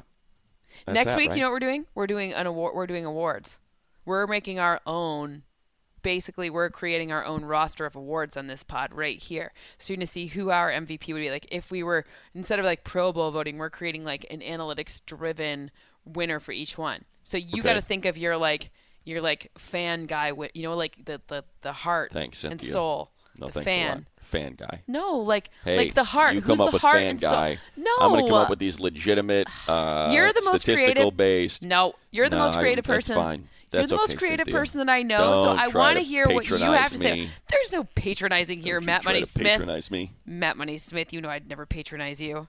Next 0.87 1.13
that, 1.13 1.19
week, 1.19 1.31
right? 1.31 1.37
you 1.37 1.43
know 1.43 1.49
what 1.49 1.55
we're 1.55 1.59
doing? 1.69 1.87
We're 1.97 2.07
doing 2.07 2.33
an 2.33 2.47
award. 2.47 2.77
We're 2.77 2.87
doing 2.87 3.05
awards. 3.05 3.59
We're 4.05 4.29
making 4.29 4.61
our 4.61 4.81
own. 4.87 5.43
Basically, 6.03 6.51
we're 6.51 6.71
creating 6.71 7.13
our 7.13 7.25
own 7.25 7.45
roster 7.45 7.87
of 7.87 7.95
awards 7.97 8.37
on 8.37 8.47
this 8.47 8.63
pod 8.63 8.93
right 8.95 9.19
here. 9.19 9.53
So 9.79 9.93
you're 9.93 9.97
gonna 9.99 10.07
see 10.07 10.27
who 10.27 10.51
our 10.51 10.71
MVP 10.71 11.13
would 11.13 11.21
be. 11.21 11.31
Like 11.31 11.47
if 11.51 11.71
we 11.71 11.83
were 11.83 12.05
instead 12.35 12.59
of 12.59 12.65
like 12.65 12.85
Pro 12.85 13.13
Bowl 13.13 13.31
voting, 13.31 13.59
we're 13.59 13.71
creating 13.71 14.05
like 14.05 14.27
an 14.31 14.41
analytics-driven 14.41 15.71
winner 16.05 16.41
for 16.41 16.53
each 16.53 16.79
one. 16.79 17.05
So 17.23 17.37
you 17.37 17.61
Okay. 17.61 17.69
got 17.69 17.75
to 17.75 17.83
think 17.83 18.05
of 18.07 18.17
your 18.17 18.37
like 18.37 18.71
your 19.05 19.21
like 19.21 19.51
fan 19.59 20.07
guy. 20.07 20.33
You 20.55 20.63
know, 20.63 20.75
like 20.77 21.05
the 21.05 21.21
the 21.29 21.45
the 21.63 21.73
heart 21.73 22.13
Thanks, 22.13 22.45
and 22.45 22.61
soul. 22.61 23.11
No, 23.39 23.47
the 23.47 23.53
thanks 23.55 23.67
fan. 23.67 24.07
Fan 24.31 24.55
guy. 24.55 24.83
No, 24.87 25.17
like 25.19 25.51
Hey, 25.65 25.77
like 25.77 25.95
the 25.95 26.05
heart. 26.05 26.35
You 26.35 26.41
Who's 26.41 26.59
up 26.61 26.69
the 26.69 26.73
with 26.73 26.83
heart 26.83 26.99
fan 26.99 27.17
guy. 27.17 27.59
No, 27.77 27.91
I'm 28.01 28.11
going 28.11 28.25
to 28.25 28.31
come 28.31 28.39
up 28.41 28.51
with 28.51 28.59
these 28.59 28.81
legitimate, 28.81 29.49
uh, 29.69 30.11
You're 30.13 30.33
the 30.33 30.43
most 30.43 30.63
statistical 30.63 30.95
creative- 31.13 31.17
based. 31.17 31.63
No, 31.63 31.95
you're 32.11 32.29
the 32.29 32.37
No, 32.37 32.43
most 32.45 32.57
I- 32.57 32.61
creative 32.61 32.85
that's 32.87 33.07
person. 33.09 33.15
fine. 33.17 33.49
You're 33.73 33.83
That's 33.83 33.91
the 33.93 33.97
most 33.99 34.19
creative 34.19 34.47
Cynthia. 34.47 34.55
person 34.61 34.79
that 34.79 34.89
I 34.89 35.03
know, 35.03 35.33
so 35.35 35.45
Don't 35.45 35.59
I 35.61 35.69
want 35.69 35.97
to 35.99 36.03
hear 36.05 36.27
what 36.29 36.49
you 36.51 36.57
have 36.59 36.89
to 36.91 36.99
say. 36.99 37.13
me. 37.13 37.31
There's 37.49 37.71
no 37.71 37.85
patronizing 37.95 38.61
here, 38.61 38.81
Matt 38.81 39.05
Money 39.05 39.21
to 39.21 39.27
Smith. 39.27 39.47
Patronize 39.59 39.93
me. 39.93 40.11
Matt 40.27 40.57
Money 40.57 40.77
Smith, 40.77 41.13
you 41.13 41.21
know 41.21 41.29
I'd 41.29 41.49
never 41.49 41.67
patronize 41.67 42.21
you. 42.21 42.49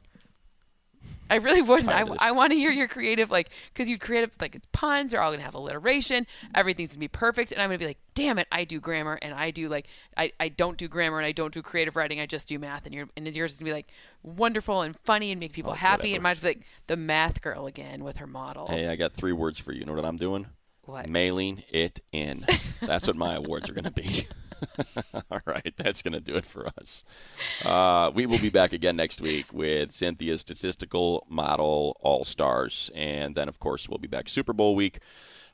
I 1.32 1.38
really 1.38 1.62
wouldn't. 1.68 1.90
I, 1.90 1.94
Tired 1.94 2.08
of 2.08 2.14
this. 2.14 2.22
I 2.22 2.32
want 2.32 2.52
to 2.52 2.58
hear 2.60 2.70
your 2.70 2.88
creative, 2.88 3.32
like, 3.32 3.50
because 3.74 3.90
you 3.90 3.98
creative, 3.98 4.32
like, 4.40 4.54
it's 4.56 4.68
puns. 4.74 5.12
They're 5.12 5.22
all 5.22 5.32
gonna 5.32 5.42
have 5.44 5.56
alliteration. 5.56 6.28
Everything's 6.54 6.92
gonna 6.92 7.00
be 7.00 7.08
perfect, 7.08 7.52
and 7.52 7.62
I'm 7.62 7.70
gonna 7.70 7.80
be 7.80 7.88
like, 7.88 7.98
damn 8.14 8.38
it, 8.38 8.48
I 8.52 8.66
do 8.66 8.80
grammar, 8.80 9.18
and 9.22 9.34
I 9.34 9.50
do 9.52 9.70
like, 9.70 9.88
I, 10.18 10.32
I 10.40 10.50
don't 10.50 10.78
do 10.78 10.88
grammar, 10.88 11.18
and 11.18 11.26
I 11.26 11.32
don't 11.32 11.54
do 11.54 11.62
creative 11.62 11.96
writing. 11.96 12.20
I 12.20 12.26
just 12.28 12.48
do 12.48 12.60
math, 12.60 12.86
and 12.86 12.94
your 12.94 13.08
and 13.18 13.26
yours 13.36 13.54
is 13.54 13.60
gonna 13.60 13.70
be 13.70 13.74
like 13.74 13.88
wonderful 14.24 14.82
and 14.82 14.96
funny 15.00 15.32
and 15.32 15.40
make 15.40 15.54
people 15.54 15.72
Oh, 15.72 15.76
happy. 15.76 16.10
whatever. 16.10 16.16
And 16.16 16.24
mine's 16.24 16.40
be 16.40 16.48
like 16.48 16.62
the 16.88 16.98
math 16.98 17.42
girl 17.42 17.66
again 17.66 18.04
with 18.04 18.18
her 18.18 18.28
models. 18.28 18.70
Hey, 18.70 18.88
I 18.88 18.96
got 18.96 19.14
three 19.14 19.34
words 19.34 19.58
for 19.58 19.72
you. 19.72 19.80
You 19.80 19.86
know 19.86 19.94
what 19.94 20.06
I'm 20.06 20.18
doing? 20.18 20.46
What? 20.84 21.08
Mailing 21.08 21.64
it 21.72 22.02
in. 22.12 22.46
That's 22.82 23.08
what 23.08 23.16
my 23.16 23.36
awards 23.36 23.70
are 23.70 23.74
going 23.74 23.86
to 23.86 23.92
be. 23.92 24.28
All 25.32 25.42
right, 25.46 25.74
that's 25.78 26.02
going 26.02 26.14
to 26.14 26.20
do 26.20 26.36
it 26.36 26.46
for 26.46 26.68
us. 26.80 27.04
Uh, 27.64 28.12
we 28.14 28.26
will 28.26 28.40
be 28.40 28.50
back 28.50 28.74
again 28.74 28.96
next 28.96 29.22
week 29.22 29.52
with 29.54 29.92
Cynthia's 29.92 30.42
statistical 30.42 31.26
model 31.30 31.98
all 32.02 32.24
stars, 32.24 32.90
and 32.96 33.36
then 33.36 33.48
of 33.48 33.60
course 33.60 33.90
we'll 33.90 34.00
be 34.00 34.08
back 34.08 34.30
Super 34.30 34.54
Bowl 34.54 34.76
week. 34.76 35.00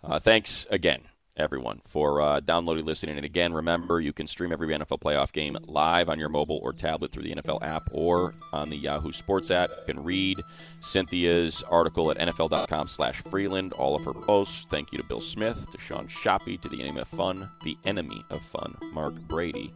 Uh, 0.03 0.20
thanks 0.20 0.66
again, 0.70 1.03
everyone, 1.38 1.82
for 1.86 2.22
uh, 2.22 2.40
downloading, 2.40 2.86
listening, 2.86 3.16
and 3.16 3.26
again, 3.26 3.54
remember 3.54 4.02
you 4.02 4.14
can 4.14 4.28
stream 4.28 4.52
every 4.52 4.68
NFL 4.68 5.00
playoff 5.00 5.32
game 5.32 5.58
live 5.66 6.10
on 6.10 6.20
your 6.20 6.30
mobile 6.30 6.60
or 6.64 6.74
tablet 6.74 7.12
through 7.12 7.24
the 7.24 7.36
NFL 7.36 7.62
app 7.62 7.90
or 7.92 8.34
on 8.52 8.70
the 8.70 8.78
Yahoo 8.78 9.12
Sports 9.12 9.52
app. 9.52 9.70
You 9.70 9.94
can 9.94 10.04
read 10.04 10.42
Cynthia's 10.82 11.64
article 11.64 12.12
at 12.12 12.18
NFL.com 12.18 12.88
slash 12.88 13.22
Frelund, 13.24 13.74
All 13.78 13.96
of 13.96 14.04
her 14.06 14.14
posts. 14.14 14.66
Thank 14.70 14.92
you 14.92 14.98
to 14.98 15.04
Bill 15.04 15.22
Smith, 15.22 15.66
to 15.72 15.80
Sean 15.80 16.08
Shoppy, 16.08 16.58
to 16.58 16.70
the 16.70 16.82
Enemy 16.82 17.02
of 17.02 17.08
Fun, 17.08 17.50
the 17.64 17.78
Enemy 17.86 18.24
of 18.30 18.42
Fun, 18.42 18.76
Mark 18.92 19.16
Brady. 19.22 19.74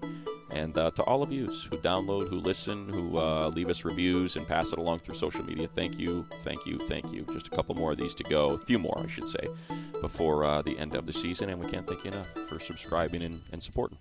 And 0.54 0.78
uh, 0.78 0.92
to 0.92 1.04
all 1.04 1.24
of 1.24 1.32
you 1.32 1.48
who 1.48 1.78
download, 1.78 2.30
who 2.30 2.38
listen, 2.38 2.90
who 2.90 3.18
uh, 3.18 3.50
leave 3.50 3.70
us 3.70 3.86
reviews 3.86 4.36
and 4.36 4.48
pass 4.48 4.72
it 4.72 4.78
along 4.80 5.00
through 5.00 5.16
social 5.16 5.44
media, 5.46 5.68
thank 5.68 5.98
you, 5.98 6.26
thank 6.44 6.66
you, 6.66 6.78
thank 6.88 7.12
you. 7.12 7.26
Just 7.32 7.48
a 7.48 7.52
couple 7.52 7.74
more 7.76 7.92
of 7.94 7.98
these 7.98 8.14
to 8.16 8.24
go, 8.24 8.52
a 8.52 8.58
few 8.58 8.78
more, 8.78 9.00
I 9.02 9.08
should 9.08 9.28
say, 9.28 9.48
before 10.02 10.44
uh, 10.44 10.62
the 10.62 10.78
end 10.78 10.96
of 10.96 11.06
the 11.06 11.14
season. 11.14 11.50
And 11.50 11.60
we 11.60 11.70
can't 11.70 11.88
thank 11.88 12.04
you 12.04 12.12
enough 12.12 12.28
for 12.50 12.60
subscribing 12.60 13.24
and, 13.24 13.42
and 13.52 13.64
supporting. 13.64 13.98